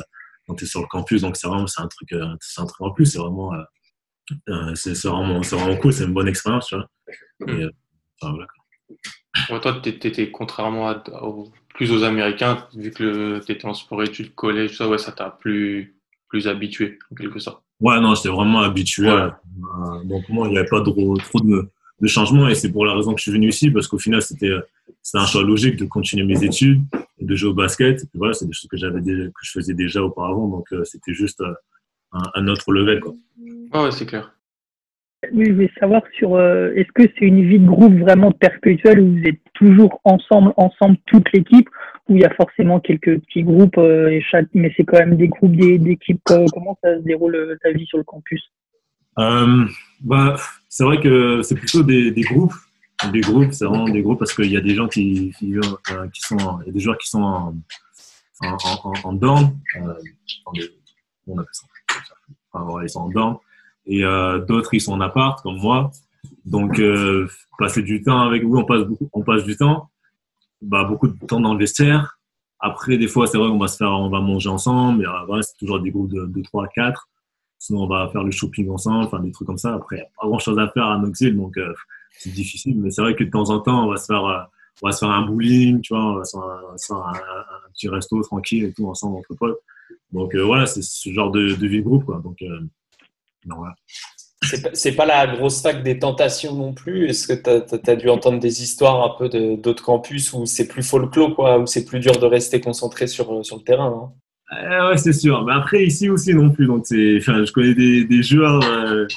quand 0.48 0.60
sur 0.66 0.82
le 0.82 0.88
campus. 0.88 1.22
Donc 1.22 1.38
c'est 1.38 1.48
vraiment, 1.48 1.68
c'est 1.68 1.82
un 1.82 1.88
truc, 1.88 2.14
c'est 2.40 2.62
un 2.62 2.66
truc 2.66 2.82
en 2.82 2.92
plus. 2.92 3.06
C'est 3.06 3.20
vraiment, 3.20 3.52
c'est 4.74 5.08
vraiment, 5.08 5.42
vraiment 5.42 5.78
cool. 5.78 5.94
C'est 5.94 6.06
une 6.06 6.14
bonne 6.14 6.28
expérience, 6.28 6.68
tu 6.68 6.76
vois. 6.76 6.90
Mm. 7.40 7.62
Et, 7.62 7.66
enfin, 8.22 8.34
voilà 8.34 8.48
toi, 9.62 9.80
tu 9.82 9.90
étais 9.90 10.32
contrairement 10.32 10.90
à, 10.90 11.04
plus 11.70 11.92
aux 11.92 12.04
Américains, 12.04 12.68
vu 12.76 12.92
que 12.92 13.40
tu 13.46 13.52
étais 13.52 13.66
en 13.66 13.74
sport-études, 13.74 14.34
collège, 14.36 14.78
ça, 14.78 14.88
ouais, 14.88 14.98
ça 14.98 15.12
t'a 15.12 15.30
plus, 15.30 15.96
plus 16.30 16.48
habitué, 16.48 17.00
en 17.12 17.16
quelque 17.16 17.40
sorte. 17.40 17.64
Ouais, 17.82 18.00
non, 18.00 18.16
j'étais 18.16 18.30
vraiment 18.30 18.60
habitué. 18.60 19.10
donc, 20.06 20.28
moi, 20.30 20.48
il 20.48 20.52
n'y 20.52 20.58
avait 20.58 20.68
pas 20.68 20.82
trop, 20.82 21.18
trop 21.18 21.40
de, 21.40 21.70
de 22.02 22.08
changements 22.08 22.48
et 22.48 22.56
c'est 22.56 22.72
pour 22.72 22.86
la 22.86 22.94
raison 22.94 23.14
que 23.14 23.20
je 23.20 23.24
suis 23.24 23.32
venu 23.32 23.50
ici, 23.50 23.72
parce 23.72 23.88
qu'au 23.88 23.98
final, 23.98 24.22
c'était 24.22 24.52
un 25.14 25.26
choix 25.26 25.44
logique 25.44 25.78
de 25.78 25.86
continuer 25.86 26.26
mes 26.26 26.44
études 26.44 26.82
et 27.20 27.26
de 27.26 27.36
jouer 27.36 27.52
au 27.52 27.54
basket. 27.54 28.06
voilà, 28.14 28.34
c'est 28.34 28.46
des 28.46 28.54
choses 28.54 28.70
que, 28.70 28.78
j'avais 28.78 29.02
que 29.02 29.42
je 29.42 29.52
faisais 29.52 29.74
déjà 29.74 30.04
auparavant, 30.04 30.48
donc 30.48 30.66
euh, 30.74 30.84
c'était 30.84 31.14
juste 31.14 31.42
euh, 31.42 31.54
un, 32.12 32.24
un, 32.34 32.48
autre 32.48 32.72
level. 32.72 33.00
Quoi. 33.00 33.14
ouais, 33.74 33.92
c'est 33.92 34.06
clair. 34.06 34.34
Oui, 35.32 35.46
je 35.48 35.54
voulais 35.54 35.72
savoir 35.80 36.02
sur 36.18 36.36
euh, 36.36 36.72
est-ce 36.76 36.92
que 36.94 37.04
c'est 37.18 37.26
une 37.26 37.48
vie 37.48 37.60
de 37.60 37.66
groupe 37.66 37.98
vraiment 38.00 38.32
perpétuelle 38.32 39.00
où 39.00 39.18
vous 39.18 39.24
êtes 39.24 39.40
toujours 39.56 40.00
ensemble, 40.04 40.54
ensemble 40.58 40.98
toute 41.08 41.32
l'équipe, 41.34 41.68
où 42.08 42.16
il 42.16 42.22
y 42.22 42.26
a 42.26 42.34
forcément 42.36 42.80
quelques 42.80 43.20
petits 43.22 43.44
groupes 43.44 43.78
euh, 43.78 44.10
et 44.10 44.22
chaque, 44.22 44.48
mais 44.54 44.72
c'est 44.78 44.84
quand 44.84 45.00
même 45.00 45.18
des 45.18 45.28
groupes 45.28 45.56
d'équipes. 45.56 46.22
Euh, 46.32 46.46
comment 46.54 46.78
ça 46.84 46.98
se 46.98 47.02
déroule 47.02 47.58
ta 47.64 47.72
vie 47.72 47.86
sur 47.86 47.98
le 47.98 48.04
campus? 48.04 48.42
Bah, 49.18 50.36
c'est 50.70 50.84
vrai 50.84 51.00
que 51.00 51.42
c'est 51.42 51.56
plutôt 51.56 51.84
des, 51.84 52.12
groupes. 52.22 52.54
Des 53.12 53.22
groupes, 53.22 53.52
c'est 53.52 53.66
vraiment 53.66 53.90
des 53.90 54.02
groupes 54.02 54.20
parce 54.20 54.34
qu'il 54.34 54.52
y 54.52 54.58
a 54.58 54.62
des 54.62 54.76
gens 54.76 54.88
qui, 54.88 55.34
sont, 56.14 56.60
des 56.68 56.80
joueurs 56.80 56.98
qui 56.98 57.10
sont 57.10 57.22
en, 57.22 57.56
en, 58.42 58.58
ils 62.82 62.90
sont 62.90 63.00
en 63.00 63.40
et 63.88 64.04
euh, 64.04 64.40
d'autres 64.40 64.74
ils 64.74 64.82
sont 64.82 64.94
en 64.94 65.02
appart 65.02 65.42
comme 65.42 65.58
moi. 65.58 65.92
Donc 66.46 66.80
euh, 66.80 67.28
passer 67.58 67.82
du 67.82 68.04
temps 68.04 68.22
avec 68.22 68.44
vous, 68.44 68.58
on 68.58 68.66
passe 68.66 68.84
beaucoup, 68.84 69.10
on 69.14 69.24
passe 69.24 69.44
du 69.44 69.58
temps, 69.58 69.90
bah 70.62 70.84
beaucoup 70.84 71.08
de 71.08 71.26
temps 71.26 71.40
dans 71.40 71.54
le 71.54 71.60
vestiaire. 71.60 72.20
Après 72.60 72.98
des 72.98 73.08
fois 73.08 73.26
c'est 73.26 73.38
vrai 73.38 73.50
qu'on 73.50 73.58
va 73.58 73.68
se 73.68 73.78
faire, 73.78 73.92
on 73.92 74.10
va 74.10 74.22
manger 74.22 74.50
ensemble, 74.50 75.00
mais 75.00 75.08
euh, 75.08 75.42
c'est 75.42 75.58
toujours 75.58 75.80
des 75.80 75.90
groupes 75.90 76.12
de, 76.12 76.26
de 76.26 76.42
3 76.44 76.66
à 76.66 76.68
4. 76.68 77.10
Sinon 77.58 77.84
on 77.84 77.88
va 77.88 78.10
faire 78.10 78.24
le 78.24 78.32
shopping 78.32 78.70
ensemble, 78.70 79.06
enfin 79.06 79.20
des 79.20 79.32
trucs 79.32 79.48
comme 79.48 79.58
ça. 79.58 79.74
Après 79.74 79.98
il 79.98 80.00
n'y 80.00 80.06
a 80.06 80.10
pas 80.22 80.28
grand 80.28 80.40
chose 80.40 80.60
à 80.60 80.68
faire 80.70 80.86
à 80.86 81.00
Knoxville 81.00 81.36
donc 81.36 81.58
euh, 81.58 81.74
c'est 82.12 82.32
difficile, 82.32 82.80
mais 82.80 82.92
c'est 82.92 83.02
vrai 83.02 83.16
que 83.16 83.24
de 83.24 83.32
temps 83.32 83.50
en 83.50 83.60
temps 83.60 83.86
on 83.86 83.90
va 83.90 83.98
se 83.98 84.06
faire 84.06 84.26
euh, 84.26 84.42
on 84.84 84.88
va 84.88 84.92
se 84.92 85.00
faire 85.00 85.10
un 85.10 85.26
bowling, 85.26 85.82
tu 85.82 85.94
vois, 85.94 86.06
on 86.06 86.16
va 86.16 86.26
se 86.26 86.38
faire, 86.88 86.98
un, 86.98 87.14
petit 87.74 87.88
resto 87.88 88.22
tranquille 88.22 88.66
et 88.66 88.74
tout 88.74 88.88
ensemble 88.88 89.18
entre 89.18 89.34
potes. 89.34 89.58
Donc 90.12 90.36
voilà, 90.36 90.66
c'est 90.66 90.82
ce 90.82 91.10
genre 91.12 91.32
de, 91.32 91.56
de 91.56 91.68
vie 91.68 91.80
de 91.80 91.84
groupe 91.84 92.04
quoi. 92.04 92.22
Donc 92.22 92.44
c'est 94.74 94.92
pas 94.94 95.06
la 95.06 95.28
grosse 95.28 95.62
fac 95.62 95.84
des 95.84 96.00
tentations 96.00 96.56
non 96.56 96.74
plus. 96.74 97.08
Est-ce 97.08 97.28
que 97.28 97.34
tu 97.34 97.90
as, 97.90 97.96
dû 97.96 98.10
entendre 98.10 98.40
des 98.40 98.64
histoires 98.64 99.04
un 99.04 99.18
peu 99.18 99.30
d'autres 99.58 99.84
campus 99.84 100.34
où 100.34 100.46
c'est 100.46 100.68
plus 100.68 100.84
folklore, 100.84 101.36
quoi, 101.36 101.60
où 101.60 101.66
c'est 101.66 101.86
plus 101.86 102.00
dur 102.00 102.14
de 102.14 102.26
rester 102.26 102.62
concentré 102.62 103.08
sur, 103.08 103.46
sur 103.46 103.58
le 103.58 103.64
terrain 103.64 104.14
euh, 104.54 104.90
Ouais, 104.90 104.98
c'est 104.98 105.14
sûr. 105.14 105.44
Mais 105.46 105.54
après, 105.54 105.86
ici 105.86 106.10
aussi 106.10 106.34
non 106.34 106.50
plus. 106.50 106.68
Donc, 106.68 106.86
je 106.90 107.52
connais 107.52 107.74
des, 107.74 108.24
joueurs, 108.24 108.64
euh, 108.64 109.08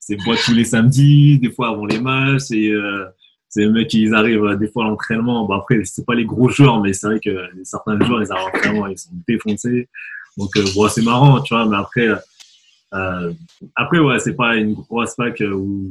c'est 0.00 0.16
boîte 0.24 0.40
tous 0.44 0.54
les 0.54 0.64
samedis, 0.64 1.38
des 1.38 1.50
fois 1.50 1.70
avant 1.70 1.86
les 1.86 2.00
matchs. 2.00 2.50
Et, 2.50 2.70
euh, 2.70 3.04
c'est 3.48 3.60
les 3.60 3.68
mecs 3.68 3.88
qui 3.88 4.12
arrivent 4.12 4.56
des 4.58 4.68
fois 4.68 4.84
à 4.84 4.88
l'entraînement. 4.88 5.46
Bon, 5.46 5.54
après, 5.54 5.80
c'est 5.84 6.04
pas 6.04 6.14
les 6.14 6.24
gros 6.24 6.48
joueurs, 6.48 6.80
mais 6.82 6.92
c'est 6.92 7.06
vrai 7.06 7.20
que 7.20 7.30
certains 7.62 7.98
joueurs, 8.00 8.22
ils 8.22 8.32
arrivent 8.32 8.82
à 8.82 8.90
ils 8.90 8.98
sont 8.98 9.10
défoncés. 9.28 9.88
Donc, 10.36 10.50
bon, 10.74 10.88
c'est 10.88 11.02
marrant, 11.02 11.40
tu 11.40 11.54
vois. 11.54 11.64
Mais 11.66 11.76
après, 11.76 12.08
euh, 12.94 13.32
après, 13.74 13.98
ouais, 13.98 14.18
c'est 14.18 14.34
pas 14.34 14.56
une 14.56 14.74
grosse 14.74 15.14
fac 15.14 15.40
où 15.40 15.90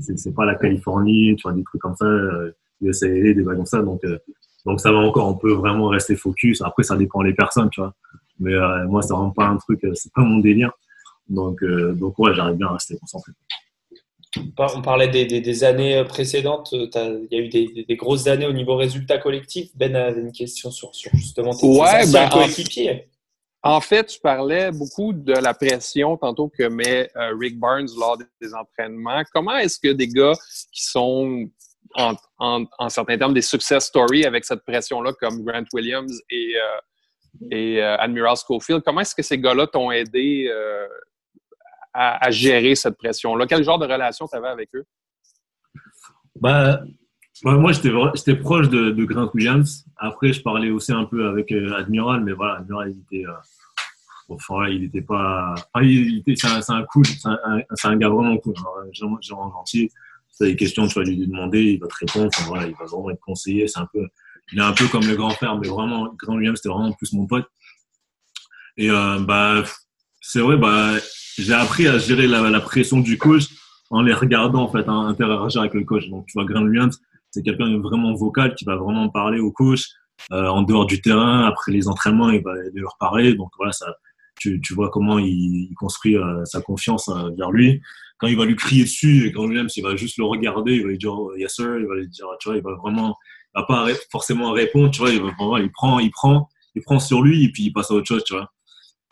c'est 0.00 0.34
pas 0.34 0.44
la 0.44 0.54
Californie, 0.54 1.34
tu 1.36 1.42
vois, 1.42 1.52
des 1.52 1.64
trucs 1.64 1.80
comme 1.80 1.96
ça, 1.96 2.04
euh, 2.04 2.52
USALA, 2.80 3.34
des 3.34 3.42
vagues 3.42 3.56
comme 3.56 3.66
ça. 3.66 3.82
Donc, 3.82 4.04
euh, 4.04 4.18
donc 4.66 4.80
ça 4.80 4.92
va 4.92 4.98
encore, 4.98 5.28
on 5.28 5.34
peut 5.34 5.52
vraiment 5.52 5.88
rester 5.88 6.16
focus. 6.16 6.62
Après, 6.62 6.82
ça 6.82 6.96
dépend 6.96 7.22
des 7.22 7.34
personnes, 7.34 7.70
tu 7.70 7.80
vois. 7.80 7.94
Mais 8.40 8.52
euh, 8.52 8.86
moi, 8.86 9.02
c'est 9.02 9.12
vraiment 9.12 9.30
pas 9.30 9.46
un 9.46 9.56
truc, 9.56 9.82
euh, 9.84 9.92
c'est 9.94 10.12
pas 10.12 10.22
mon 10.22 10.38
délire. 10.38 10.70
Donc, 11.28 11.62
euh, 11.62 11.92
donc 11.92 12.18
ouais, 12.18 12.34
j'arrive 12.34 12.56
bien 12.56 12.68
à 12.68 12.72
rester 12.72 12.96
concentré. 12.98 13.32
On 14.58 14.82
parlait 14.82 15.08
des, 15.08 15.24
des, 15.24 15.40
des 15.40 15.64
années 15.64 16.04
précédentes. 16.06 16.70
Il 16.72 17.28
y 17.30 17.36
a 17.36 17.38
eu 17.38 17.48
des, 17.48 17.84
des, 17.88 17.96
grosses 17.96 18.26
années 18.26 18.46
au 18.46 18.52
niveau 18.52 18.76
résultat 18.76 19.18
collectif. 19.18 19.70
Ben 19.74 19.96
avait 19.96 20.20
une 20.20 20.32
question 20.32 20.70
sur, 20.70 20.94
sur 20.94 21.10
justement 21.14 21.54
tes, 21.54 21.66
ouais, 21.66 22.12
ben, 22.12 22.28
coéquipiers. 22.28 23.08
En 23.62 23.80
fait, 23.80 24.04
tu 24.06 24.20
parlais 24.20 24.70
beaucoup 24.70 25.12
de 25.12 25.32
la 25.32 25.52
pression 25.52 26.16
tantôt 26.16 26.48
que 26.48 26.68
met 26.68 27.10
euh, 27.16 27.34
Rick 27.36 27.58
Barnes 27.58 27.88
lors 27.98 28.16
des 28.16 28.54
entraînements. 28.54 29.22
Comment 29.32 29.56
est-ce 29.56 29.80
que 29.80 29.92
des 29.92 30.06
gars 30.06 30.34
qui 30.72 30.84
sont 30.84 31.50
en, 31.94 32.66
certains 32.88 33.18
termes 33.18 33.34
des 33.34 33.42
success 33.42 33.86
stories 33.86 34.26
avec 34.26 34.44
cette 34.44 34.64
pression-là, 34.64 35.12
comme 35.20 35.42
Grant 35.44 35.64
Williams 35.72 36.20
et, 36.30 36.54
euh, 36.56 37.54
euh, 37.54 37.96
Admiral 37.98 38.36
Schofield, 38.36 38.82
comment 38.84 39.00
est-ce 39.00 39.14
que 39.14 39.22
ces 39.22 39.38
gars-là 39.38 39.66
t'ont 39.66 39.90
aidé 39.90 40.52
à, 41.94 42.24
à, 42.24 42.30
gérer 42.30 42.74
cette 42.74 42.96
pression-là? 42.96 43.46
Quel 43.48 43.64
genre 43.64 43.78
de 43.78 43.86
relation 43.86 44.28
tu 44.28 44.36
avais 44.36 44.48
avec 44.48 44.68
eux? 44.74 44.84
Ben, 46.36 46.86
moi, 47.44 47.72
j'étais 47.72 48.34
proche 48.36 48.68
de, 48.68 49.04
Grant 49.04 49.30
Williams. 49.34 49.84
Après, 49.96 50.32
je 50.32 50.42
parlais 50.42 50.70
aussi 50.70 50.92
un 50.92 51.04
peu 51.04 51.28
avec 51.28 51.52
euh, 51.52 51.74
Admiral, 51.76 52.24
mais 52.24 52.32
voilà, 52.32 52.58
Admiral, 52.58 52.90
il 52.94 53.00
était, 53.00 53.26
euh, 53.26 53.32
enfin, 54.28 54.68
il 54.68 54.84
était 54.84 55.02
pas, 55.02 55.54
enfin, 55.72 55.84
il 55.84 56.18
était, 56.18 56.34
c'est 56.36 56.48
un, 56.48 56.76
un, 56.76 56.84
cool, 56.84 57.04
c'est 57.06 57.88
un, 57.88 57.96
gars 57.96 58.08
vraiment 58.08 58.36
cool, 58.38 58.54
genre, 58.92 59.18
genre 59.20 59.52
gentil. 59.52 59.90
Si 60.30 60.38
tu 60.38 60.44
as 60.44 60.46
des 60.46 60.56
questions, 60.56 60.86
tu 60.86 60.98
vas 60.98 61.04
lui 61.04 61.26
demander, 61.26 61.62
il 61.62 61.80
va 61.80 61.88
te 61.88 61.94
répondre. 61.94 62.30
Voilà, 62.46 62.66
il 62.66 62.74
va 62.74 62.84
vraiment 62.84 63.10
être 63.10 63.20
conseiller. 63.20 63.66
C'est 63.66 63.80
un 63.80 63.88
peu, 63.92 64.06
il 64.52 64.58
est 64.58 64.62
un 64.62 64.72
peu 64.72 64.86
comme 64.88 65.06
le 65.06 65.16
grand 65.16 65.30
frère, 65.30 65.56
mais 65.58 65.68
vraiment, 65.68 66.12
Grant 66.16 66.36
Williams, 66.36 66.58
c'était 66.58 66.72
vraiment 66.72 66.92
plus 66.92 67.12
mon 67.12 67.26
pote. 67.26 67.46
Et 68.76 68.90
euh, 68.90 69.18
bah, 69.18 69.64
c'est 70.20 70.40
vrai, 70.40 70.56
bah, 70.56 70.92
j'ai 71.36 71.52
appris 71.52 71.88
à 71.88 71.98
gérer 71.98 72.26
la, 72.26 72.60
pression 72.60 73.00
du 73.00 73.18
coach 73.18 73.46
en 73.90 74.02
les 74.02 74.12
regardant 74.12 74.62
en 74.62 74.68
fait, 74.68 74.86
à 74.88 74.92
interagir 74.92 75.62
avec 75.62 75.74
le 75.74 75.84
coach. 75.84 76.08
Donc, 76.08 76.26
tu 76.26 76.32
vois, 76.34 76.44
Grant 76.44 76.62
Williams 76.62 77.00
c'est 77.30 77.42
quelqu'un 77.42 77.78
vraiment 77.78 78.14
vocal 78.14 78.54
qui 78.54 78.64
va 78.64 78.76
vraiment 78.76 79.08
parler 79.08 79.40
au 79.40 79.52
coach 79.52 79.86
euh, 80.32 80.46
en 80.46 80.62
dehors 80.62 80.86
du 80.86 81.00
terrain. 81.00 81.44
Après 81.46 81.72
les 81.72 81.88
entraînements, 81.88 82.30
il 82.30 82.42
va 82.42 82.52
leur 82.74 82.96
parler. 82.98 83.34
Donc 83.34 83.50
voilà, 83.58 83.72
ça, 83.72 83.86
tu, 84.38 84.60
vois 84.74 84.90
comment 84.90 85.18
il, 85.18 85.72
construit 85.76 86.16
euh, 86.16 86.44
sa 86.44 86.60
confiance 86.60 87.08
euh, 87.08 87.30
vers 87.36 87.50
lui. 87.50 87.80
Quand 88.18 88.26
il 88.26 88.36
va 88.36 88.44
lui 88.44 88.56
crier 88.56 88.84
dessus, 88.84 89.26
et 89.26 89.32
quand 89.32 89.46
lui-même, 89.46 89.68
il 89.76 89.82
va 89.82 89.94
juste 89.94 90.18
le 90.18 90.24
regarder, 90.24 90.74
il 90.74 90.82
va 90.82 90.88
lui 90.88 90.98
dire 90.98 91.12
oh, 91.12 91.34
yes 91.36 91.54
sir, 91.54 91.78
il 91.78 91.86
va 91.86 91.94
lui 91.94 92.08
dire, 92.08 92.26
tu 92.40 92.48
vois, 92.48 92.56
il 92.56 92.62
va 92.64 92.74
vraiment, 92.74 93.16
il 93.54 93.60
va 93.60 93.66
pas 93.66 93.86
forcément 94.10 94.50
répondre, 94.50 94.90
tu 94.90 94.98
vois, 94.98 95.10
il, 95.10 95.22
il 95.22 95.70
prend, 95.70 95.98
il 96.00 96.10
prend, 96.10 96.48
il 96.74 96.82
prend 96.82 96.98
sur 96.98 97.22
lui 97.22 97.44
et 97.44 97.52
puis 97.52 97.64
il 97.64 97.72
passe 97.72 97.92
à 97.92 97.94
autre 97.94 98.08
chose, 98.08 98.24
tu 98.24 98.34
vois. 98.34 98.50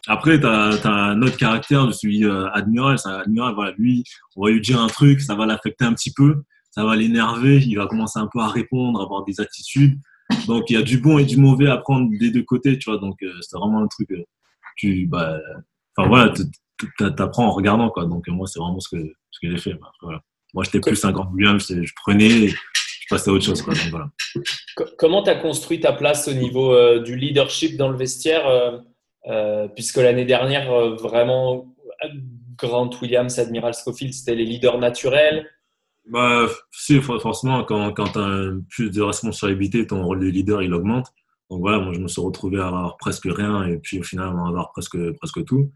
Après, 0.09 0.39
tu 0.39 0.47
as, 0.47 0.87
un 0.87 1.21
autre 1.23 1.37
caractère, 1.37 1.87
je 1.87 1.93
suis 1.93 2.25
euh, 2.25 2.49
admiral. 2.51 2.97
admiral, 3.05 3.55
voilà, 3.55 3.73
lui, 3.77 4.05
on 4.37 4.45
va 4.45 4.51
lui 4.51 4.61
dire 4.61 4.81
un 4.81 4.87
truc, 4.87 5.21
ça 5.21 5.35
va 5.35 5.47
l'affecter 5.47 5.85
un 5.85 5.95
petit 5.95 6.13
peu, 6.13 6.43
ça 6.77 6.85
va 6.85 6.95
l'énerver, 6.95 7.57
il 7.67 7.77
va 7.77 7.87
commencer 7.87 8.19
un 8.19 8.29
peu 8.31 8.41
à 8.41 8.49
répondre, 8.49 9.01
avoir 9.01 9.25
des 9.25 9.41
attitudes. 9.41 9.99
Donc, 10.47 10.69
il 10.69 10.75
y 10.75 10.77
a 10.77 10.83
du 10.83 10.99
bon 10.99 11.19
et 11.19 11.25
du 11.25 11.39
mauvais 11.39 11.69
à 11.69 11.79
prendre 11.79 12.11
des 12.19 12.31
deux 12.31 12.43
côtés, 12.43 12.79
tu 12.79 12.91
vois. 12.91 12.99
Donc, 12.99 13.17
euh, 13.23 13.33
c'est 13.41 13.57
vraiment 13.57 13.81
un 13.81 13.87
truc, 13.87 14.11
tu, 14.77 15.07
bah, 15.07 15.39
enfin 15.97 16.09
voilà, 16.09 16.35
t'apprends 17.17 17.47
en 17.47 17.53
regardant, 17.53 17.89
quoi. 17.89 18.05
Donc, 18.05 18.29
moi, 18.29 18.47
c'est 18.47 18.59
vraiment 18.59 18.79
ce 18.79 18.95
que, 18.95 19.03
ce 19.31 19.41
que 19.41 19.51
j'ai 19.51 19.59
fait. 19.59 19.73
Bah, 19.75 19.91
voilà. 20.03 20.21
Moi, 20.53 20.65
j'étais 20.65 20.81
plus 20.81 20.97
50 20.97 21.33
Williams, 21.33 21.67
je 21.67 21.93
prenais, 21.97 22.49
je 22.49 22.57
passais 23.09 23.31
à 23.31 23.33
autre 23.33 23.45
chose, 23.45 23.62
quoi. 23.62 23.73
Donc, 23.73 23.89
voilà. 23.91 24.11
Comment 24.99 25.23
tu 25.23 25.31
as 25.31 25.37
construit 25.37 25.81
ta 25.81 25.95
place 25.95 26.29
au 26.29 26.35
niveau 26.35 26.75
euh, 26.75 27.01
du 27.01 27.17
leadership 27.17 27.79
dans 27.79 27.89
le 27.89 27.97
vestiaire 27.97 28.47
euh, 28.47 28.79
euh, 29.29 29.69
Puisque 29.69 29.97
l'année 29.97 30.27
dernière, 30.27 30.71
vraiment, 30.97 31.75
Grant 32.59 32.91
Williams, 33.01 33.39
Admiral 33.39 33.73
Schofield, 33.73 34.12
c'était 34.12 34.35
les 34.35 34.45
leaders 34.45 34.79
naturels. 34.79 35.49
Bah, 36.09 36.49
si, 36.71 37.01
forcément, 37.01 37.64
quand, 37.64 37.92
quand 37.92 38.12
tu 38.12 38.19
as 38.19 38.51
plus 38.71 38.90
de 38.90 39.03
responsabilité, 39.03 39.87
ton 39.87 40.05
rôle 40.05 40.21
de 40.21 40.27
leader, 40.27 40.62
il 40.62 40.73
augmente. 40.73 41.12
Donc 41.51 41.61
voilà, 41.61 41.79
moi, 41.79 41.92
je 41.92 42.01
me 42.01 42.09
suis 42.09 42.23
retrouvé 42.23 42.61
à 42.61 42.69
avoir 42.69 42.97
presque 42.97 43.27
rien 43.27 43.64
et 43.64 43.79
puis 43.79 44.01
au 44.01 44.03
final, 44.03 44.29
à 44.29 44.49
avoir 44.49 44.73
presque, 44.73 44.99
presque 45.19 45.45
tout 45.45 45.71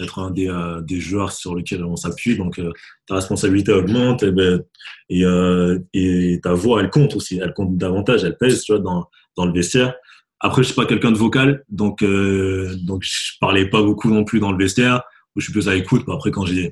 être 0.00 0.18
un 0.18 0.30
des, 0.30 0.48
euh, 0.48 0.80
des 0.80 1.00
joueurs 1.00 1.32
sur 1.32 1.54
lesquels 1.54 1.84
on 1.84 1.96
s'appuie. 1.96 2.36
Donc, 2.36 2.58
euh, 2.58 2.72
ta 3.06 3.16
responsabilité 3.16 3.72
augmente 3.72 4.22
et, 4.22 4.32
ben, 4.32 4.62
et, 5.08 5.24
euh, 5.24 5.78
et, 5.92 6.40
ta 6.42 6.52
voix, 6.52 6.80
elle 6.80 6.90
compte 6.90 7.14
aussi. 7.14 7.38
Elle 7.42 7.52
compte 7.52 7.76
davantage, 7.76 8.24
elle 8.24 8.36
pèse 8.36 8.62
tu 8.62 8.72
vois, 8.72 8.80
dans, 8.80 9.08
dans 9.36 9.46
le 9.46 9.52
vestiaire. 9.52 9.94
Après, 10.40 10.62
je 10.62 10.68
suis 10.68 10.76
pas 10.76 10.86
quelqu'un 10.86 11.12
de 11.12 11.16
vocal, 11.16 11.64
donc, 11.70 12.04
donc 12.04 13.02
je 13.02 13.32
parlais 13.40 13.66
pas 13.66 13.82
beaucoup 13.82 14.10
non 14.10 14.24
plus 14.24 14.40
dans 14.40 14.52
le 14.52 14.58
vestiaire. 14.58 15.02
Je 15.36 15.42
suis 15.44 15.52
plus 15.52 15.68
à 15.68 15.74
l'écoute. 15.74 16.04
Après, 16.08 16.30
quand, 16.30 16.44
j'ai, 16.44 16.70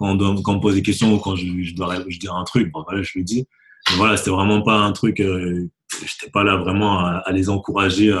quand, 0.00 0.20
on, 0.20 0.42
quand 0.42 0.52
on 0.52 0.56
me 0.56 0.60
pose 0.60 0.74
des 0.74 0.82
questions 0.82 1.14
ou 1.14 1.18
quand 1.18 1.36
je, 1.36 1.62
je 1.62 1.74
dois 1.76 1.94
je 2.08 2.18
dire 2.18 2.34
un 2.34 2.44
truc, 2.44 2.72
bon, 2.72 2.82
voilà, 2.84 3.02
je 3.02 3.12
le 3.18 3.22
dis. 3.22 3.46
Mais 3.90 3.96
voilà, 3.96 4.16
c'était 4.16 4.30
vraiment 4.30 4.62
pas 4.62 4.78
un 4.78 4.92
truc. 4.92 5.20
Euh, 5.20 5.70
J'étais 6.04 6.30
pas 6.30 6.42
là 6.44 6.56
vraiment 6.56 6.98
à, 7.00 7.22
à 7.26 7.32
les 7.32 7.48
encourager 7.48 8.12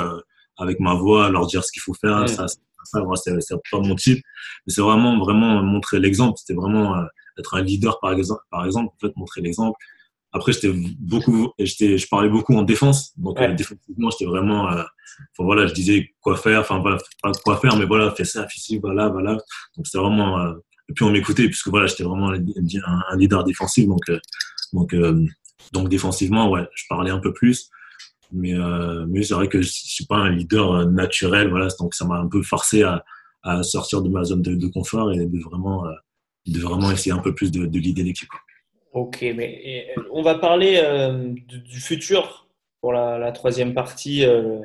avec 0.58 0.80
ma 0.80 0.94
voix, 0.94 1.26
à 1.26 1.30
leur 1.30 1.46
dire 1.46 1.64
ce 1.64 1.72
qu'il 1.72 1.82
faut 1.82 1.94
faire. 1.94 2.28
Ça, 2.28 2.48
ça, 2.48 2.58
c'est 2.84 3.56
pas 3.70 3.80
mon 3.80 3.94
type. 3.94 4.22
Mais 4.66 4.72
c'est 4.72 4.80
vraiment, 4.80 5.18
vraiment 5.18 5.62
montrer 5.62 6.00
l'exemple. 6.00 6.36
C'était 6.38 6.54
vraiment 6.54 6.96
euh, 6.96 7.04
être 7.38 7.54
un 7.54 7.62
leader, 7.62 7.98
par 8.00 8.12
exemple, 8.12 8.42
par 8.50 8.66
exemple, 8.66 8.88
en 8.88 9.06
fait, 9.06 9.16
montrer 9.16 9.40
l'exemple. 9.40 9.78
Après, 10.32 10.52
j'étais 10.52 10.72
beaucoup, 10.98 11.52
j'étais, 11.58 11.98
je 11.98 12.06
parlais 12.08 12.28
beaucoup 12.28 12.54
en 12.54 12.62
défense. 12.62 13.12
Donc, 13.16 13.40
euh, 13.40 13.52
défensivement, 13.54 14.10
j'étais 14.10 14.26
vraiment, 14.26 14.70
euh, 14.70 14.82
enfin, 14.82 15.44
voilà, 15.44 15.66
je 15.66 15.74
disais 15.74 16.14
quoi 16.20 16.36
faire, 16.36 16.60
enfin, 16.60 16.80
voilà, 16.80 16.98
pas 17.22 17.32
quoi 17.44 17.56
faire, 17.56 17.76
mais 17.76 17.86
voilà, 17.86 18.10
fais 18.12 18.24
ça, 18.24 18.46
fais 18.48 18.60
ci, 18.60 18.78
voilà, 18.78 19.08
voilà. 19.08 19.32
Donc, 19.76 19.86
c'était 19.86 19.98
vraiment, 19.98 20.40
euh, 20.40 20.54
puis 20.94 21.04
on 21.04 21.10
m'écoutait, 21.10 21.46
puisque 21.46 21.68
voilà, 21.68 21.86
j'étais 21.86 22.04
vraiment 22.04 22.30
un, 22.30 23.16
leader 23.16 23.44
défensif. 23.44 23.86
Donc, 23.86 24.00
donc, 24.72 24.94
donc, 25.72 25.88
défensivement, 25.88 26.50
ouais, 26.50 26.66
je 26.74 26.84
parlais 26.88 27.10
un 27.10 27.18
peu 27.18 27.32
plus. 27.32 27.70
Mais, 28.32 28.54
euh, 28.54 29.06
mais 29.08 29.22
c'est 29.22 29.34
vrai 29.34 29.48
que 29.48 29.60
je 29.60 29.68
suis 29.68 30.06
pas 30.06 30.16
un 30.16 30.30
leader 30.30 30.72
euh, 30.72 30.84
naturel, 30.84 31.48
voilà, 31.48 31.68
donc 31.78 31.94
ça 31.94 32.04
m'a 32.04 32.16
un 32.16 32.28
peu 32.28 32.42
forcé 32.42 32.82
à, 32.82 33.04
à, 33.42 33.62
sortir 33.62 34.02
de 34.02 34.08
ma 34.08 34.24
zone 34.24 34.42
de, 34.42 34.66
confort 34.68 35.12
et 35.12 35.26
de 35.26 35.38
vraiment, 35.40 35.86
euh, 35.86 35.92
de 36.46 36.60
vraiment 36.60 36.90
essayer 36.92 37.12
un 37.12 37.18
peu 37.18 37.34
plus 37.34 37.50
de, 37.50 37.66
de 37.66 37.78
leader 37.78 38.04
l'équipe. 38.04 38.28
Ok, 38.92 39.22
mais 39.22 39.88
on 40.12 40.22
va 40.22 40.36
parler 40.36 40.80
euh, 40.82 41.32
du, 41.32 41.80
futur 41.80 42.48
pour 42.80 42.92
la, 42.92 43.32
troisième 43.32 43.74
partie. 43.74 44.24
Euh, 44.24 44.60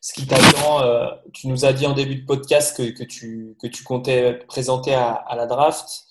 ce 0.00 0.14
qui 0.14 0.26
t'attend, 0.26 0.82
euh, 0.82 1.08
tu 1.32 1.48
nous 1.48 1.64
as 1.64 1.72
dit 1.72 1.86
en 1.86 1.92
début 1.92 2.16
de 2.16 2.26
podcast 2.26 2.76
que, 2.76 2.90
que, 2.90 3.04
tu, 3.04 3.56
que 3.60 3.66
tu 3.66 3.84
comptais 3.84 4.38
présenter 4.48 4.94
à, 4.94 5.24
la 5.36 5.46
draft 5.46 6.06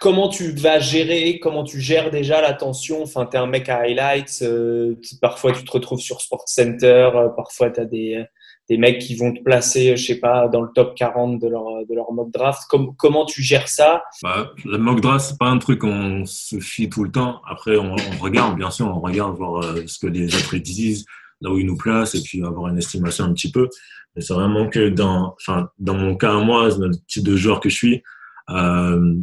comment 0.00 0.28
tu 0.28 0.52
vas 0.52 0.78
gérer, 0.80 1.38
comment 1.38 1.64
tu 1.64 1.80
gères 1.80 2.10
déjà 2.10 2.40
l'attention 2.40 3.02
Enfin, 3.02 3.26
tu 3.26 3.36
es 3.36 3.40
un 3.40 3.46
mec 3.46 3.68
à 3.68 3.78
highlights, 3.80 4.40
euh, 4.42 4.96
parfois 5.20 5.52
tu 5.52 5.64
te 5.64 5.70
retrouves 5.70 6.00
sur 6.00 6.20
Sports 6.20 6.48
Center, 6.48 7.10
euh, 7.14 7.28
parfois 7.28 7.70
tu 7.70 7.80
as 7.80 7.84
des, 7.84 8.24
des 8.68 8.78
mecs 8.78 9.00
qui 9.00 9.14
vont 9.14 9.32
te 9.32 9.40
placer, 9.42 9.96
je 9.96 10.04
sais 10.06 10.18
pas, 10.18 10.48
dans 10.48 10.62
le 10.62 10.70
top 10.74 10.94
40 10.96 11.38
de 11.38 11.48
leur, 11.48 11.64
de 11.88 11.94
leur 11.94 12.12
mock 12.12 12.32
draft. 12.32 12.62
comment 12.96 13.26
tu 13.26 13.42
gères 13.42 13.68
ça? 13.68 14.02
Bah, 14.22 14.50
Le 14.64 14.78
mock 14.78 15.00
draft, 15.00 15.26
c'est 15.26 15.38
pas 15.38 15.46
un 15.46 15.58
truc 15.58 15.80
qu'on 15.80 16.24
se 16.26 16.58
fie 16.58 16.88
tout 16.88 17.04
le 17.04 17.10
temps. 17.10 17.40
Après, 17.48 17.76
on, 17.76 17.94
regarde, 18.20 18.56
bien 18.56 18.70
sûr, 18.70 18.86
on 18.86 19.00
regarde 19.00 19.36
voir 19.36 19.62
euh, 19.62 19.84
ce 19.86 19.98
que 19.98 20.06
les 20.06 20.34
autres 20.34 20.56
disent, 20.56 21.04
là 21.42 21.50
où 21.50 21.58
ils 21.58 21.66
nous 21.66 21.76
placent, 21.76 22.14
et 22.14 22.22
puis 22.22 22.42
avoir 22.42 22.68
une 22.68 22.78
estimation 22.78 23.24
un 23.24 23.34
petit 23.34 23.50
peu. 23.50 23.68
Mais 24.16 24.22
c'est 24.22 24.34
vraiment 24.34 24.68
que 24.68 24.88
dans, 24.88 25.34
enfin, 25.40 25.68
dans 25.78 25.94
mon 25.94 26.16
cas, 26.16 26.38
moi, 26.40 26.68
le 26.68 26.90
type 27.06 27.24
de 27.24 27.36
joueur 27.36 27.60
que 27.60 27.68
je 27.68 27.74
suis, 27.74 28.02
euh, 28.50 29.14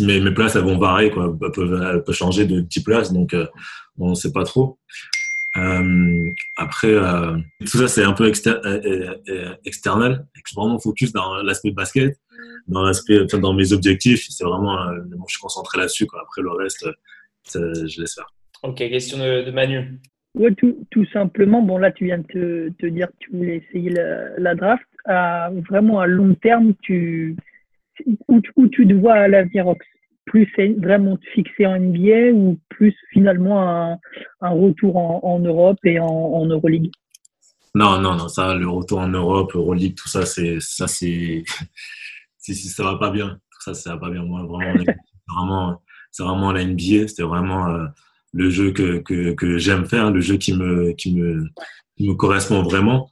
mes, 0.00 0.32
places 0.32 0.56
elles 0.56 0.62
vont 0.62 0.78
varier 0.78 1.10
quoi. 1.10 1.36
Elles 1.40 1.52
peuvent, 1.52 2.04
peuvent 2.04 2.14
changer 2.14 2.46
de 2.46 2.60
10 2.60 2.82
places 2.82 3.12
donc 3.12 3.32
euh, 3.34 3.46
on 3.98 4.10
ne 4.10 4.14
sait 4.14 4.32
pas 4.32 4.44
trop. 4.44 4.78
Euh, 5.56 6.30
après 6.56 6.94
tout 7.60 7.78
ça 7.78 7.88
c'est 7.88 8.04
un 8.04 8.12
peu 8.12 8.28
exter 8.28 8.54
external 9.64 10.26
je 10.34 10.42
suis 10.44 10.54
vraiment 10.54 10.78
focus 10.78 11.10
dans 11.12 11.36
l'aspect 11.42 11.70
basket 11.70 12.20
dans 12.66 12.82
l'aspect 12.82 13.24
dans 13.24 13.54
mes 13.54 13.72
objectifs. 13.72 14.26
C'est 14.28 14.44
vraiment 14.44 14.76
je 14.92 15.32
suis 15.32 15.40
concentré 15.40 15.78
là-dessus 15.78 16.06
après 16.20 16.42
le 16.42 16.50
reste 16.50 16.86
je 17.54 18.00
laisse 18.00 18.14
faire. 18.14 18.30
Ok 18.62 18.76
question 18.76 19.18
de, 19.18 19.44
de 19.44 19.50
Manu 19.50 20.00
Ouais, 20.34 20.54
tout, 20.54 20.86
tout, 20.90 21.06
simplement, 21.06 21.62
bon 21.62 21.78
là 21.78 21.90
tu 21.90 22.04
viens 22.04 22.18
de 22.18 22.24
te, 22.24 22.68
te 22.70 22.86
dire 22.86 23.08
que 23.08 23.16
tu 23.18 23.30
voulais 23.32 23.56
essayer 23.56 23.90
la, 23.90 24.54
draft. 24.54 24.84
À, 25.04 25.50
vraiment 25.68 26.00
à 26.00 26.06
long 26.06 26.34
terme, 26.34 26.74
tu, 26.82 27.34
où, 28.28 28.40
où 28.56 28.68
tu 28.68 28.86
te 28.86 28.92
vois 28.92 29.14
à 29.14 29.28
l'avenir 29.28 29.72
Plus 30.26 30.48
vraiment 30.78 31.16
te 31.16 31.26
fixer 31.34 31.66
en 31.66 31.78
NBA 31.80 32.32
ou 32.34 32.58
plus 32.68 32.94
finalement 33.10 33.62
un, 33.68 33.98
un 34.42 34.50
retour 34.50 34.96
en, 34.96 35.20
en, 35.22 35.38
Europe 35.40 35.78
et 35.84 35.98
en, 35.98 36.06
en, 36.06 36.46
Euroleague? 36.46 36.92
Non, 37.74 37.98
non, 38.00 38.14
non, 38.14 38.28
ça, 38.28 38.54
le 38.54 38.68
retour 38.68 38.98
en 39.00 39.08
Europe, 39.08 39.54
Euroleague, 39.54 39.94
tout 39.94 40.08
ça, 40.08 40.26
c'est 40.26 40.58
ça, 40.60 40.86
c'est 40.86 41.42
si, 42.38 42.54
si 42.54 42.68
ça 42.68 42.84
va 42.84 42.96
pas 42.96 43.10
bien. 43.10 43.38
Tout 43.50 43.60
ça, 43.60 43.74
ça 43.74 43.94
va 43.94 43.98
pas 43.98 44.10
bien. 44.10 44.22
Moi, 44.22 44.42
vraiment, 44.44 44.84
vraiment, 45.28 45.82
c'est 46.10 46.22
vraiment 46.22 46.52
la 46.52 46.64
NBA. 46.64 47.08
C'était 47.08 47.22
vraiment 47.22 47.68
euh, 47.68 47.86
le 48.32 48.50
jeu 48.50 48.72
que, 48.72 48.98
que, 48.98 49.32
que 49.32 49.58
j'aime 49.58 49.86
faire, 49.86 50.10
le 50.10 50.20
jeu 50.20 50.36
qui 50.36 50.52
me, 50.52 50.92
qui 50.92 51.14
me, 51.14 51.44
qui 51.96 52.08
me 52.08 52.14
correspond 52.14 52.62
vraiment. 52.62 53.10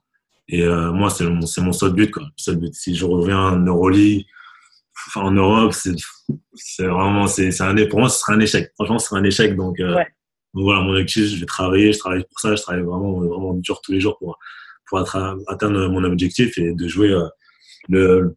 Et 0.49 0.63
euh, 0.63 0.93
moi, 0.93 1.11
c'est 1.11 1.25
mon, 1.25 1.41
mon 1.59 1.73
seul 1.73 1.93
but. 1.93 2.11
Quoi. 2.11 2.25
Seul 2.37 2.57
but. 2.57 2.75
Si 2.75 2.95
je 2.95 3.05
reviens 3.05 3.41
en 3.41 3.59
Euroleague, 3.59 4.25
en 5.15 5.31
Europe, 5.33 5.73
c'est 5.73 6.87
vraiment, 6.87 7.27
c'est 7.27 7.61
un, 7.61 7.75
pour 7.87 8.01
moi, 8.01 8.09
ce 8.09 8.21
serait 8.21 8.35
un 8.35 8.41
échec. 8.41 8.71
Franchement, 8.75 8.99
ce 8.99 9.09
serait 9.09 9.21
un 9.21 9.25
échec. 9.25 9.57
Donc, 9.57 9.81
euh, 9.81 9.95
donc 10.55 10.65
voilà, 10.65 10.81
mon 10.83 10.91
objectif, 10.91 11.25
je 11.25 11.41
vais 11.41 11.47
travailler, 11.47 11.93
je 11.93 11.99
travaille 11.99 12.25
pour 12.25 12.41
ça, 12.41 12.55
je 12.55 12.63
travaille 12.63 12.83
vraiment, 12.83 13.21
vraiment 13.21 13.55
dur 13.55 13.81
tous 13.83 13.93
les 13.93 14.01
jours 14.01 14.17
pour, 14.19 14.39
pour 14.89 14.99
atteindre 14.99 15.89
mon 15.89 16.05
objectif 16.05 16.57
et 16.59 16.73
de 16.73 16.89
jouer 16.89 17.11
euh, 17.11 17.27
le, 17.89 18.37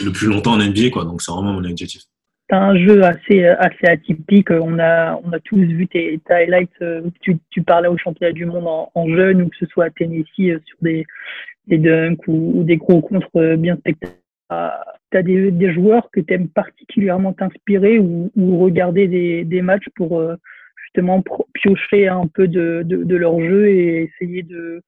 le 0.00 0.12
plus 0.12 0.26
longtemps 0.26 0.54
en 0.54 0.58
NBA. 0.58 0.90
Quoi. 0.90 1.04
Donc, 1.04 1.22
c'est 1.22 1.32
vraiment 1.32 1.52
mon 1.52 1.64
objectif. 1.64 2.02
C'est 2.48 2.56
un 2.56 2.76
jeu 2.76 3.02
assez, 3.02 3.46
assez 3.46 3.86
atypique. 3.86 4.50
On 4.50 4.78
a, 4.78 5.18
on 5.24 5.32
a 5.32 5.40
tous 5.40 5.56
vu 5.56 5.86
tes, 5.88 6.20
highlights. 6.28 6.70
Euh, 6.82 7.02
tu, 7.20 7.38
tu 7.50 7.62
parlais 7.62 7.88
au 7.88 7.96
championnat 7.96 8.32
du 8.32 8.44
monde 8.44 8.66
en, 8.94 9.08
jeune 9.08 9.42
ou 9.42 9.48
que 9.48 9.56
ce 9.56 9.66
soit 9.66 9.86
à 9.86 9.90
Tennessee 9.90 10.60
sur 10.64 10.76
des, 10.82 11.06
des 11.66 11.78
dunks 11.78 12.26
ou, 12.26 12.62
des 12.64 12.76
gros 12.76 13.00
contres 13.00 13.56
bien 13.56 13.76
spectaculaires 13.76 14.20
tu 15.10 15.18
as 15.18 15.22
des, 15.22 15.50
des, 15.50 15.72
joueurs 15.72 16.10
que 16.10 16.20
tu 16.20 16.34
aimes 16.34 16.48
particulièrement 16.48 17.32
t'inspirer 17.32 17.98
ou, 17.98 18.30
regarder 18.58 19.08
des, 19.08 19.44
des, 19.44 19.62
matchs 19.62 19.88
pour 19.94 20.18
euh, 20.18 20.34
justement 20.84 21.22
piocher 21.54 22.08
un 22.08 22.26
peu 22.26 22.48
de, 22.48 22.82
de, 22.84 23.04
de, 23.04 23.16
leur 23.16 23.40
jeu 23.40 23.68
et 23.68 24.04
essayer 24.04 24.42
de 24.42 24.82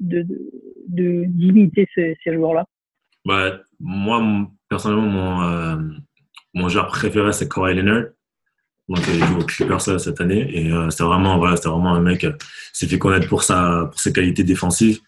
d'imiter 0.00 1.88
ces, 1.94 2.16
ces 2.24 2.34
joueurs-là? 2.34 2.64
Bah, 3.24 3.60
Moi, 3.78 4.48
personnellement, 4.68 5.42
euh, 5.44 5.76
mon 6.54 6.68
joueur 6.68 6.86
préféré, 6.88 7.32
c'est 7.32 7.48
Kawhi 7.48 7.74
Leonard. 7.74 8.04
Donc, 8.88 8.98
il 9.08 9.24
joue 9.24 9.38
au 9.38 9.44
Clippers 9.44 9.80
cette 9.80 10.20
année. 10.20 10.50
Et 10.52 10.70
euh, 10.70 10.90
c'est 10.90 11.04
vraiment, 11.04 11.38
voilà, 11.38 11.54
vraiment 11.56 11.94
un 11.94 12.00
mec 12.00 12.20
qui 12.20 12.28
s'est 12.72 12.86
fait 12.86 12.98
connaître 12.98 13.28
pour, 13.28 13.42
sa, 13.42 13.86
pour 13.90 14.00
ses 14.00 14.12
qualités 14.12 14.44
défensives. 14.44 15.00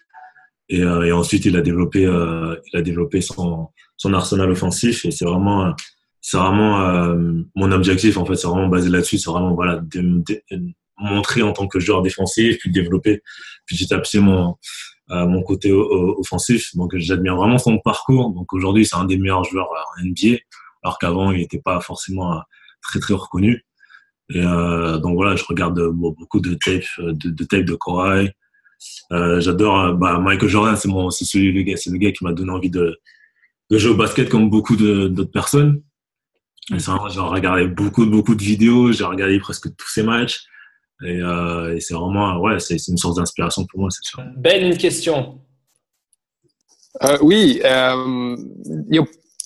Et, 0.69 0.83
euh, 0.83 1.03
et 1.03 1.13
ensuite, 1.13 1.45
il 1.45 1.57
a 1.57 1.61
développé, 1.61 2.07
euh, 2.07 2.57
il 2.73 2.79
a 2.79 2.83
développé 2.83 3.21
son, 3.21 3.69
son 3.97 4.15
arsenal 4.15 4.51
offensif 4.51 5.05
et 5.05 5.11
c'est 5.11 5.25
vraiment 5.25 5.75
c'est 6.21 6.37
vraiment 6.37 6.81
euh, 6.81 7.33
mon 7.55 7.71
objectif 7.73 8.17
en 8.17 8.25
fait 8.25 8.37
c'est 8.37 8.47
vraiment 8.47 8.69
basé 8.69 8.89
là-dessus 8.89 9.19
c'est 9.19 9.31
vraiment 9.31 9.55
voilà 9.55 9.77
de, 9.77 10.01
de, 10.01 10.43
montrer 10.97 11.43
en 11.43 11.53
tant 11.53 11.67
que 11.67 11.81
joueur 11.81 12.03
défensif 12.03 12.59
puis 12.59 12.71
développer 12.71 13.23
petit 13.67 13.93
à 13.93 13.99
petit 13.99 14.19
mon 14.19 14.57
euh, 15.11 15.27
mon 15.27 15.43
côté 15.43 15.71
offensif 15.73 16.75
donc 16.77 16.97
j'admire 16.97 17.37
vraiment 17.37 17.59
son 17.59 17.79
parcours 17.79 18.31
donc 18.31 18.53
aujourd'hui 18.53 18.87
c'est 18.87 18.97
un 18.97 19.05
des 19.05 19.19
meilleurs 19.19 19.45
joueurs 19.45 19.69
en 19.69 20.05
NBA 20.05 20.39
alors 20.85 20.99
qu'avant 20.99 21.33
il 21.33 21.41
n'était 21.41 21.61
pas 21.61 21.81
forcément 21.81 22.41
très 22.83 23.01
très 23.01 23.15
reconnu 23.15 23.65
et 24.31 24.41
euh, 24.41 24.99
donc 24.99 25.15
voilà 25.17 25.35
je 25.37 25.45
regarde 25.45 25.81
beaucoup 25.89 26.41
de 26.41 26.55
tapes 26.55 26.85
de, 26.99 27.31
de 27.31 27.45
tapes 27.45 27.65
de 27.65 27.77
Euh, 29.13 29.41
j'adore 29.41 29.81
euh, 29.81 29.93
bah, 29.95 30.19
Michael 30.19 30.49
Jordan, 30.49 30.77
c'est 30.77 30.89
mon, 30.89 31.11
c'est 31.11 31.25
celui 31.25 31.53
le 31.53 31.63
gars, 31.63 31.77
c'est 31.77 31.91
le 31.91 31.99
gars 31.99 32.13
qui 32.13 32.23
m'a 32.25 32.33
donné 32.33 32.51
envie 32.51 32.71
de, 32.71 32.99
de 33.71 33.79
jouer 33.79 33.93
au 33.93 33.97
basket 33.97 34.29
comme 34.29 34.51
beaucoup 34.51 34.77
d'autres 34.77 35.31
personnes. 35.31 35.83
Et 36.75 36.79
c'est 36.79 36.91
vraiment, 36.91 37.09
j'ai 37.09 37.21
regardé 37.21 37.67
beaucoup, 37.67 38.07
beaucoup 38.07 38.35
de 38.35 38.43
vidéos, 38.43 38.93
j'ai 38.93 39.05
regardé 39.05 39.39
presque 39.39 39.75
tous 39.77 39.89
ses 39.89 40.03
matchs. 40.03 40.45
Et, 41.05 41.21
euh, 41.21 41.75
et 41.75 41.81
c'est 41.81 41.95
vraiment, 41.95 42.39
ouais, 42.39 42.59
c'est, 42.61 42.77
une 42.89 42.97
source 42.97 43.17
d'inspiration 43.17 43.67
pour 43.67 43.81
moi, 43.81 43.91
c'est 43.91 44.05
sûr. 44.05 44.23
Ben, 44.37 44.65
une 44.65 44.77
question. 44.77 45.41
Euh, 47.03 47.19
oui, 47.21 47.61
euh, 47.65 48.37
il 48.89 48.97
y 48.97 48.99
a 48.99 49.05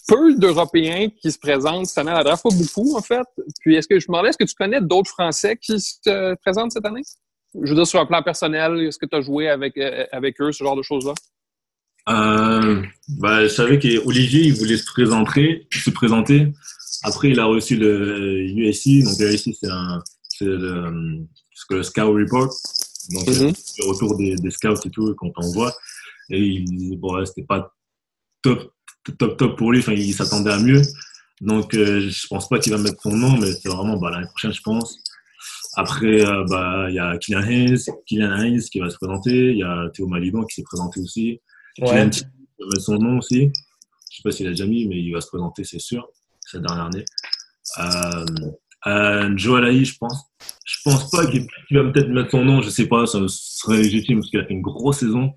peu 0.08 0.34
d'Européens 0.34 1.08
qui 1.20 1.30
se 1.30 1.38
présentent 1.38 1.86
cette 1.86 1.98
année 1.98 2.10
à 2.10 2.14
la 2.18 2.24
draft, 2.24 2.42
pas 2.42 2.54
beaucoup 2.54 2.96
en 2.96 3.02
fait. 3.02 3.26
Puis 3.60 3.76
est-ce 3.76 3.86
que 3.86 4.00
je 4.00 4.06
me 4.08 4.14
demandais, 4.14 4.30
est-ce 4.30 4.38
que 4.38 4.44
tu 4.44 4.54
connais 4.54 4.80
d'autres 4.80 5.10
Français 5.10 5.56
qui 5.56 5.78
se 5.78 6.34
présentent 6.36 6.72
cette 6.72 6.86
année? 6.86 7.02
Je 7.62 7.68
veux 7.68 7.74
dire, 7.74 7.86
sur 7.86 8.00
un 8.00 8.06
plan 8.06 8.22
personnel, 8.22 8.80
est-ce 8.80 8.98
que 8.98 9.06
tu 9.06 9.16
as 9.16 9.20
joué 9.20 9.48
avec, 9.48 9.76
euh, 9.78 10.04
avec 10.12 10.40
eux, 10.40 10.52
ce 10.52 10.64
genre 10.64 10.76
de 10.76 10.82
choses-là? 10.82 11.14
Euh, 12.08 12.82
bah, 13.18 13.42
je 13.42 13.48
savais 13.48 13.78
qu'Olivier, 13.78 14.44
il 14.44 14.54
voulait 14.54 14.76
se 14.76 14.86
présenter, 14.86 15.66
se 15.70 15.90
présenter. 15.90 16.52
Après, 17.02 17.30
il 17.30 17.40
a 17.40 17.44
reçu 17.44 17.76
le 17.76 18.40
USC. 18.40 19.04
Donc, 19.04 19.18
le 19.18 19.32
USC, 19.32 19.50
c'est 19.60 19.70
un, 19.70 20.02
c'est 20.28 20.44
le, 20.44 21.26
le 21.70 21.82
Scout 21.82 22.04
Report. 22.04 22.50
Donc, 23.10 23.28
euh, 23.28 23.52
le 23.78 23.88
retour 23.88 24.16
des, 24.16 24.36
des 24.36 24.50
scouts 24.50 24.80
et 24.84 24.90
tout, 24.90 25.14
qu'on 25.16 25.30
t'envoie. 25.30 25.74
Et 26.30 26.38
il 26.38 26.64
disait, 26.64 26.96
bon, 26.96 27.16
ouais, 27.16 27.26
c'était 27.26 27.46
pas 27.46 27.74
top, 28.42 28.72
top, 29.16 29.36
top 29.36 29.58
pour 29.58 29.72
lui. 29.72 29.80
Enfin, 29.80 29.92
il 29.92 30.12
s'attendait 30.12 30.52
à 30.52 30.58
mieux. 30.58 30.82
Donc, 31.40 31.74
euh, 31.74 32.08
je 32.08 32.26
pense 32.26 32.48
pas 32.48 32.58
qu'il 32.58 32.72
va 32.72 32.78
mettre 32.78 33.00
son 33.02 33.16
nom, 33.16 33.36
mais 33.38 33.52
c'est 33.52 33.68
vraiment, 33.68 33.96
bah, 33.96 34.10
l'année 34.10 34.26
prochaine, 34.26 34.52
je 34.52 34.62
pense. 34.62 34.98
Après, 35.74 36.26
euh, 36.26 36.44
bah, 36.48 36.86
il 36.88 36.96
y 36.96 36.98
a 36.98 37.16
Kylian 37.18 37.42
Hayes, 37.42 37.84
Kylian 38.06 38.36
Hayes 38.40 38.68
qui 38.70 38.80
va 38.80 38.90
se 38.90 38.96
présenter. 38.96 39.52
Il 39.52 39.58
y 39.58 39.62
a 39.62 39.88
Théo 39.94 40.08
Maliban 40.08 40.44
qui 40.44 40.56
s'est 40.56 40.64
présenté 40.64 41.00
aussi. 41.00 41.40
Ouais. 41.80 41.86
Kylian 41.86 42.10
va 42.58 42.66
mettre 42.66 42.82
son 42.82 42.98
nom 42.98 43.18
aussi. 43.18 43.52
Je 44.10 44.16
sais 44.16 44.22
pas 44.24 44.32
s'il 44.32 44.46
a 44.46 44.50
déjà 44.50 44.66
mis, 44.66 44.86
mais 44.88 44.96
il 44.96 45.12
va 45.12 45.20
se 45.20 45.28
présenter, 45.28 45.62
c'est 45.64 45.78
sûr, 45.78 46.08
cette 46.40 46.62
dernière 46.62 46.86
année. 46.86 47.04
Euh, 47.78 48.24
euh, 48.86 49.36
Joe 49.36 49.58
Alaï, 49.58 49.84
je 49.84 49.96
pense. 49.96 50.24
Je 50.64 50.76
pense 50.84 51.10
pas 51.10 51.26
qu'il 51.26 51.46
va 51.70 51.84
peut-être 51.84 52.08
mettre 52.08 52.30
son 52.30 52.44
nom, 52.44 52.62
je 52.62 52.70
sais 52.70 52.86
pas, 52.86 53.06
ça 53.06 53.20
serait 53.28 53.78
légitime 53.78 54.18
parce 54.18 54.30
qu'il 54.30 54.40
a 54.40 54.44
fait 54.44 54.54
une 54.54 54.62
grosse 54.62 54.98
saison. 54.98 55.32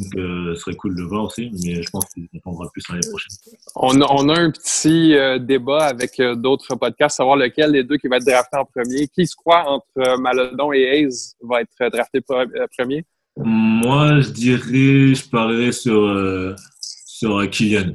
Donc, 0.00 0.16
euh, 0.16 0.54
ce 0.54 0.60
serait 0.62 0.76
cool 0.76 0.94
de 0.96 1.02
le 1.02 1.06
voir 1.08 1.24
aussi, 1.24 1.50
mais 1.64 1.82
je 1.82 1.90
pense 1.90 2.04
qu'il 2.14 2.26
attendra 2.36 2.68
plus 2.72 2.82
l'année 2.88 3.06
prochaine. 3.08 3.36
On 3.76 4.00
a, 4.00 4.06
on 4.10 4.28
a 4.30 4.40
un 4.40 4.50
petit 4.50 5.14
euh, 5.14 5.38
débat 5.38 5.84
avec 5.86 6.18
euh, 6.20 6.34
d'autres 6.34 6.74
podcasts, 6.74 7.18
savoir 7.18 7.36
lequel 7.36 7.72
des 7.72 7.84
deux 7.84 7.98
qui 7.98 8.08
va 8.08 8.16
être 8.16 8.24
drafté 8.26 8.56
en 8.56 8.64
premier. 8.64 9.08
Qui 9.08 9.26
se 9.26 9.36
croit 9.36 9.64
entre 9.68 10.18
Maledon 10.18 10.72
et 10.72 10.80
Hayes 10.82 11.34
va 11.42 11.60
être 11.60 11.90
drafté 11.92 12.20
pre- 12.20 12.48
premier? 12.76 13.04
Moi, 13.36 14.20
je 14.20 14.30
dirais, 14.30 15.14
je 15.14 15.28
parlerais 15.28 15.72
sur, 15.72 16.56
sur 16.80 17.50
Kylian. 17.50 17.94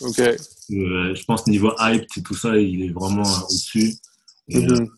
OK. 0.00 0.20
Je 0.70 1.24
pense 1.24 1.46
niveau 1.46 1.72
hype 1.80 2.06
et 2.16 2.22
tout 2.22 2.34
ça, 2.34 2.56
il 2.56 2.84
est 2.84 2.92
vraiment 2.92 3.22
au-dessus. 3.22 3.94
Et, 4.48 4.58
Mhm. 4.66 4.88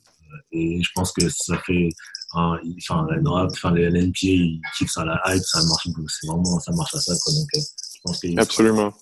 Et 0.53 0.81
je 0.83 0.91
pense 0.95 1.13
que 1.13 1.29
ça 1.29 1.59
fait, 1.67 1.89
enfin, 2.35 3.07
la 3.11 3.19
draft, 3.21 3.55
enfin, 3.57 3.73
les 3.75 3.89
NBA, 3.91 4.13
ils 4.23 4.61
kiffent 4.77 4.91
ça, 4.91 5.05
la 5.05 5.21
hype, 5.27 5.43
ça 5.43 5.61
marche, 5.67 5.89
c'est 6.09 6.27
vraiment, 6.27 6.59
ça 6.61 6.73
marche 6.73 6.95
à 6.95 7.01
ça, 7.01 7.15
quoi. 7.23 7.33
Donc, 7.33 7.49
euh, 7.57 7.61
je 7.61 8.01
pense 8.05 8.21
qu'il 8.21 8.39
Absolument. 8.39 8.93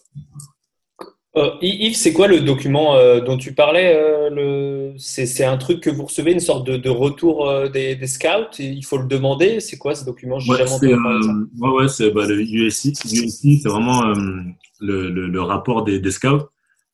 Euh, 1.35 1.53
Yves, 1.63 1.97
c'est 1.97 2.13
quoi 2.13 2.29
le 2.29 2.41
document 2.41 2.95
euh, 2.95 3.21
dont 3.21 3.39
tu 3.39 3.55
parlais 3.55 3.97
euh, 3.97 4.29
le... 4.29 4.95
c'est, 4.99 5.25
c'est 5.25 5.47
un 5.47 5.57
truc 5.57 5.81
que 5.81 5.89
vous 5.89 6.05
recevez, 6.05 6.33
une 6.33 6.41
sorte 6.41 6.67
de, 6.67 6.77
de 6.77 6.91
retour 6.91 7.49
euh, 7.49 7.71
des, 7.71 7.97
des 7.97 8.07
scouts? 8.07 8.59
Il 8.59 8.85
faut 8.85 8.99
le 8.99 9.07
demander? 9.07 9.61
C'est 9.61 9.79
quoi 9.79 9.95
ce 9.95 10.05
document? 10.05 10.37
Ouais, 10.47 10.67
c'est, 10.67 10.93
euh, 10.93 11.49
ouais, 11.59 11.71
ouais, 11.71 11.89
c'est 11.89 12.11
bah, 12.11 12.27
le 12.27 12.39
USC. 12.43 12.89
USC, 13.11 13.63
c'est 13.63 13.69
vraiment 13.69 14.09
euh, 14.09 14.15
le, 14.81 15.09
le, 15.09 15.27
le 15.29 15.43
rapport 15.43 15.85
des, 15.85 16.01
des 16.01 16.11
scouts. 16.11 16.49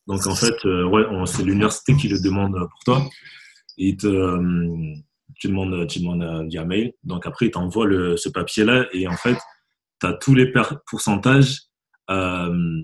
Donc, 0.07 0.25
en 0.25 0.35
fait, 0.35 0.55
euh, 0.63 0.85
ouais, 0.85 1.03
c'est 1.25 1.43
l'université 1.43 1.93
qui 1.97 2.07
le 2.07 2.21
demande 2.21 2.53
pour 2.53 2.79
toi. 2.85 3.09
Et 3.77 3.97
te, 3.97 4.07
euh, 4.07 4.93
tu 5.39 5.47
demandes, 5.47 5.87
tu 5.87 5.99
demandes 5.99 6.23
euh, 6.23 6.43
via 6.47 6.65
mail. 6.65 6.93
Donc, 7.03 7.25
après, 7.25 7.47
il 7.47 7.51
t'envoie 7.51 7.85
le, 7.85 8.17
ce 8.17 8.29
papier-là. 8.29 8.87
Et 8.93 9.07
en 9.07 9.15
fait, 9.15 9.37
tu 10.01 10.07
as 10.07 10.13
tous 10.13 10.35
les 10.35 10.51
pourcentages 10.85 11.61
euh, 12.09 12.81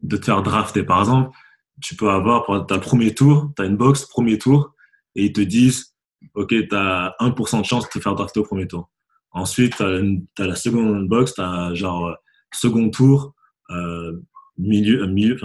de 0.00 0.16
te 0.16 0.24
faire 0.24 0.42
drafter. 0.42 0.84
Par 0.84 1.00
exemple, 1.00 1.36
tu 1.82 1.96
peux 1.96 2.08
avoir, 2.08 2.44
le 2.50 2.78
premier 2.78 3.14
tour, 3.14 3.52
tu 3.56 3.62
as 3.62 3.66
une 3.66 3.76
box, 3.76 4.06
premier 4.06 4.38
tour, 4.38 4.74
et 5.14 5.26
ils 5.26 5.32
te 5.32 5.40
disent, 5.40 5.94
OK, 6.34 6.48
tu 6.48 6.68
as 6.72 7.14
1% 7.20 7.60
de 7.60 7.66
chance 7.66 7.84
de 7.84 7.90
te 7.90 7.98
faire 8.00 8.14
drafter 8.14 8.40
au 8.40 8.44
premier 8.44 8.66
tour. 8.66 8.90
Ensuite, 9.32 9.76
tu 9.76 9.82
as, 9.82 10.46
la 10.46 10.54
seconde 10.54 11.08
box, 11.08 11.34
tu 11.34 11.40
as 11.40 11.74
genre 11.74 12.16
second 12.52 12.88
tour, 12.90 13.34
euh, 13.70 14.12
milieu, 14.56 15.02
euh, 15.02 15.06
milieu, 15.06 15.36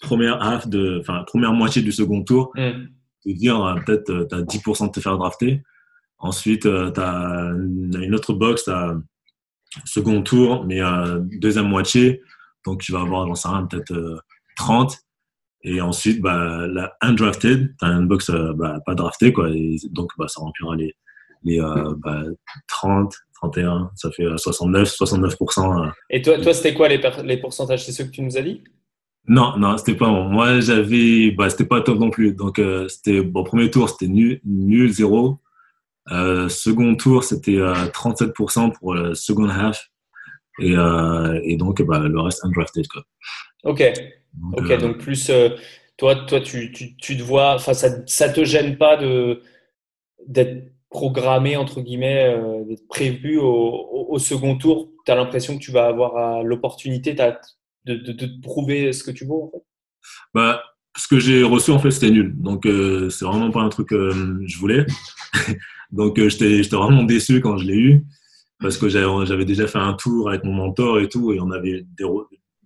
première 0.00 0.40
half 0.42 0.68
de, 0.68 0.98
enfin, 1.00 1.24
première 1.26 1.52
moitié 1.52 1.82
du 1.82 1.92
second 1.92 2.22
tour, 2.22 2.52
Hmm. 2.54 2.86
Te 3.24 3.30
dire 3.30 3.62
euh, 3.64 3.74
peut-être 3.86 4.26
tu 4.28 4.34
as 4.34 4.42
10% 4.42 4.86
de 4.86 4.92
te 4.92 5.00
faire 5.00 5.16
drafter. 5.18 5.62
Ensuite, 6.18 6.62
tu 6.62 7.00
as 7.00 7.52
une 7.54 8.14
autre 8.14 8.34
box, 8.34 8.64
tu 8.64 8.70
as 8.70 8.94
second 9.84 10.22
tour, 10.22 10.64
mais 10.66 10.80
euh, 10.82 11.20
deuxième 11.38 11.68
moitié. 11.68 12.22
Donc, 12.66 12.80
tu 12.82 12.92
vas 12.92 13.00
avoir, 13.00 13.26
j'en 13.26 13.34
sais 13.34 13.48
rien, 13.48 13.64
peut-être 13.66 13.92
euh, 13.92 14.18
30. 14.56 14.98
Et 15.62 15.80
ensuite, 15.80 16.20
bah, 16.20 16.66
la 16.66 16.92
undrafted, 17.00 17.74
tu 17.78 17.84
as 17.84 17.88
une 17.88 18.06
box 18.08 18.30
euh, 18.30 18.52
bah, 18.54 18.80
pas 18.84 18.94
drafté, 18.94 19.32
quoi. 19.32 19.48
Donc, 19.90 20.10
bah, 20.18 20.26
ça 20.28 20.40
remplira 20.40 20.76
les, 20.76 20.94
les 21.44 21.60
euh, 21.60 21.94
bah, 21.98 22.22
30, 22.68 23.14
31, 23.34 23.90
ça 23.94 24.10
fait 24.10 24.24
euh, 24.24 24.36
69, 24.36 24.88
69%. 24.88 25.86
euh. 25.86 25.90
Et 26.10 26.20
toi, 26.20 26.38
toi 26.40 26.52
c'était 26.52 26.74
quoi 26.74 26.88
les, 26.88 27.00
les 27.24 27.38
pourcentages? 27.38 27.84
C'est 27.84 27.92
ceux 27.92 28.04
que 28.04 28.10
tu 28.10 28.22
nous 28.22 28.36
as 28.36 28.42
dit? 28.42 28.62
Non, 29.26 29.56
non, 29.58 29.76
c'était 29.76 29.94
pas 29.94 30.08
bon. 30.08 30.24
Moi, 30.24 30.60
j'avais, 30.60 31.30
bah, 31.30 31.50
c'était 31.50 31.64
pas 31.66 31.80
top 31.80 31.98
non 31.98 32.10
plus. 32.10 32.32
Donc, 32.34 32.58
euh, 32.58 32.88
c'était, 32.88 33.22
bon, 33.22 33.44
premier 33.44 33.70
tour, 33.70 33.88
c'était 33.88 34.08
nul, 34.08 34.40
nul, 34.44 34.90
zéro. 34.92 35.38
Euh, 36.10 36.48
second 36.48 36.94
tour, 36.96 37.22
c'était 37.22 37.58
euh, 37.58 37.74
37% 37.92 38.70
pour 38.70 38.94
le 38.94 39.14
second 39.14 39.48
half. 39.48 39.88
Et, 40.60 40.76
euh, 40.76 41.40
et 41.44 41.56
donc, 41.56 41.80
bah, 41.82 42.00
le 42.00 42.20
reste 42.20 42.44
undrafted, 42.44 42.86
quoi. 42.88 43.02
Ok, 43.64 43.82
Donc, 44.34 44.60
ok. 44.60 44.78
Donc 44.78 44.98
plus, 44.98 45.30
toi, 45.96 46.14
toi, 46.16 46.40
tu, 46.40 46.72
tu, 46.72 46.96
tu 46.96 47.16
te 47.16 47.22
vois, 47.22 47.54
enfin, 47.54 47.74
ça, 47.74 47.88
ça 48.06 48.28
te 48.30 48.44
gêne 48.44 48.78
pas 48.78 48.96
de 48.96 49.42
d'être 50.26 50.72
programmé 50.90 51.56
entre 51.56 51.80
guillemets, 51.80 52.36
d'être 52.66 52.86
prévu 52.88 53.38
au, 53.38 53.46
au, 53.46 54.06
au 54.14 54.18
second 54.18 54.56
tour? 54.56 54.90
Tu 55.06 55.12
as 55.12 55.14
l'impression 55.14 55.56
que 55.56 55.62
tu 55.62 55.70
vas 55.72 55.86
avoir 55.86 56.42
l'opportunité 56.42 57.14
t'as- 57.14 57.38
de, 57.84 57.94
de, 57.94 58.12
de 58.12 58.26
te 58.26 58.40
prouver 58.42 58.92
ce 58.92 59.02
que 59.02 59.10
tu 59.10 59.24
vaux. 59.24 59.44
En 59.44 59.50
fait? 59.50 59.64
Bah, 60.34 60.62
ce 60.96 61.08
que 61.08 61.18
j'ai 61.18 61.42
reçu, 61.42 61.70
en 61.70 61.78
fait, 61.78 61.90
c'était 61.90 62.10
nul. 62.10 62.34
Donc, 62.36 62.66
euh, 62.66 63.10
c'est 63.10 63.24
vraiment 63.24 63.50
pas 63.50 63.62
un 63.62 63.68
truc 63.68 63.88
que 63.88 63.94
euh, 63.94 64.42
je 64.46 64.58
voulais. 64.58 64.86
Donc, 65.90 66.18
euh, 66.18 66.28
j'étais 66.28 66.62
vraiment 66.76 67.04
déçu 67.04 67.40
quand 67.40 67.56
je 67.56 67.66
l'ai 67.66 67.76
eu. 67.76 68.04
Parce 68.60 68.76
que 68.76 68.90
j'avais 68.90 69.46
déjà 69.46 69.66
fait 69.66 69.78
un 69.78 69.94
tour 69.94 70.28
avec 70.28 70.44
mon 70.44 70.52
mentor 70.52 71.00
et 71.00 71.08
tout, 71.08 71.32
et 71.32 71.40
on 71.40 71.50
avait 71.50 71.86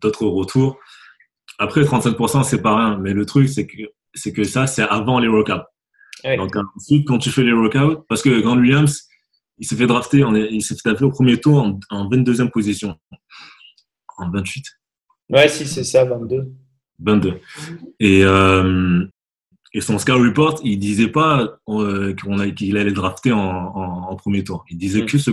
d'autres 0.01 0.27
retours. 0.27 0.77
Après, 1.61 1.83
35%, 1.83 2.43
c'est 2.43 2.63
pas 2.63 2.77
rien. 2.77 2.99
Mais 2.99 3.13
le 3.13 3.25
truc, 3.25 3.49
c'est 3.49 3.65
que, 3.65 3.83
c'est 4.13 4.33
que 4.33 4.43
ça, 4.43 4.67
c'est 4.67 4.83
avant 4.83 5.21
les 5.21 5.29
workouts. 5.29 5.63
Ouais. 6.25 6.37
Donc, 6.37 6.57
ensuite, 6.57 7.07
quand 7.07 7.19
tu 7.19 7.31
fais 7.31 7.45
les 7.45 7.53
workouts, 7.53 8.03
parce 8.09 8.23
que 8.23 8.41
Grant 8.41 8.59
Williams, 8.59 9.05
il 9.59 9.69
s'est 9.69 9.77
fait 9.77 9.87
drafter, 9.87 10.25
il 10.51 10.63
s'est 10.63 10.75
fait 10.75 10.89
drafter 10.89 11.05
au 11.05 11.11
premier 11.11 11.39
tour 11.39 11.63
en, 11.63 11.79
en 11.91 12.11
22e 12.11 12.51
position. 12.51 12.97
En 14.19 14.31
28. 14.31 14.65
Ouais, 15.31 15.49
si, 15.49 15.67
c'est 15.67 15.85
ça, 15.85 16.05
22. 16.05 16.53
22. 17.01 17.41
Et, 18.01 18.23
euh, 18.25 19.05
et 19.73 19.81
son 19.81 19.99
scout 19.99 20.15
report, 20.15 20.61
il 20.65 20.79
disait 20.79 21.09
pas 21.09 21.59
euh, 21.69 22.15
qu'il 22.55 22.77
allait 22.77 22.93
drafter 22.93 23.33
en, 23.33 23.39
en, 23.41 24.11
en 24.11 24.17
premier 24.17 24.45
tour. 24.45 24.65
Il 24.71 24.79
disait 24.79 25.03
Mm. 25.03 25.07
que 25.07 25.19
ce. 25.19 25.31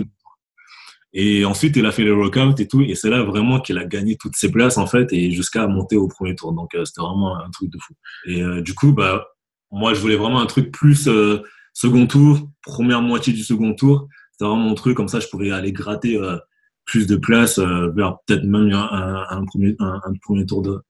Et 1.14 1.44
ensuite, 1.44 1.76
il 1.76 1.84
a 1.84 1.92
fait 1.92 2.04
les 2.04 2.10
workouts 2.10 2.54
et 2.58 2.66
tout. 2.66 2.80
Et 2.80 2.94
c'est 2.94 3.10
là 3.10 3.22
vraiment 3.22 3.60
qu'il 3.60 3.76
a 3.78 3.84
gagné 3.84 4.16
toutes 4.16 4.34
ses 4.34 4.50
places, 4.50 4.78
en 4.78 4.86
fait, 4.86 5.12
et 5.12 5.30
jusqu'à 5.30 5.66
monter 5.66 5.96
au 5.96 6.08
premier 6.08 6.34
tour. 6.34 6.52
Donc, 6.52 6.74
euh, 6.74 6.84
c'était 6.86 7.02
vraiment 7.02 7.36
un 7.38 7.50
truc 7.50 7.70
de 7.70 7.78
fou. 7.78 7.94
Et 8.26 8.42
euh, 8.42 8.62
du 8.62 8.74
coup, 8.74 8.92
bah, 8.92 9.26
moi, 9.70 9.92
je 9.94 10.00
voulais 10.00 10.16
vraiment 10.16 10.40
un 10.40 10.46
truc 10.46 10.72
plus 10.72 11.06
euh, 11.08 11.42
second 11.74 12.06
tour, 12.06 12.48
première 12.62 13.02
moitié 13.02 13.32
du 13.34 13.42
second 13.42 13.74
tour. 13.74 14.08
C'était 14.32 14.46
vraiment 14.46 14.62
mon 14.62 14.74
truc. 14.74 14.96
Comme 14.96 15.08
ça, 15.08 15.20
je 15.20 15.28
pouvais 15.28 15.50
aller 15.50 15.72
gratter 15.72 16.18
plus 16.84 17.06
de 17.06 17.16
places 17.16 17.58
euh, 17.58 17.90
vers 17.94 18.18
peut-être 18.26 18.44
même 18.44 18.72
un, 18.72 18.88
un, 18.90 19.26
un 19.38 19.44
premier, 19.44 19.76
un, 19.78 20.00
un 20.04 20.12
premier 20.22 20.46
tour 20.46 20.62
de, 20.62 20.80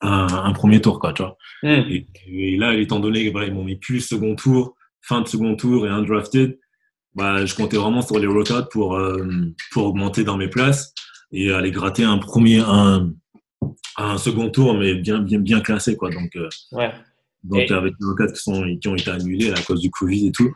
un, 0.00 0.26
un 0.26 0.52
premier 0.52 0.80
tour, 0.80 0.98
quoi, 0.98 1.12
tu 1.12 1.22
vois. 1.22 1.36
Hmm. 1.62 1.82
Et, 1.90 2.06
et 2.26 2.56
là, 2.56 2.74
étant 2.74 3.00
donné 3.00 3.30
qu'ils 3.30 3.54
m'ont 3.54 3.64
mis 3.64 3.76
plus 3.76 4.00
second 4.00 4.34
tour, 4.34 4.74
fin 5.00 5.20
de 5.20 5.28
second 5.28 5.56
tour 5.56 5.86
et 5.86 5.90
undrafted, 5.90 6.58
bah, 7.14 7.44
je 7.44 7.54
comptais 7.54 7.76
vraiment 7.76 8.02
sur 8.02 8.18
les 8.18 8.26
workouts 8.26 8.68
pour, 8.70 8.96
euh, 8.96 9.26
pour 9.72 9.86
augmenter 9.86 10.24
dans 10.24 10.36
mes 10.36 10.48
places 10.48 10.94
et 11.30 11.52
aller 11.52 11.70
gratter 11.70 12.04
un 12.04 12.18
premier, 12.18 12.60
un, 12.60 13.10
un 13.96 14.18
second 14.18 14.50
tour, 14.50 14.74
mais 14.74 14.94
bien, 14.94 15.20
bien, 15.20 15.38
bien 15.38 15.60
classé, 15.60 15.96
quoi. 15.96 16.10
Donc, 16.10 16.34
euh, 16.36 16.48
Ouais. 16.72 16.92
Donc, 17.44 17.70
Et- 17.70 17.72
avec 17.72 17.94
les 17.98 18.06
workouts 18.06 18.32
qui, 18.32 18.40
sont, 18.40 18.76
qui 18.80 18.88
ont 18.88 18.94
été 18.94 19.10
annulés 19.10 19.50
à 19.50 19.60
cause 19.62 19.80
du 19.80 19.90
Covid 19.90 20.28
et 20.28 20.32
tout, 20.32 20.50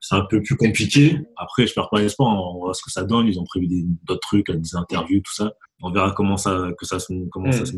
c'est 0.00 0.14
un 0.14 0.24
peu 0.30 0.40
plus 0.42 0.56
compliqué. 0.56 1.18
Après, 1.36 1.66
je 1.66 1.74
perds 1.74 1.88
pas 1.90 2.00
espoir. 2.02 2.28
On 2.54 2.58
voit 2.60 2.74
ce 2.74 2.82
que 2.82 2.90
ça 2.90 3.02
donne. 3.02 3.26
Ils 3.26 3.38
ont 3.40 3.44
prévu 3.44 3.66
des- 3.66 3.84
d'autres 4.04 4.20
trucs, 4.20 4.50
des 4.50 4.76
interviews, 4.76 5.20
tout 5.20 5.34
ça. 5.34 5.52
On 5.82 5.90
verra 5.90 6.12
comment 6.12 6.36
ça, 6.36 6.68
que 6.78 6.86
ça, 6.86 6.98
se- 7.00 7.28
comment 7.30 7.50
ça 7.52 7.62
Hmm. 7.62 7.66
se 7.66 7.72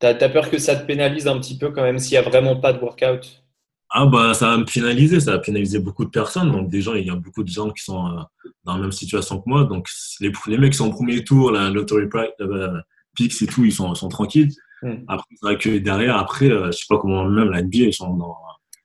T'as 0.00 0.10
as 0.20 0.28
peur 0.28 0.50
que 0.50 0.58
ça 0.58 0.76
te 0.76 0.84
pénalise 0.86 1.26
un 1.28 1.38
petit 1.38 1.56
peu 1.56 1.70
quand 1.70 1.82
même 1.82 1.98
s'il 1.98 2.12
n'y 2.12 2.18
a 2.24 2.28
vraiment 2.28 2.56
pas 2.60 2.72
de 2.74 2.78
workout? 2.80 3.40
Ah 3.96 4.06
bah 4.06 4.34
ça 4.34 4.48
va 4.50 4.56
me 4.58 4.64
pénaliser, 4.64 5.20
ça 5.20 5.30
va 5.32 5.38
pénaliser 5.38 5.78
beaucoup 5.78 6.04
de 6.04 6.10
personnes. 6.10 6.50
Donc 6.50 6.68
des 6.68 6.82
gens, 6.82 6.94
il 6.94 7.06
y 7.06 7.10
a 7.10 7.14
beaucoup 7.14 7.44
de 7.44 7.48
gens 7.48 7.70
qui 7.70 7.84
sont 7.84 8.06
euh, 8.08 8.20
dans 8.64 8.74
la 8.74 8.80
même 8.82 8.92
situation 8.92 9.38
que 9.38 9.44
moi. 9.48 9.64
Donc 9.64 9.88
les, 10.20 10.32
les 10.48 10.58
mecs 10.58 10.72
qui 10.72 10.78
sont 10.78 10.88
au 10.88 10.92
premier 10.92 11.22
tour, 11.22 11.52
la 11.52 11.70
lottery 11.70 12.08
euh, 12.40 12.80
picks 13.14 13.40
et 13.40 13.46
tout, 13.46 13.64
ils 13.64 13.72
sont, 13.72 13.94
sont 13.94 14.08
tranquilles. 14.08 14.50
Mm. 14.84 15.04
Après 15.08 15.26
c'est 15.30 15.46
vrai 15.46 15.58
que 15.58 15.78
derrière, 15.78 16.16
après, 16.18 16.50
euh, 16.50 16.66
je 16.66 16.72
sais 16.78 16.84
pas 16.88 16.98
comment 16.98 17.24
même 17.24 17.50
la 17.50 17.62
NBA, 17.62 17.78
ils 17.78 17.92
sont 17.94 18.14
dans, 18.14 18.36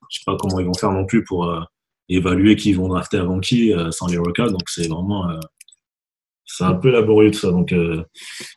je 0.09 0.17
sais 0.19 0.23
pas 0.25 0.35
comment 0.37 0.59
ils 0.59 0.65
vont 0.65 0.73
faire 0.73 0.91
non 0.91 1.05
plus 1.05 1.23
pour 1.23 1.45
euh, 1.45 1.61
évaluer 2.07 2.55
qui 2.55 2.69
ils 2.69 2.77
vont 2.77 2.87
drafter 2.87 3.17
avant 3.17 3.39
qui 3.39 3.73
euh, 3.73 3.91
sans 3.91 4.07
les 4.07 4.17
workouts. 4.17 4.49
Donc 4.49 4.67
c'est 4.67 4.87
vraiment, 4.87 5.29
c'est 6.45 6.63
un 6.63 6.73
peu 6.73 6.89
laborieux 6.89 7.31
tout 7.31 7.39
ça. 7.39 7.51
Donc 7.51 7.73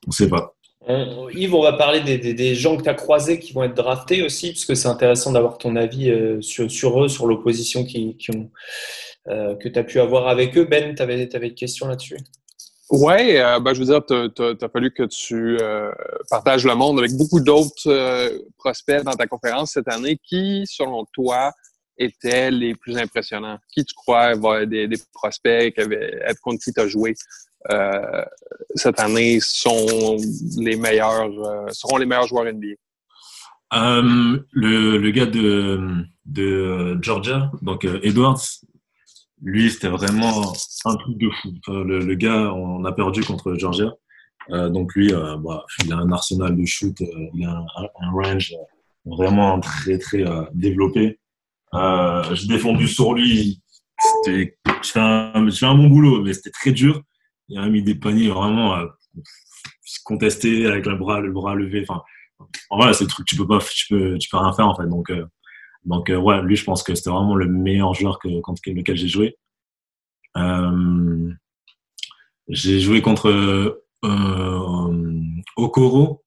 on 0.07 0.11
sait 0.11 0.29
pas. 0.29 0.55
On- 0.85 1.29
Yves, 1.29 1.55
on 1.55 1.63
va 1.63 1.75
parler 1.75 2.01
des, 2.01 2.19
des- 2.19 2.35
des 2.35 2.55
gens 2.57 2.77
que 2.77 2.83
tu 2.83 2.89
as 2.89 2.95
croisés 2.95 3.39
qui 3.39 3.53
vont 3.53 3.63
être 3.63 3.75
draftés 3.77 4.23
aussi, 4.23 4.51
parce 4.53 4.65
que 4.65 4.75
c'est 4.75 4.89
intéressant 4.89 5.31
d'avoir 5.33 5.57
ton 5.59 5.77
avis 5.77 6.11
euh, 6.11 6.41
sur, 6.41 6.69
sur 6.71 7.05
eux, 7.05 7.09
sur 7.09 7.27
l'opposition 7.27 7.85
qui, 7.85 8.17
qui 8.17 8.31
ont, 8.37 8.51
euh, 9.29 9.55
que 9.55 9.69
tu 9.69 9.79
as 9.79 9.85
pu 9.85 10.01
avoir 10.01 10.27
avec 10.27 10.57
eux. 10.59 10.65
Ben, 10.65 10.95
tu 10.95 11.03
avais, 11.03 11.23
une 11.25 11.55
question 11.55 11.87
là-dessus? 11.87 12.17
Ouais, 12.93 13.41
euh, 13.41 13.59
ben, 13.59 13.73
je 13.73 13.79
veux 13.79 13.87
dire, 13.87 14.05
t'as 14.05 14.67
as, 14.67 14.69
fallu 14.69 14.91
que 14.91 15.05
tu 15.05 15.57
euh, 15.59 15.91
partages 16.29 16.67
le 16.67 16.75
monde 16.75 16.99
avec 16.99 17.13
beaucoup 17.17 17.41
d'autres 17.41 17.89
euh, 17.89 18.29
prospects 18.59 19.03
dans 19.03 19.15
ta 19.15 19.27
conférence 19.27 19.73
cette 19.73 19.89
année. 19.89 20.21
Qui, 20.23 20.65
selon 20.67 21.07
toi, 21.11 21.53
étaient 21.97 22.51
les 22.51 22.75
plus 22.75 22.99
impressionnants? 22.99 23.57
Qui 23.73 23.87
tu 23.87 23.95
crois 23.95 24.35
va 24.35 24.67
des, 24.67 24.89
des 24.89 24.99
prospects 25.15 25.75
qui 25.75 25.83
contre 26.43 26.63
qui 26.63 26.73
tu 26.75 26.81
as 26.81 26.87
joué 26.87 27.15
cette 28.75 29.01
année 29.01 29.39
sont 29.41 30.19
les 30.59 30.77
meilleurs, 30.77 31.31
seront 31.73 31.97
les 31.97 32.05
meilleurs 32.05 32.27
joueurs 32.27 32.45
NBA? 32.45 32.75
Le, 33.73 34.99
le 34.99 35.11
gars 35.13 35.25
de, 35.25 36.99
Georgia, 37.01 37.51
donc 37.63 37.87
Edwards, 38.03 38.43
lui, 39.43 39.71
c'était 39.71 39.89
vraiment 39.89 40.53
un 40.85 40.97
truc 40.97 41.19
de 41.19 41.29
fou. 41.31 41.53
Le, 41.69 41.99
le 42.01 42.15
gars, 42.15 42.53
on 42.55 42.85
a 42.85 42.93
perdu 42.93 43.25
contre 43.25 43.55
Georgia. 43.55 43.93
Euh, 44.51 44.69
donc 44.69 44.95
lui, 44.95 45.13
euh, 45.13 45.37
bah, 45.37 45.65
il 45.85 45.93
a 45.93 45.97
un 45.97 46.11
arsenal 46.11 46.57
de 46.57 46.65
shoot, 46.65 47.01
euh, 47.01 47.07
il 47.35 47.45
a 47.45 47.65
un, 47.77 48.11
range 48.11 48.53
euh, 48.53 49.11
vraiment 49.17 49.61
très 49.61 49.99
très 49.99 50.25
développé. 50.53 51.19
J'ai 51.73 52.47
défendu 52.49 52.89
sur 52.89 53.15
lui. 53.15 53.63
Je 54.27 54.49
fais 54.83 55.01
un, 55.01 55.75
bon 55.75 55.89
boulot, 55.89 56.23
mais 56.23 56.33
c'était 56.33 56.51
très 56.51 56.73
dur. 56.73 57.03
Il 57.49 57.59
a 57.59 57.69
mis 57.69 57.83
des 57.83 57.95
paniers 57.95 58.29
vraiment 58.29 58.77
contestés 60.05 60.67
avec 60.67 60.87
le 60.87 60.97
bras, 60.97 61.21
le 61.21 61.33
bras 61.33 61.55
levé. 61.55 61.85
Enfin, 61.89 62.03
voilà, 62.71 62.93
c'est 62.93 63.05
le 63.05 63.11
truc, 63.11 63.27
tu 63.27 63.37
peux 63.37 63.47
pas, 63.47 63.59
tu 63.59 63.87
peux, 63.89 64.19
tu 64.19 64.29
peux 64.29 64.37
rien 64.37 64.53
faire 64.53 64.69
en 64.69 64.77
fait. 64.77 64.89
Donc, 64.89 65.13
donc 65.85 66.11
euh, 66.11 66.17
ouais, 66.17 66.43
lui, 66.43 66.57
je 66.57 66.65
pense 66.65 66.83
que 66.83 66.95
c'était 66.95 67.11
vraiment 67.11 67.35
le 67.35 67.47
meilleur 67.47 67.95
joueur 67.95 68.19
que, 68.19 68.41
contre 68.41 68.63
lequel 68.67 68.97
j'ai 68.97 69.09
joué. 69.09 69.37
Euh, 70.37 71.31
j'ai 72.49 72.81
joué 72.81 73.03
contre 73.03 73.29
euh, 73.29 73.83
Okoro, 75.57 76.25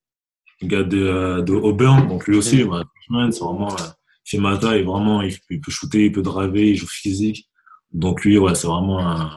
le 0.61 0.67
gars 0.67 0.83
de, 0.83 1.41
de 1.41 1.53
Auburn. 1.53 2.07
Donc 2.07 2.27
lui 2.27 2.37
aussi, 2.37 2.57
c'est 2.57 3.39
vraiment, 3.39 3.75
ma 4.39 4.57
taille, 4.57 4.83
vraiment, 4.83 5.21
il, 5.21 5.35
il 5.49 5.61
peut 5.61 5.71
shooter, 5.71 6.05
il 6.05 6.11
peut 6.11 6.21
driver, 6.21 6.63
il 6.63 6.75
joue 6.75 6.87
physique. 6.87 7.47
Donc 7.91 8.23
lui, 8.23 8.37
ouais, 8.37 8.55
c'est 8.55 8.67
vraiment 8.67 8.99
un, 8.99 9.31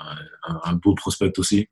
un, 0.48 0.60
un, 0.64 0.72
beau 0.74 0.94
prospect 0.94 1.38
aussi. 1.38 1.68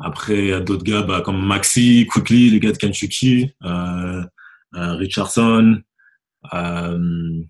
Après, 0.00 0.38
il 0.38 0.46
y 0.46 0.52
a 0.52 0.60
d'autres 0.60 0.84
gars 0.84 1.02
bah, 1.02 1.20
comme 1.20 1.44
Maxi, 1.44 2.06
Quickly, 2.10 2.50
le 2.50 2.58
gars 2.58 2.72
de 2.72 2.76
Kentucky, 2.76 3.52
euh, 3.62 4.22
euh, 4.74 4.94
Richardson, 4.96 5.80
euh, 6.52 7.42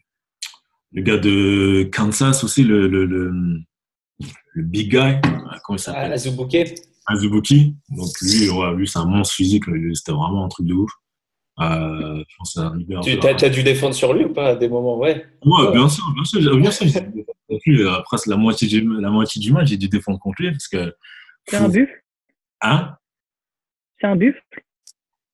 le 0.95 1.03
gars 1.03 1.19
de 1.19 1.89
Kansas 1.93 2.45
aussi, 2.45 2.63
le, 2.63 2.89
le, 2.89 3.05
le, 3.05 3.33
le 4.53 4.63
big 4.63 4.91
guy, 4.91 5.21
comment 5.65 5.77
il 5.77 5.79
s'appelle 5.79 6.13
ah, 6.13 6.15
Azubuke. 6.15 6.75
Azubuki. 7.07 7.77
Donc 7.91 8.09
lui, 8.23 8.49
ouais, 8.49 8.75
lui 8.77 8.89
c'est 8.89 9.01
un 9.01 9.05
monstre 9.05 9.35
physique, 9.35 9.65
c'était 9.95 10.13
vraiment 10.13 10.47
un 10.47 10.49
truc 10.49 10.67
de 10.67 10.75
ouf. 10.75 10.91
Euh, 11.61 12.25
je 12.29 12.37
pense 12.39 12.57
un 12.57 12.77
tu 13.03 13.27
as, 13.27 13.45
as, 13.45 13.49
dû 13.49 13.63
défendre 13.63 13.95
sur 13.95 14.13
lui 14.13 14.25
ou 14.25 14.33
pas 14.33 14.49
à 14.51 14.57
des 14.57 14.69
moments? 14.69 14.99
Ouais, 14.99 15.25
ouais, 15.45 15.73
bien 15.73 15.89
sûr, 15.89 16.05
bien 16.15 16.25
sûr. 16.25 16.57
Bien 16.57 16.71
sûr 16.71 16.87
plus, 17.63 17.87
presque 18.05 18.27
la 18.27 18.37
moitié, 18.37 18.69
du, 18.69 18.81
la 19.01 19.11
moitié 19.11 19.41
du 19.41 19.53
match, 19.53 19.69
j'ai 19.69 19.77
dû 19.77 19.89
défendre 19.89 20.19
contre 20.19 20.43
lui 20.43 20.51
parce 20.51 20.69
que. 20.69 20.95
C'est 21.47 21.57
un 21.57 21.69
buff? 21.69 21.89
Hein? 22.63 22.97
C'est 24.01 24.07
un 24.07 24.17
buff? 24.17 24.35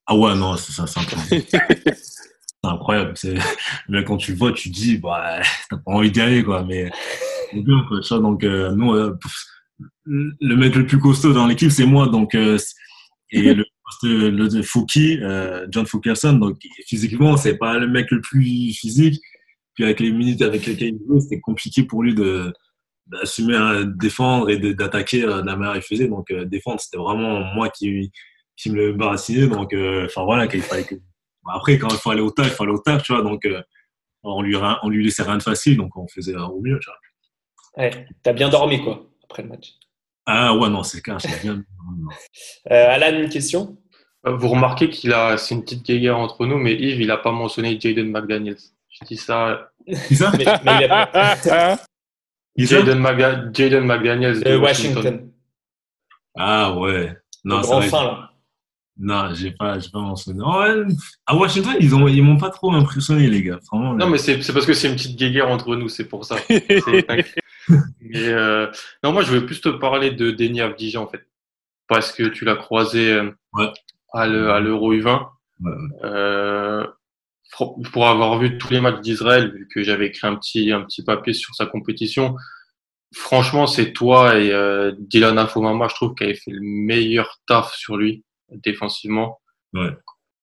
Ah 0.07 0.17
ouais, 0.17 0.35
non, 0.35 0.57
c'est 0.57 0.81
incroyable. 0.83 1.45
c'est 1.49 2.20
incroyable. 2.63 3.15
Mais 3.89 4.05
quand 4.05 4.17
tu 4.17 4.33
le 4.33 4.39
vois, 4.39 4.53
tu 4.53 4.71
te 4.71 4.75
dis, 4.75 4.99
bah, 4.99 5.41
t'as 5.71 5.77
pas 5.77 5.93
envie 5.93 6.11
d'y 6.11 6.21
aller, 6.21 6.45
quoi. 6.45 6.65
Mais 6.65 6.91
c'est 7.51 7.63
bien, 7.63 7.85
quoi. 7.89 8.03
Ça, 8.03 8.19
donc, 8.19 8.45
euh, 8.45 8.73
nous, 8.73 8.93
euh, 8.95 9.19
le 10.07 10.57
mec 10.57 10.75
le 10.75 10.87
plus 10.87 10.99
costaud 10.99 11.33
dans 11.33 11.47
l'équipe, 11.47 11.71
c'est 11.71 11.87
moi. 11.87 12.09
Donc, 12.09 12.35
euh, 12.35 12.59
et 13.33 13.55
le, 13.55 13.65
le, 14.03 14.31
le 14.31 14.63
Fouki, 14.63 15.19
euh, 15.23 15.67
John 15.71 15.87
Fulkerson, 15.87 16.35
donc 16.35 16.59
physiquement, 16.87 17.37
c'est 17.37 17.57
pas 17.57 17.79
le 17.79 17.89
mec 17.89 18.11
le 18.11 18.21
plus 18.21 18.73
physique. 18.73 19.21
Puis 19.75 19.85
avec 19.85 20.01
les 20.01 20.11
minutes 20.11 20.43
avec 20.43 20.67
lesquelles 20.67 20.95
il 21.01 21.07
jouait, 21.07 21.21
c'était 21.21 21.41
compliqué 21.41 21.85
pour 21.85 22.03
lui 22.03 22.15
de 22.15 22.53
d'assumer 23.07 23.57
à 23.57 23.83
défendre 23.85 24.51
et 24.51 24.59
d'attaquer 24.75 25.23
de 25.23 25.27
la 25.27 25.57
manière 25.57 25.73
qu'il 25.75 25.97
faisait. 25.97 26.09
Donc, 26.09 26.31
euh, 26.31 26.45
défendre, 26.45 26.81
c'était 26.81 26.99
vraiment 26.99 27.41
moi 27.55 27.69
qui, 27.69 28.13
qui 28.57 28.71
me 28.71 28.77
le 28.77 28.93
barattinais. 28.93 29.49
Donc, 29.49 29.73
euh, 29.73 30.07
enfin 30.07 30.25
voilà, 30.25 30.47
qu'il 30.47 30.63
fallait 30.63 30.85
que. 30.85 30.95
Après, 31.49 31.79
quand 31.79 31.89
il 31.89 31.97
faut 31.97 32.11
aller 32.11 32.21
au 32.21 32.31
taf, 32.31 32.47
il 32.47 32.53
faut 32.53 32.65
aller 32.65 32.73
au 32.73 32.79
taf, 32.79 33.03
tu 33.03 33.13
vois. 33.13 33.23
Donc, 33.23 33.45
euh, 33.45 33.63
on, 34.23 34.43
lui, 34.43 34.57
on 34.57 34.89
lui 34.89 35.05
laissait 35.05 35.23
rien 35.23 35.39
de 35.39 35.43
facile, 35.43 35.77
donc 35.77 35.97
on 35.97 36.07
faisait 36.09 36.37
au 36.37 36.61
mieux, 36.61 36.79
tu 36.81 36.91
vois. 36.91 37.85
Ouais, 37.85 38.07
t'as 38.23 38.33
bien 38.33 38.49
dormi, 38.49 38.83
quoi, 38.83 39.07
après 39.25 39.43
le 39.43 39.49
match. 39.49 39.75
Ah 40.27 40.55
ouais, 40.55 40.69
non, 40.69 40.83
c'est 40.83 41.01
clair, 41.01 41.19
j'ai 41.19 41.37
bien. 41.43 41.63
euh, 42.71 42.95
Alan, 42.95 43.19
une 43.19 43.29
question? 43.29 43.79
Vous 44.25 44.49
remarquez 44.49 44.91
qu'il 44.91 45.13
a, 45.15 45.39
c'est 45.39 45.55
une 45.55 45.63
petite 45.63 45.85
guéguerre 45.85 46.19
entre 46.19 46.45
nous, 46.45 46.59
mais 46.59 46.75
Yves, 46.75 47.01
il 47.01 47.07
n'a 47.07 47.17
pas 47.17 47.33
mentionné 47.33 47.81
Jaden 47.81 48.11
McDaniels. 48.11 48.59
Je 48.91 49.05
dis 49.07 49.17
ça. 49.17 49.71
Ça? 50.13 50.31
Mais, 50.37 50.45
mais 50.65 50.85
il 50.85 50.91
a... 50.91 51.79
Jaden, 52.57 52.99
Maga... 52.99 53.45
Jaden 53.53 53.85
McDaniels 53.85 54.43
de 54.43 54.57
Washington. 54.57 54.97
Washington. 54.97 55.33
Ah 56.37 56.77
ouais. 56.77 57.17
Non, 57.45 57.57
le 57.59 57.63
grand 57.63 57.81
fin, 57.83 58.05
là. 58.05 58.30
Non, 59.03 59.33
j'ai 59.33 59.53
pas, 59.53 59.79
j'ai 59.79 59.89
pas 59.89 60.01
mentionné. 60.01 60.41
Oh, 60.45 60.61
ouais. 60.61 60.85
À 61.25 61.35
Washington, 61.35 61.75
ils 61.81 61.95
ont, 61.95 62.07
ils 62.07 62.23
m'ont 62.23 62.37
pas 62.37 62.51
trop 62.51 62.71
impressionné, 62.73 63.29
les 63.29 63.43
gars. 63.43 63.59
Vraiment, 63.73 63.95
non, 63.95 64.11
mais 64.11 64.19
c'est, 64.19 64.37
parce 64.53 64.67
que 64.67 64.75
c'est 64.75 64.89
une 64.89 64.95
petite 64.95 65.17
guéguerre 65.19 65.49
entre 65.49 65.75
nous, 65.75 65.89
c'est 65.89 66.07
pour 66.07 66.27
ça. 66.27 66.37
mais 66.49 68.29
euh... 68.29 68.71
non, 69.03 69.13
moi, 69.13 69.23
je 69.23 69.33
veux 69.33 69.47
plus 69.47 69.63
te 69.63 69.71
parler 69.71 70.11
de 70.11 70.31
Denis 70.31 70.61
Avdija, 70.61 71.01
en 71.01 71.07
fait. 71.07 71.27
Parce 71.89 72.13
que 72.13 72.25
tu 72.25 72.45
l'as 72.45 72.57
croisé 72.57 73.11
euh, 73.11 73.31
ouais. 73.55 73.73
à, 74.13 74.27
le, 74.27 74.51
à 74.51 74.61
l'Euro 74.61 74.93
U20. 74.93 75.29
Ouais. 75.61 75.73
Euh, 76.05 76.87
pour 77.93 78.07
avoir 78.07 78.39
vu 78.39 78.59
tous 78.59 78.71
les 78.71 78.81
matchs 78.83 79.01
d'Israël, 79.01 79.51
vu 79.53 79.67
que 79.67 79.83
j'avais 79.83 80.09
écrit 80.09 80.27
un 80.27 80.37
petit, 80.37 80.71
un 80.73 80.83
petit 80.83 81.03
papier 81.03 81.33
sur 81.33 81.55
sa 81.55 81.65
compétition, 81.67 82.37
franchement, 83.15 83.67
c'est 83.67 83.93
toi 83.93 84.39
et 84.39 84.53
euh, 84.53 84.93
Dylan 84.99 85.39
Afomama, 85.39 85.89
je 85.89 85.95
trouve, 85.95 86.15
qui 86.15 86.25
avait 86.25 86.35
fait 86.35 86.51
le 86.51 86.61
meilleur 86.63 87.41
taf 87.47 87.75
sur 87.75 87.97
lui, 87.97 88.25
défensivement. 88.53 89.41
Ouais. 89.73 89.91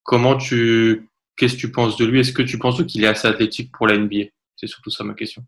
Comment 0.03 0.37
tu, 0.37 1.09
qu'est-ce 1.35 1.55
que 1.55 1.59
tu 1.59 1.71
penses 1.71 1.97
de 1.97 2.05
lui? 2.05 2.19
Est-ce 2.19 2.31
que 2.31 2.43
tu 2.43 2.57
penses 2.57 2.81
qu'il 2.83 3.03
est 3.03 3.07
assez 3.07 3.27
athlétique 3.27 3.71
pour 3.71 3.87
la 3.87 3.97
NBA 3.97 4.29
C'est 4.55 4.67
surtout 4.67 4.89
ça 4.89 5.03
ma 5.03 5.13
question. 5.13 5.43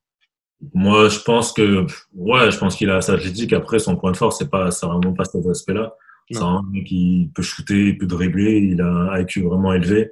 Moi, 0.73 1.07
je 1.07 1.19
pense 1.19 1.53
que, 1.53 1.85
ouais, 2.13 2.51
je 2.51 2.57
pense 2.57 2.75
qu'il 2.75 2.89
est 2.89 2.93
assez 2.93 3.11
athlétique. 3.11 3.53
Après, 3.53 3.79
son 3.79 3.95
point 3.95 4.11
de 4.11 4.17
force, 4.17 4.37
c'est 4.37 4.49
pas, 4.49 4.71
c'est 4.71 4.85
vraiment 4.85 5.13
pas 5.13 5.23
cet 5.23 5.45
aspect-là. 5.45 5.93
C'est 6.31 6.43
un 6.43 6.61
mec 6.71 6.85
qui 6.85 7.31
peut 7.33 7.41
shooter, 7.41 7.87
il 7.87 7.97
peut 7.97 8.05
dribbler, 8.05 8.59
il 8.59 8.81
a 8.81 8.87
un 8.87 9.19
IQ 9.19 9.43
vraiment 9.43 9.73
élevé. 9.73 10.11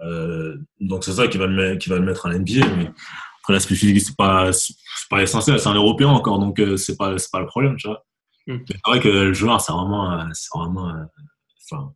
Euh, 0.00 0.56
donc 0.80 1.04
c'est 1.04 1.12
ça 1.12 1.28
qui 1.28 1.38
va 1.38 1.46
le 1.46 1.54
mettre, 1.54 1.78
qui 1.78 1.88
va 1.88 1.96
le 1.96 2.04
mettre 2.04 2.26
à 2.26 2.36
NBA. 2.36 2.66
Mais 2.76 2.90
après 3.40 3.52
l'aspect 3.52 3.74
physique 3.74 4.00
c'est 4.00 4.16
pas 4.16 4.52
c'est 4.52 4.74
pas 5.08 5.22
essentiel. 5.22 5.60
C'est 5.60 5.68
un 5.68 5.74
Européen 5.74 6.08
encore, 6.08 6.38
donc 6.38 6.58
euh, 6.58 6.76
c'est 6.76 6.96
pas 6.96 7.16
c'est 7.18 7.30
pas 7.30 7.40
le 7.40 7.46
problème, 7.46 7.76
tu 7.76 7.86
vois. 7.86 8.04
Mm. 8.46 8.56
C'est 8.66 8.76
vrai 8.84 9.00
que 9.00 9.08
le 9.08 9.32
joueur 9.32 9.60
c'est 9.60 9.72
vraiment 9.72 10.26
c'est 10.32 10.48
vraiment 10.52 10.92
enfin 11.72 11.94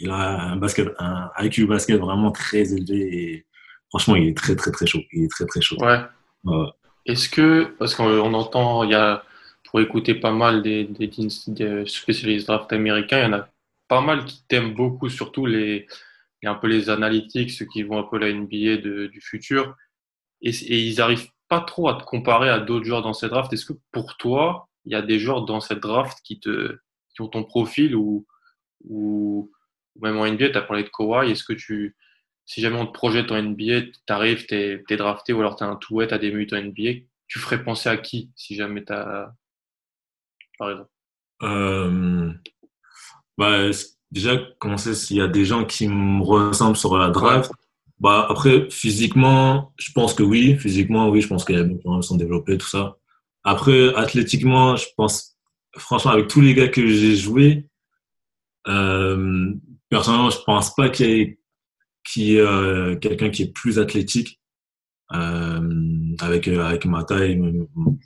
il 0.00 0.10
a 0.10 0.52
un 0.52 0.56
basket 0.56 0.88
un 0.98 1.30
IQ 1.40 1.66
basket 1.66 2.00
vraiment 2.00 2.30
très 2.30 2.72
élevé 2.72 3.16
et 3.16 3.46
franchement 3.88 4.16
il 4.16 4.28
est 4.28 4.36
très 4.36 4.54
très 4.54 4.70
très 4.70 4.86
chaud. 4.86 5.00
Il 5.12 5.24
est 5.24 5.30
très 5.30 5.46
très 5.46 5.60
chaud. 5.60 5.76
Ouais. 5.80 6.00
Est-ce 7.06 7.28
que 7.28 7.64
parce 7.78 7.94
qu'on 7.94 8.34
entend 8.34 8.84
il 8.84 8.90
y 8.90 8.94
a 8.94 9.24
pour 9.64 9.80
écouter 9.80 10.14
pas 10.14 10.32
mal 10.32 10.62
des, 10.62 10.84
des, 10.84 11.08
des 11.08 11.86
spécialistes 11.86 12.46
draft 12.46 12.72
américains, 12.72 13.18
il 13.18 13.24
y 13.24 13.34
en 13.34 13.38
a 13.38 13.48
pas 13.86 14.00
mal 14.00 14.24
qui 14.24 14.42
t'aiment 14.48 14.74
beaucoup, 14.74 15.08
surtout 15.10 15.44
les, 15.46 15.86
les, 16.42 16.48
un 16.48 16.54
peu 16.54 16.68
les 16.68 16.88
analytics, 16.88 17.50
ceux 17.50 17.66
qui 17.66 17.82
vont 17.82 17.98
un 17.98 18.02
peu 18.04 18.18
la 18.18 18.32
NBA 18.32 18.78
de, 18.78 19.08
du 19.08 19.20
futur. 19.20 19.76
et, 20.40 20.50
et 20.50 20.78
ils 20.86 20.96
n'arrivent 20.96 21.28
pas 21.48 21.60
trop 21.60 21.88
à 21.88 21.94
te 21.94 22.04
comparer 22.04 22.48
à 22.50 22.60
d'autres 22.60 22.84
joueurs 22.84 23.02
dans 23.02 23.12
cette 23.14 23.30
draft. 23.30 23.52
Est-ce 23.52 23.66
que 23.66 23.78
pour 23.92 24.16
toi, 24.16 24.68
il 24.84 24.92
y 24.92 24.94
a 24.94 25.02
des 25.02 25.18
joueurs 25.18 25.44
dans 25.44 25.60
cette 25.60 25.80
draft 25.80 26.18
qui, 26.24 26.40
te, 26.40 26.78
qui 27.14 27.22
ont 27.22 27.28
ton 27.28 27.44
profil 27.44 27.94
ou, 27.96 28.26
ou 28.84 29.50
même 30.00 30.16
en 30.16 30.26
NBA, 30.26 30.50
tu 30.50 30.56
as 30.56 30.62
parlé 30.62 30.84
de 30.84 30.88
Kawhi. 30.88 31.30
Est-ce 31.30 31.44
que 31.44 31.52
tu, 31.52 31.96
si 32.46 32.60
jamais 32.60 32.78
on 32.78 32.86
te 32.86 32.92
projette 32.92 33.32
en 33.32 33.42
NBA, 33.42 33.82
tu 33.82 34.12
arrives, 34.12 34.46
tu 34.46 34.54
es, 34.54 34.96
drafté 34.96 35.32
ou 35.32 35.40
alors 35.40 35.56
tu 35.56 35.64
as 35.64 35.68
un 35.68 35.76
tout 35.76 36.00
tu 36.06 36.14
as 36.14 36.18
des 36.18 36.30
minutes 36.30 36.52
en 36.52 36.62
NBA, 36.62 37.04
tu 37.26 37.38
ferais 37.38 37.62
penser 37.62 37.88
à 37.88 37.96
qui 37.96 38.30
si 38.36 38.56
jamais 38.56 38.84
tu 38.84 38.92
as. 38.92 39.32
Par 40.58 40.70
exemple? 40.70 40.90
Euh, 41.42 42.32
bah, 43.36 43.70
Déjà, 44.10 44.38
comment 44.58 44.78
c'est 44.78 44.94
s'il 44.94 45.18
y 45.18 45.20
a 45.20 45.28
des 45.28 45.44
gens 45.44 45.64
qui 45.64 45.86
me 45.86 46.22
ressemblent 46.22 46.76
sur 46.76 46.96
la 46.96 47.10
draft 47.10 47.50
bah, 48.00 48.26
Après, 48.30 48.68
physiquement, 48.70 49.72
je 49.78 49.92
pense 49.92 50.14
que 50.14 50.22
oui. 50.22 50.56
Physiquement, 50.58 51.10
oui, 51.10 51.20
je 51.20 51.28
pense 51.28 51.44
qu'il 51.44 51.78
sont 52.00 52.16
développés, 52.16 52.56
tout 52.56 52.68
ça. 52.68 52.96
Après, 53.44 53.94
athlétiquement, 53.94 54.76
je 54.76 54.86
pense, 54.96 55.36
franchement, 55.76 56.12
avec 56.12 56.28
tous 56.28 56.40
les 56.40 56.54
gars 56.54 56.68
que 56.68 56.86
j'ai 56.86 57.16
joués, 57.16 57.67
euh, 58.68 59.52
personnellement, 59.88 60.30
je 60.30 60.38
pense 60.44 60.74
pas 60.74 60.88
qu'il 60.88 61.06
y 61.08 61.20
ait, 61.20 61.38
qu 62.04 62.38
euh, 62.38 62.96
quelqu'un 62.96 63.30
qui 63.30 63.42
est 63.42 63.52
plus 63.52 63.78
athlétique 63.78 64.40
euh, 65.14 66.14
avec, 66.20 66.48
avec 66.48 66.84
ma 66.86 67.04
taille, 67.04 67.36
mon 67.36 67.98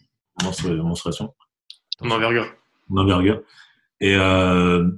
menstruation. 0.42 1.34
Mon 2.00 2.14
envergure. 2.14 2.46
Mon 2.88 3.02
envergure. 3.02 3.42
Et 4.00 4.16
euh, 4.16 4.88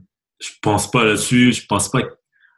je 0.40 0.50
pense 0.62 0.90
pas 0.90 1.04
là-dessus. 1.04 1.52
Je 1.52 1.66
pense 1.66 1.90
pas. 1.90 2.02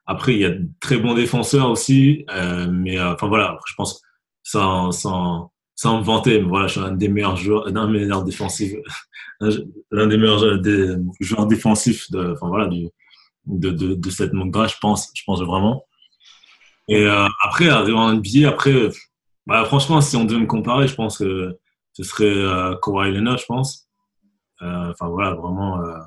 Après, 0.06 0.34
il 0.34 0.40
y 0.40 0.44
a 0.44 0.50
de 0.50 0.68
très 0.80 0.98
bons 0.98 1.14
défenseurs 1.14 1.68
aussi. 1.68 2.24
Mais 2.70 3.00
enfin 3.00 3.26
voilà, 3.26 3.58
je 3.66 3.74
pense 3.74 4.02
sans, 4.44 4.92
sans, 4.92 5.52
sans 5.76 6.00
me 6.00 6.04
vanter, 6.04 6.42
voilà, 6.42 6.66
je 6.66 6.72
suis 6.72 6.80
un 6.80 6.92
des 6.92 7.08
meilleurs 7.08 7.36
joueurs, 7.36 7.68
un 7.68 7.86
des 7.86 7.98
meilleurs 7.98 8.24
défensifs, 8.24 8.74
l'un 9.40 10.06
des 10.06 10.16
meilleurs 10.16 10.60
joueurs 11.20 11.46
défensifs 11.46 12.10
de, 12.10 12.32
enfin 12.32 12.48
voilà, 12.48 12.66
de, 12.66 12.90
de, 13.46 13.94
de 13.94 14.10
cette 14.10 14.32
montre 14.32 14.66
je 14.68 14.76
pense, 14.80 15.10
je 15.14 15.22
pense 15.24 15.42
vraiment. 15.42 15.86
Et 16.88 17.04
euh, 17.06 17.26
après, 17.44 17.68
arriver 17.68 17.92
en 17.92 18.14
NBA, 18.14 18.48
après, 18.48 18.72
bah, 19.46 19.64
franchement, 19.64 20.00
si 20.00 20.16
on 20.16 20.24
devait 20.24 20.40
me 20.40 20.46
comparer, 20.46 20.88
je 20.88 20.94
pense 20.94 21.18
que 21.18 21.58
ce 21.92 22.02
serait 22.02 22.24
euh, 22.24 22.74
Kawhi 22.82 23.14
je 23.14 23.46
pense. 23.46 23.88
Euh, 24.62 24.90
enfin 24.90 25.08
voilà, 25.08 25.34
vraiment 25.34 25.80
euh, 25.82 25.98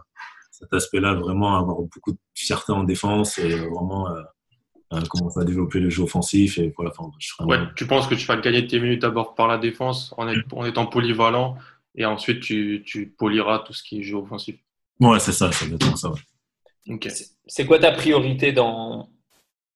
cet 0.52 0.74
aspect-là, 0.74 1.14
vraiment 1.14 1.58
avoir 1.58 1.78
beaucoup 1.78 2.12
de 2.12 2.18
fierté 2.34 2.72
en 2.72 2.84
défense 2.84 3.38
et 3.38 3.56
vraiment 3.56 4.08
commencer 5.08 5.40
à 5.40 5.44
développer 5.44 5.80
le 5.80 5.90
jeu 5.90 6.04
offensif. 6.04 6.58
Et 6.58 6.74
voilà, 6.76 6.92
enfin, 6.98 7.12
je 7.20 7.44
ouais, 7.44 7.58
tu 7.76 7.86
penses 7.88 8.08
que 8.08 8.16
tu 8.16 8.26
vas 8.26 8.38
gagner 8.38 8.66
tes 8.68 8.80
minutes 8.80 9.02
d'abord 9.02 9.36
par 9.36 9.48
la 9.48 9.58
défense 9.58 10.14
en, 10.18 10.28
est, 10.28 10.42
en, 10.52 10.66
étant 10.66 10.86
polyvalent 10.86 11.58
et 11.96 12.06
ensuite 12.06 12.42
tu, 12.42 12.84
tu 12.86 13.08
poliras 13.08 13.60
tout 13.60 13.74
ce 13.74 13.84
qui 13.84 14.00
est 14.00 14.04
jeu 14.04 14.18
offensif? 14.18 14.56
Ouais, 15.00 15.20
c'est 15.20 15.32
ça, 15.32 15.52
c'est 15.52 15.66
exactement 15.66 15.96
ça. 15.96 16.10
Ouais. 16.10 16.96
Okay. 16.96 17.10
C'est 17.46 17.66
quoi 17.66 17.80
ta 17.80 17.92
priorité 17.92 18.52
dans 18.52 19.10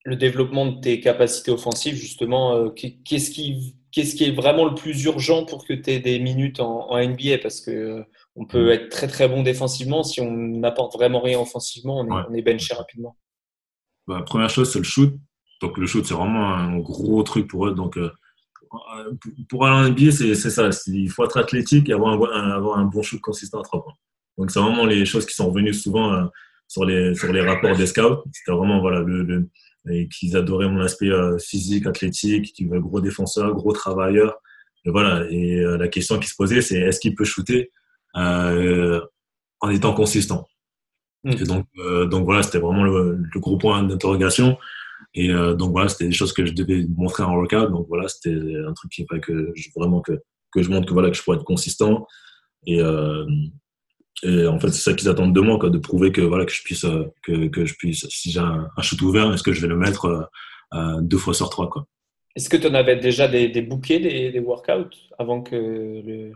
le 0.04 0.16
développement 0.16 0.66
de 0.66 0.80
tes 0.82 1.00
capacités 1.00 1.52
offensives, 1.52 1.96
justement 1.96 2.56
euh, 2.56 2.70
Qu'est-ce 2.70 3.30
qui, 3.30 3.76
qu'est-ce 3.92 4.16
qui 4.16 4.26
est 4.26 4.32
vraiment 4.32 4.66
le 4.66 4.76
plus 4.76 5.04
urgent 5.06 5.46
pour 5.46 5.66
que 5.66 5.74
tu 5.74 5.92
aies 5.92 6.00
des 6.00 6.20
minutes 6.20 6.60
en, 6.60 6.90
en 6.90 6.98
NBA 6.98 7.38
Parce 7.42 7.62
que 7.62 7.72
euh, 7.72 8.04
on 8.36 8.46
peut 8.46 8.72
être 8.72 8.90
très 8.90 9.08
très 9.08 9.30
bon 9.30 9.44
défensivement, 9.44 10.04
si 10.04 10.22
on 10.22 10.32
n'apporte 10.32 10.94
vraiment 10.94 11.22
rien 11.22 11.40
offensivement, 11.40 12.00
on 12.00 12.08
est, 12.08 12.12
ouais. 12.12 12.24
on 12.30 12.34
est 12.34 12.42
benché 12.42 12.74
rapidement. 12.74 13.16
Bah, 14.08 14.22
première 14.26 14.50
chose, 14.50 14.72
c'est 14.72 14.80
le 14.80 14.86
shoot. 14.86 15.14
Donc 15.62 15.78
le 15.78 15.88
shoot, 15.88 16.06
c'est 16.06 16.14
vraiment 16.14 16.54
un 16.54 16.78
gros 16.78 17.24
truc 17.24 17.48
pour 17.48 17.68
eux. 17.68 17.74
Donc 17.74 17.98
euh, 17.98 18.12
pour 19.50 19.66
aller 19.66 19.76
en 19.76 19.90
NBA, 19.90 20.12
c'est 20.12 20.36
ça. 20.36 20.70
Il 20.88 21.10
faut 21.10 21.24
être 21.24 21.38
athlétique 21.38 21.90
et 21.90 21.94
avoir 21.94 22.20
un, 22.34 22.86
bon 22.86 23.02
shoot 23.02 23.22
consistant 23.22 23.62
à 23.62 23.64
trois 23.64 23.84
points. 23.84 23.94
Donc 24.38 24.52
c'est 24.52 24.60
vraiment 24.60 24.86
les 24.86 25.06
choses 25.06 25.26
qui 25.26 25.34
sont 25.34 25.50
revenues 25.50 25.74
souvent 25.74 26.14
euh, 26.14 26.26
sur 26.68 26.84
les 26.86 27.42
rapports 27.42 27.78
des 27.78 27.88
scouts. 27.88 28.24
C'était 28.32 28.52
vraiment 28.52 28.82
voilà 28.82 29.04
qu'ils 30.12 30.36
adoraient 30.36 30.70
mon 30.70 30.82
aspect 30.82 31.10
euh, 31.10 31.38
physique, 31.38 31.86
athlétique, 31.86 32.54
gros 32.68 33.00
défenseur, 33.00 33.54
gros 33.54 33.74
travailleur. 33.74 34.36
Et 34.86 34.90
voilà. 34.90 35.26
Et 35.30 35.62
la 35.62 35.88
question 35.88 36.20
qui 36.20 36.28
se 36.28 36.36
posait, 36.36 36.62
c'est 36.62 36.78
est-ce 36.78 37.00
qu'il 37.00 37.16
peut 37.16 37.24
shooter 37.24 37.72
en 38.16 39.70
étant 39.70 39.94
consistant? 39.94 40.46
Mmh. 41.24 41.32
Et 41.32 41.44
donc, 41.44 41.66
euh, 41.80 42.06
donc 42.06 42.26
voilà, 42.26 42.44
c'était 42.44 42.60
vraiment 42.60 42.84
le, 42.84 43.18
le, 43.18 43.40
gros 43.40 43.58
point 43.58 43.84
d'interrogation. 43.84 44.58
Et 45.16 45.30
euh, 45.30 45.54
donc 45.54 45.72
voilà, 45.72 45.90
c'était 45.90 46.06
des 46.06 46.14
choses 46.14 46.34
que 46.34 46.46
je 46.46 46.54
devais 46.54 46.86
montrer 46.96 47.24
en 47.24 47.36
workout. 47.36 47.72
Donc 47.72 47.88
voilà, 47.88 48.08
c'était 48.08 48.36
un 48.68 48.74
truc 48.74 48.92
qui 48.92 49.06
que 49.06 49.52
je, 49.56 49.70
vraiment 49.76 50.02
que 50.02 50.14
que 50.52 50.62
je 50.62 50.70
montre 50.70 50.88
que 50.88 50.94
voilà 50.94 51.10
que 51.10 51.18
je 51.18 51.24
pourrais 51.24 51.38
être 51.38 51.44
consistant. 51.44 52.08
Et 52.66 52.82
euh, 52.82 53.26
et 54.24 54.48
en 54.48 54.60
fait, 54.60 54.70
c'est 54.70 54.82
ça 54.82 54.94
qu'ils 54.94 55.10
attendent 55.10 55.34
de 55.34 55.42
moi, 55.42 55.60
quoi, 55.60 55.70
de 55.70 55.78
prouver 55.78 56.12
que 56.12 56.22
voilà 56.22 56.46
que 56.46 56.54
je 56.54 56.64
puisse, 56.64 56.86
euh, 56.86 57.12
que, 57.24 57.48
que 57.48 57.66
je 57.66 57.76
puisse, 57.76 58.08
si 58.10 58.32
j'ai 58.32 58.40
un, 58.40 58.70
un, 58.76 58.82
shoot 58.82 59.02
ouvert, 59.02 59.34
est-ce 59.34 59.44
que 59.44 59.52
je 59.52 59.62
vais 59.62 59.68
le 59.68 59.76
mettre 59.76 60.06
euh, 60.06 60.24
euh, 60.74 61.02
deux 61.02 61.18
fois 61.18 61.34
sur 61.34 61.50
trois, 61.50 61.70
quoi. 61.70 61.88
Est-ce 62.36 62.50
que 62.50 62.58
tu 62.58 62.68
en 62.68 62.74
avais 62.74 62.96
déjà 62.96 63.28
des, 63.28 63.50
des 63.50 63.62
bouquets, 63.62 64.00
des, 64.00 64.32
des, 64.32 64.40
workouts 64.40 64.96
avant 65.20 65.42
que 65.42 65.56
le, 65.56 66.32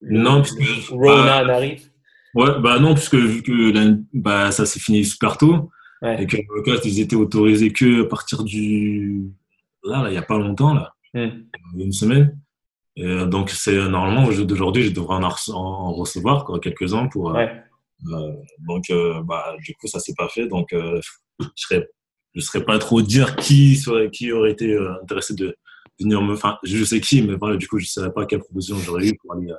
le 0.00 0.18
non, 0.18 0.42
le 0.42 0.94
Rona 0.94 1.44
bah, 1.44 1.54
arrive? 1.54 1.90
Ouais, 2.34 2.60
bah 2.60 2.78
non, 2.78 2.94
puisque 2.94 3.14
vu 3.14 3.42
que 3.42 3.96
bah, 4.14 4.50
ça 4.52 4.64
s'est 4.64 4.80
fini 4.80 5.04
super 5.04 5.36
tôt 5.36 5.70
ouais. 6.00 6.22
et 6.22 6.26
que 6.26 6.36
les 6.36 6.46
workouts 6.48 6.86
ils 6.86 7.00
étaient 7.00 7.16
autorisés 7.16 7.72
que 7.72 8.04
à 8.04 8.08
partir 8.08 8.42
du 8.42 9.30
là, 9.84 10.02
là 10.02 10.10
il 10.10 10.14
y 10.14 10.18
a 10.18 10.22
pas 10.22 10.38
longtemps 10.38 10.74
là, 10.74 10.94
mm. 11.14 11.28
une 11.78 11.92
semaine. 11.92 12.38
Et 12.96 13.06
euh, 13.06 13.26
donc, 13.26 13.50
c'est 13.50 13.88
normalement 13.88 14.26
au 14.26 14.32
jeu 14.32 14.44
d'aujourd'hui, 14.44 14.82
je 14.82 14.92
devrais 14.92 15.16
en, 15.16 15.22
en 15.22 15.92
recevoir 15.92 16.46
quelques-uns 16.60 17.06
pour. 17.08 17.32
Ouais. 17.32 17.62
Euh, 18.10 18.32
donc, 18.66 18.90
euh, 18.90 19.22
bah, 19.22 19.54
du 19.62 19.74
coup, 19.74 19.86
ça 19.86 20.00
s'est 20.00 20.14
pas 20.16 20.28
fait. 20.28 20.46
Donc, 20.46 20.72
euh, 20.72 21.00
je 21.40 21.46
serais, 21.56 21.88
je 22.34 22.40
serais 22.40 22.64
pas 22.64 22.78
trop 22.78 23.02
dire 23.02 23.36
qui 23.36 23.76
serait, 23.76 24.10
qui 24.10 24.32
aurait 24.32 24.52
été 24.52 24.76
intéressé 25.02 25.34
de 25.34 25.56
venir 26.00 26.22
me. 26.22 26.34
Enfin, 26.34 26.58
je 26.64 26.84
sais 26.84 27.00
qui, 27.00 27.22
mais 27.22 27.34
voilà, 27.34 27.56
du 27.56 27.68
coup, 27.68 27.78
je 27.78 27.86
savais 27.86 28.12
pas 28.12 28.26
quelle 28.26 28.40
proposition 28.40 28.76
j'aurais 28.78 29.08
eu 29.08 29.16
pour 29.16 29.34
aller 29.34 29.52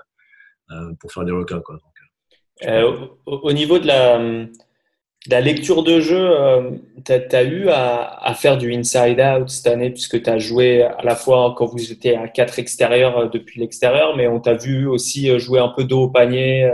pour 0.99 1.11
faire 1.11 1.23
des 1.23 1.31
requins, 1.31 1.59
quoi. 1.59 1.79
Donc, 2.65 3.11
au, 3.25 3.37
au, 3.37 3.53
niveau 3.53 3.79
de 3.79 3.87
la 3.87 5.41
lecture 5.41 5.83
de 5.83 5.99
jeu, 5.99 6.17
euh, 6.17 6.71
tu 7.05 7.11
as, 7.11 7.43
eu 7.43 7.69
à, 7.69 8.33
faire 8.35 8.57
du 8.57 8.73
inside-out 8.73 9.49
cette 9.49 9.67
année, 9.67 9.89
puisque 9.89 10.21
tu 10.21 10.29
as 10.29 10.37
joué 10.37 10.83
à 10.83 11.01
la 11.03 11.15
fois 11.15 11.53
quand 11.57 11.65
vous 11.65 11.91
étiez 11.91 12.15
à 12.15 12.27
4 12.27 12.59
extérieurs 12.59 13.17
euh, 13.17 13.27
depuis 13.27 13.59
l'extérieur, 13.59 14.15
mais 14.15 14.27
on 14.27 14.39
t'a 14.39 14.53
vu 14.53 14.87
aussi 14.87 15.29
euh, 15.29 15.39
jouer 15.39 15.59
un 15.59 15.69
peu 15.69 15.83
dos 15.83 16.03
au 16.03 16.09
panier, 16.09 16.69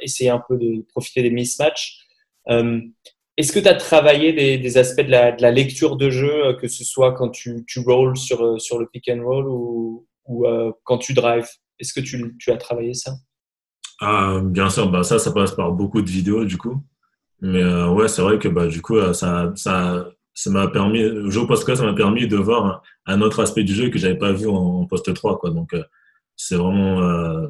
essayer 0.00 0.30
un 0.30 0.42
peu 0.46 0.56
de 0.56 0.84
profiter 0.92 1.22
des 1.22 1.30
mismatchs. 1.30 2.02
Euh, 2.48 2.80
Est-ce 3.36 3.52
que 3.52 3.58
tu 3.58 3.68
as 3.68 3.74
travaillé 3.74 4.32
des, 4.32 4.78
aspects 4.78 5.02
de 5.02 5.10
la, 5.10 5.50
lecture 5.50 5.96
de 5.96 6.10
jeu, 6.10 6.56
que 6.60 6.68
ce 6.68 6.84
soit 6.84 7.12
quand 7.12 7.30
tu, 7.30 7.64
rolls 7.84 8.16
sur, 8.16 8.42
le 8.42 8.86
pick 8.86 9.08
and 9.08 9.22
roll 9.24 9.48
ou, 9.48 10.06
euh, 10.46 10.72
quand 10.84 10.98
tu 10.98 11.14
drives? 11.14 11.48
Est-ce 11.78 11.92
que 11.92 12.00
tu, 12.00 12.50
as 12.50 12.56
travaillé 12.56 12.94
ça? 12.94 13.12
Ah, 14.02 14.40
Bien 14.44 14.68
sûr, 14.68 14.90
bah 14.90 15.04
ça, 15.04 15.18
ça 15.18 15.32
passe 15.32 15.52
par 15.52 15.72
beaucoup 15.72 16.02
de 16.02 16.10
vidéos 16.10 16.44
du 16.44 16.58
coup. 16.58 16.82
Mais 17.40 17.62
euh, 17.62 17.88
ouais, 17.90 18.08
c'est 18.08 18.22
vrai 18.22 18.38
que 18.38 18.48
bah, 18.48 18.66
du 18.68 18.80
coup, 18.82 18.96
euh, 18.96 19.12
ça, 19.12 19.52
ça, 19.56 20.08
ça 20.34 20.50
m'a 20.50 20.68
permis, 20.68 21.04
au 21.04 21.46
poste 21.46 21.66
4, 21.66 21.78
ça 21.78 21.84
m'a 21.84 21.94
permis 21.94 22.28
de 22.28 22.36
voir 22.36 22.66
un, 23.06 23.14
un, 23.14 23.20
autre 23.20 23.40
aspect 23.40 23.64
du 23.64 23.74
jeu 23.74 23.90
que 23.90 23.98
j'avais 23.98 24.16
pas 24.16 24.32
vu 24.32 24.48
en, 24.48 24.86
poste 24.86 25.12
3, 25.12 25.38
quoi. 25.38 25.50
Donc, 25.50 25.74
euh, 25.74 25.82
c'est 26.36 26.56
vraiment, 26.56 27.02
euh, 27.02 27.48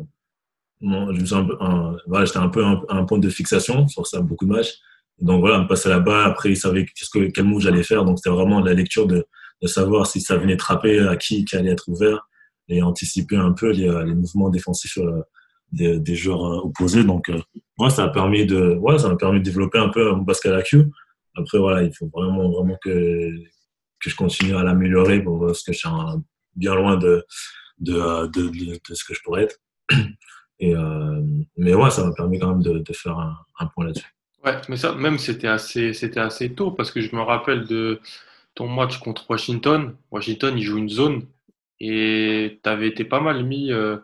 bon, 0.80 1.12
je 1.14 1.34
un 1.34 1.44
peu, 1.44 1.56
un, 1.60 1.96
voilà, 2.06 2.24
j'étais 2.24 2.38
un 2.38 2.48
peu 2.48 2.64
un, 2.64 2.82
un, 2.88 3.04
point 3.04 3.18
de 3.18 3.28
fixation 3.28 3.86
sur 3.88 4.06
ça, 4.06 4.20
beaucoup 4.20 4.46
de 4.46 4.52
matchs. 4.52 4.78
Donc 5.20 5.40
voilà, 5.40 5.60
me 5.60 5.68
passer 5.68 5.88
là-bas. 5.88 6.24
Après, 6.24 6.50
ils 6.50 6.56
savaient 6.56 6.86
que, 6.86 7.28
quel 7.30 7.44
move 7.44 7.60
j'allais 7.62 7.82
faire. 7.82 8.04
Donc, 8.04 8.18
c'était 8.18 8.34
vraiment 8.34 8.60
la 8.60 8.74
lecture 8.74 9.06
de, 9.06 9.26
de 9.62 9.68
savoir 9.68 10.06
si 10.06 10.20
ça 10.20 10.36
venait 10.36 10.56
trapper, 10.56 11.00
à 11.00 11.16
qui, 11.16 11.44
qui 11.44 11.56
allait 11.56 11.70
être 11.70 11.88
ouvert 11.88 12.28
et 12.68 12.82
anticiper 12.82 13.36
un 13.36 13.52
peu 13.52 13.70
les, 13.70 13.88
les 14.06 14.14
mouvements 14.14 14.48
défensifs 14.48 14.98
des, 15.72 15.98
des 15.98 16.14
joueurs 16.14 16.44
euh, 16.44 16.60
opposés. 16.64 17.04
Donc, 17.04 17.28
euh, 17.28 17.40
moi, 17.78 17.90
ça 17.90 18.04
a 18.04 18.08
permis 18.08 18.50
ouais, 18.52 19.02
m'a 19.02 19.16
permis 19.16 19.40
de 19.40 19.44
développer 19.44 19.78
un 19.78 19.88
peu 19.88 20.12
mon 20.12 20.22
basket 20.22 20.52
IQ. 20.60 20.90
Après, 21.34 21.58
voilà, 21.58 21.82
il 21.82 21.92
faut 21.94 22.08
vraiment, 22.12 22.50
vraiment 22.50 22.76
que, 22.82 23.30
que 24.00 24.10
je 24.10 24.16
continue 24.16 24.54
à 24.54 24.62
l'améliorer 24.62 25.22
parce 25.22 25.62
que 25.62 25.72
je 25.72 25.78
suis 25.78 25.88
bien 26.54 26.74
loin 26.74 26.96
de, 26.96 27.24
de, 27.78 28.26
de, 28.26 28.48
de, 28.50 28.94
ce 28.94 29.04
que 29.04 29.14
je 29.14 29.22
pourrais 29.22 29.44
être. 29.44 29.56
Et, 30.58 30.76
euh, 30.76 31.20
mais 31.56 31.74
ouais, 31.74 31.90
ça 31.90 32.04
m'a 32.04 32.12
permis 32.12 32.38
quand 32.38 32.54
même 32.54 32.62
de, 32.62 32.92
faire 32.92 33.18
un, 33.18 33.66
point 33.74 33.86
là-dessus. 33.86 34.06
Ouais, 34.44 34.60
mais 34.68 34.76
ça, 34.76 34.94
même 34.94 35.18
c'était 35.18 35.48
assez, 35.48 35.92
assez 36.16 36.52
tôt 36.52 36.70
parce 36.70 36.92
que 36.92 37.00
je 37.00 37.16
me 37.16 37.20
rappelle 37.20 37.66
de 37.66 38.00
ton 38.54 38.68
match 38.68 38.98
contre 38.98 39.28
Washington. 39.28 39.96
Washington, 40.12 40.56
il 40.56 40.62
joue 40.62 40.78
une 40.78 40.88
zone 40.88 41.26
et 41.80 42.60
tu 42.62 42.70
avais 42.70 42.86
été 42.86 43.04
pas 43.04 43.20
mal 43.20 43.44
mis 43.44 43.72
euh, 43.72 43.96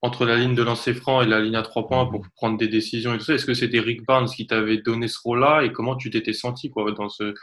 entre 0.00 0.24
la 0.24 0.36
ligne 0.36 0.54
de 0.54 0.62
lancer 0.62 0.94
franc 0.94 1.22
et 1.22 1.26
la 1.26 1.40
ligne 1.40 1.56
à 1.56 1.62
trois 1.62 1.86
points 1.86 2.06
pour 2.06 2.24
prendre 2.36 2.56
des 2.56 2.68
décisions 2.68 3.14
et 3.14 3.18
tout 3.18 3.24
ça 3.24 3.34
Est-ce 3.34 3.46
que 3.46 3.54
c'était 3.54 3.80
Rick 3.80 4.06
Barnes 4.06 4.28
qui 4.28 4.46
t'avait 4.46 4.78
donné 4.78 5.08
ce 5.08 5.18
rôle-là 5.24 5.62
et 5.64 5.72
comment 5.72 5.96
tu 5.96 6.10
t'étais 6.10 6.32
senti 6.32 6.70
quoi 6.70 6.92
dans 6.92 7.08
ce 7.08 7.34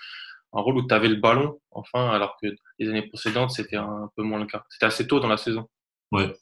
un 0.55 0.61
rôle 0.61 0.77
où 0.77 0.87
tu 0.87 0.93
avais 0.93 1.09
le 1.09 1.15
ballon, 1.15 1.59
enfin, 1.71 2.09
alors 2.09 2.37
que 2.41 2.47
les 2.79 2.87
années 2.87 3.01
précédentes, 3.01 3.51
c'était 3.51 3.75
un 3.75 4.09
peu 4.15 4.23
moins 4.23 4.39
le 4.39 4.45
cas? 4.45 4.63
C'était 4.69 4.85
assez 4.85 5.05
tôt 5.05 5.19
dans 5.19 5.27
la 5.27 5.35
saison. 5.35 5.67
Ouais. 6.13 6.33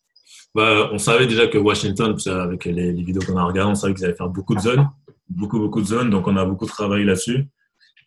Bah, 0.53 0.89
on 0.91 0.99
savait 0.99 1.25
déjà 1.25 1.47
que 1.47 1.57
Washington, 1.57 2.15
avec 2.27 2.65
les, 2.65 2.91
les 2.91 3.03
vidéos 3.03 3.23
qu'on 3.25 3.37
a 3.37 3.43
regardées, 3.43 3.71
on 3.71 3.75
savait 3.75 3.95
qu'ils 3.95 4.05
allaient 4.05 4.13
faire 4.13 4.29
beaucoup 4.29 4.53
de 4.53 4.59
zones, 4.59 4.87
beaucoup, 5.29 5.59
beaucoup 5.59 5.81
de 5.81 5.87
zones, 5.87 6.11
donc 6.11 6.27
on 6.27 6.37
a 6.37 6.45
beaucoup 6.45 6.67
travaillé 6.67 7.05
là-dessus. 7.05 7.47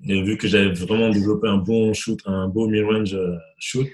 Et 0.04 0.22
vu 0.22 0.36
que 0.36 0.46
j'avais 0.46 0.72
vraiment 0.72 1.10
développé 1.10 1.48
un 1.48 1.56
bon 1.56 1.92
shoot, 1.92 2.20
un 2.26 2.48
beau 2.48 2.68
mid-range 2.68 3.14
euh, 3.14 3.36
shoot, 3.58 3.88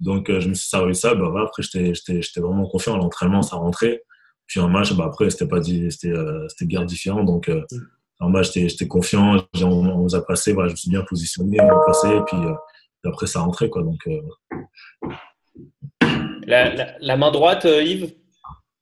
donc 0.00 0.30
euh, 0.30 0.40
je 0.40 0.48
me 0.48 0.54
suis 0.54 0.68
servi 0.68 0.94
ça, 0.94 1.14
bah, 1.14 1.30
après 1.42 1.62
j'étais 1.62 2.40
vraiment 2.40 2.66
confiant, 2.66 2.96
l'entraînement 2.96 3.42
ça 3.42 3.56
rentrait. 3.56 4.02
Puis 4.46 4.60
en 4.60 4.68
match, 4.68 4.92
bah, 4.94 5.04
après 5.06 5.30
c'était 5.30 5.48
pas 5.48 5.62
c'était 5.62 6.08
euh, 6.08 6.46
c'était 6.48 6.66
bien 6.66 6.84
différent, 6.84 7.24
donc 7.24 7.50
en 8.20 8.28
match 8.28 8.52
j'étais 8.52 8.88
confiant, 8.88 9.46
on, 9.62 9.66
on, 9.66 10.02
nous 10.02 10.14
a 10.14 10.24
passé, 10.24 10.52
voilà, 10.52 10.68
je 10.68 10.74
me 10.74 10.76
suis 10.76 10.90
bien 10.90 11.02
positionné, 11.02 11.60
on 11.60 11.68
a 11.68 11.84
passé, 11.86 12.08
et 12.08 12.20
puis, 12.26 12.38
après 13.04 13.26
ça 13.26 13.40
rentrait 13.40 13.68
quoi, 13.68 13.82
donc 13.82 14.06
la, 16.46 17.16
main 17.16 17.30
droite, 17.30 17.64
euh, 17.64 17.82
Yves 17.82 18.12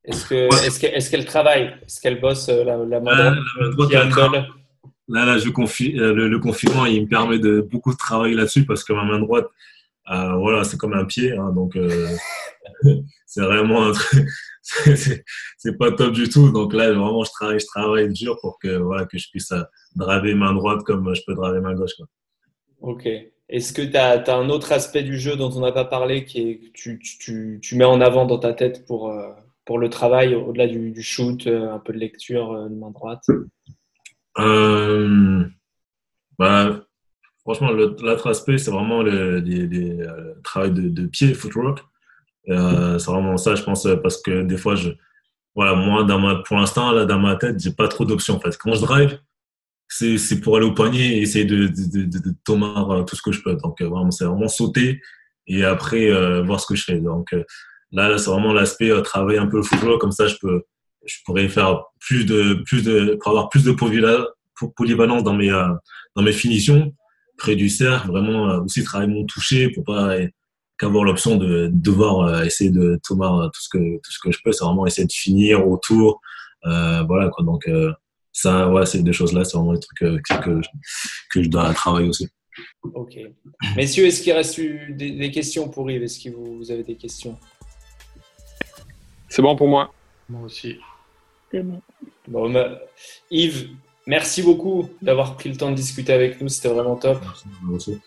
Est-ce 0.05 0.29
qu'elle 0.79 0.95
est 0.95 1.11
qu'elle 1.11 1.25
travaille? 1.25 1.75
Est-ce 1.85 2.01
qu'elle 2.01 2.21
bosse 2.21 2.49
euh, 2.49 2.65
la, 2.65 3.01
main 3.01 3.37
droite, 3.73 3.91
Là, 5.09 5.27
là, 5.27 5.37
je 5.37 5.51
confie, 5.51 5.99
euh, 5.99 6.15
le, 6.15 6.39
confinement, 6.39 6.87
il 6.87 7.03
me 7.03 7.09
permet 7.09 7.39
de 7.39 7.61
beaucoup 7.61 7.95
travailler 7.95 8.35
là-dessus 8.35 8.65
parce 8.65 8.85
que 8.85 8.93
ma 8.93 9.05
main 9.05 9.19
droite, 9.19 9.47
voilà, 10.39 10.65
c'est 10.65 10.77
comme 10.77 10.95
un 10.95 11.05
pied. 11.05 11.33
Hein, 11.33 11.53
donc, 11.55 11.77
c'est 13.27 13.43
vraiment 13.43 13.87
un 13.87 13.93
truc. 13.93 14.27
c'est 14.63 15.79
pas 15.79 15.93
top 15.93 16.13
du 16.13 16.29
tout. 16.29 16.51
Donc 16.51 16.73
là, 16.73 16.89
vraiment, 16.89 17.25
je 17.25 17.31
travaille, 17.31 17.61
je 17.61 17.67
travaille 17.67 18.13
dur 18.13 18.39
pour 18.41 18.59
que, 18.59 18.77
voilà, 18.77 19.07
que 19.07 19.19
je 19.19 19.29
puisse 19.31 19.53
draver 19.97 20.35
main 20.35 20.55
droite 20.55 20.83
comme 20.85 21.15
je 21.15 21.23
peux 21.27 21.35
draver 21.35 21.61
main 21.61 21.75
gauche. 21.75 21.95
Quoi. 21.97 22.07
Ok. 22.81 23.09
Est-ce 23.49 23.73
que 23.73 23.83
tu 23.83 23.97
as, 23.97 24.35
un 24.35 24.49
autre 24.49 24.73
aspect 24.73 25.03
du 25.03 25.19
jeu 25.19 25.37
dont 25.37 25.51
on 25.51 25.61
n'a 25.61 25.73
pas 25.73 25.85
parlé 25.85 26.25
qui 26.25 26.41
est, 26.41 26.59
que 26.59 26.69
tu, 26.73 26.99
tu, 26.99 27.59
tu, 27.61 27.77
mets 27.77 27.85
en 27.85 28.01
avant 28.01 28.25
dans 28.25 28.39
ta 28.39 28.55
tête 28.55 28.87
pour, 28.87 29.11
euh, 29.11 29.29
pour 29.67 29.79
le 29.79 29.91
travail, 29.91 30.35
au-delà 30.35 30.67
du, 30.67 30.91
du, 30.91 31.03
shoot, 31.03 31.47
euh, 31.47 31.71
un 31.71 31.79
peu 31.79 31.93
de 31.93 31.99
lecture 31.99 32.53
euh, 32.53 32.69
de 32.69 32.75
main 32.75 32.91
droite? 32.91 33.25
Euh, 34.39 35.45
bah, 36.39 36.87
Franchement, 37.43 37.73
l'autre 37.73 38.29
aspect, 38.29 38.59
c'est 38.59 38.71
vraiment 38.71 39.03
le, 39.03 39.43
travail 40.43 40.71
de, 40.73 40.89
de, 40.89 41.07
pied, 41.07 41.35
footwork. 41.35 41.81
c'est 42.47 43.07
vraiment 43.07 43.37
ça, 43.37 43.55
je 43.57 43.63
pense, 43.63 43.87
parce 44.03 44.23
que 44.23 44.43
des 44.43 44.57
fois, 44.57 44.77
je, 44.77 44.91
voilà, 45.55 45.75
moi, 45.75 46.05
dans 46.05 46.19
ma, 46.19 46.37
pour 46.37 46.57
l'instant, 46.57 46.93
là, 46.93 47.05
dans 47.05 47.19
ma 47.19 47.37
tête, 47.37 47.61
j'ai 47.61 47.73
pas 47.73 47.89
trop 47.89 48.05
d'options. 48.05 48.37
En 48.37 48.41
fait. 48.41 48.57
Quand 48.57 48.75
je 48.75 48.81
drive, 48.81 49.19
c'est 49.89 50.41
pour 50.41 50.57
aller 50.57 50.67
au 50.67 50.73
panier 50.73 51.19
et 51.19 51.23
essayer 51.23 51.45
de, 51.45 51.67
de, 51.67 52.05
de, 52.05 52.19
de 52.19 52.35
tomber 52.45 52.67
euh, 52.67 53.03
tout 53.03 53.17
ce 53.17 53.23
que 53.23 53.33
je 53.33 53.43
peux. 53.43 53.55
Donc, 53.57 53.81
euh, 53.81 53.89
vraiment, 53.89 54.11
c'est 54.11 54.25
vraiment 54.25 54.49
sauter 54.49 55.01
et 55.47 55.65
après 55.65 56.11
euh, 56.11 56.43
voir 56.43 56.61
ce 56.61 56.67
que 56.67 56.75
je 56.75 56.85
fais. 56.85 56.99
Donc, 56.99 57.35
là, 57.91 58.17
c'est 58.17 58.31
vraiment 58.31 58.55
l'aspect 58.55 58.91
travailler 59.03 59.39
un 59.39 59.47
peu 59.47 59.59
le 59.59 59.63
football. 59.63 59.99
Comme 59.99 60.13
ça, 60.13 60.27
je 60.27 60.37
peux, 60.41 60.63
je 61.05 61.17
pourrais 61.27 61.49
faire 61.49 61.83
plus 62.01 62.25
de, 62.25 62.63
plus 62.65 62.83
de, 62.83 63.19
pour 63.21 63.33
avoir 63.33 63.51
plus 63.51 63.65
de 63.65 63.73
polyvalence 63.73 65.25
dans 65.25 65.35
mes, 65.35 65.51
dans 65.51 66.23
mes 66.23 66.33
finitions 66.33 66.95
près 67.37 67.57
du 67.57 67.69
cercle. 67.69 68.09
Vraiment, 68.09 68.63
aussi 68.65 68.83
travailler 68.85 69.13
mon 69.13 69.25
toucher 69.25 69.71
pour 69.71 69.85
pas 69.85 70.17
qu'avoir 70.79 71.05
l'option 71.05 71.37
de 71.37 71.71
devoir 71.73 72.45
essayer 72.45 72.71
de 72.71 73.01
tomber 73.07 73.29
tout 73.53 73.61
ce 73.61 73.69
que, 73.69 73.97
tout 73.97 74.11
ce 74.11 74.19
que 74.19 74.33
je 74.33 74.39
peux. 74.45 74.53
C'est 74.53 74.65
vraiment 74.65 74.87
essayer 74.87 75.07
de 75.07 75.13
finir 75.13 75.67
autour. 75.67 76.21
voilà, 76.65 77.29
quoi. 77.31 77.45
Donc, 77.45 77.67
ça, 78.33 78.71
ouais, 78.71 78.87
c'est 78.87 79.03
des 79.03 79.13
choses-là, 79.13 79.45
c'est 79.45 79.57
vraiment 79.57 79.75
des 79.75 79.81
trucs 79.81 80.03
euh, 80.03 80.19
que, 80.27 80.61
que, 81.31 81.43
je 81.43 81.49
dois 81.49 81.73
travailler 81.75 82.09
aussi. 82.09 82.29
Ok. 82.83 83.19
Messieurs, 83.77 84.07
est-ce 84.07 84.23
qu'il 84.23 84.33
reste 84.33 84.59
des, 84.59 85.31
questions 85.31 85.69
pour 85.69 85.91
Yves? 85.91 86.03
Est-ce 86.03 86.25
que 86.25 86.35
vous, 86.35 86.71
avez 86.71 86.83
des 86.83 86.97
questions? 86.97 87.39
C'est 89.29 89.43
bon 89.43 89.55
pour 89.55 89.69
moi. 89.69 89.93
Moi 90.29 90.43
aussi. 90.43 90.79
C'est 91.51 91.63
bon. 91.63 91.81
bon 92.27 92.51
bah, 92.51 92.81
Yves, 93.31 93.71
merci 94.07 94.43
beaucoup 94.43 94.89
d'avoir 95.01 95.37
pris 95.37 95.49
le 95.49 95.57
temps 95.57 95.71
de 95.71 95.77
discuter 95.77 96.13
avec 96.13 96.41
nous. 96.41 96.49
C'était 96.49 96.69
vraiment 96.69 96.97
top. 96.97 97.19
Merci, 97.69 98.01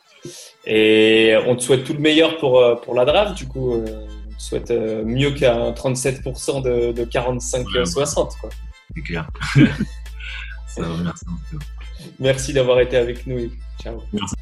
Et 0.66 1.36
on 1.48 1.56
te 1.56 1.64
souhaite 1.64 1.84
tout 1.84 1.94
le 1.94 2.00
meilleur 2.00 2.38
pour, 2.38 2.60
euh, 2.60 2.76
pour 2.76 2.96
la 2.96 3.06
draft, 3.06 3.38
du 3.38 3.48
coup. 3.48 3.74
Euh, 3.74 4.08
on 4.30 4.38
te 4.38 4.42
souhaite 4.42 4.72
mieux 4.72 5.32
qu'un 5.32 5.72
37% 5.72 6.62
de, 6.62 6.92
de 6.92 7.06
45-60. 7.06 8.32
C'est 8.96 9.02
clair. 9.02 9.30
merci. 10.78 11.26
Merci 12.20 12.54
d'avoir 12.54 12.80
été 12.80 12.98
avec 12.98 13.26
nous. 13.26 13.50
Ciao. 13.82 14.02
Merci. 14.14 14.36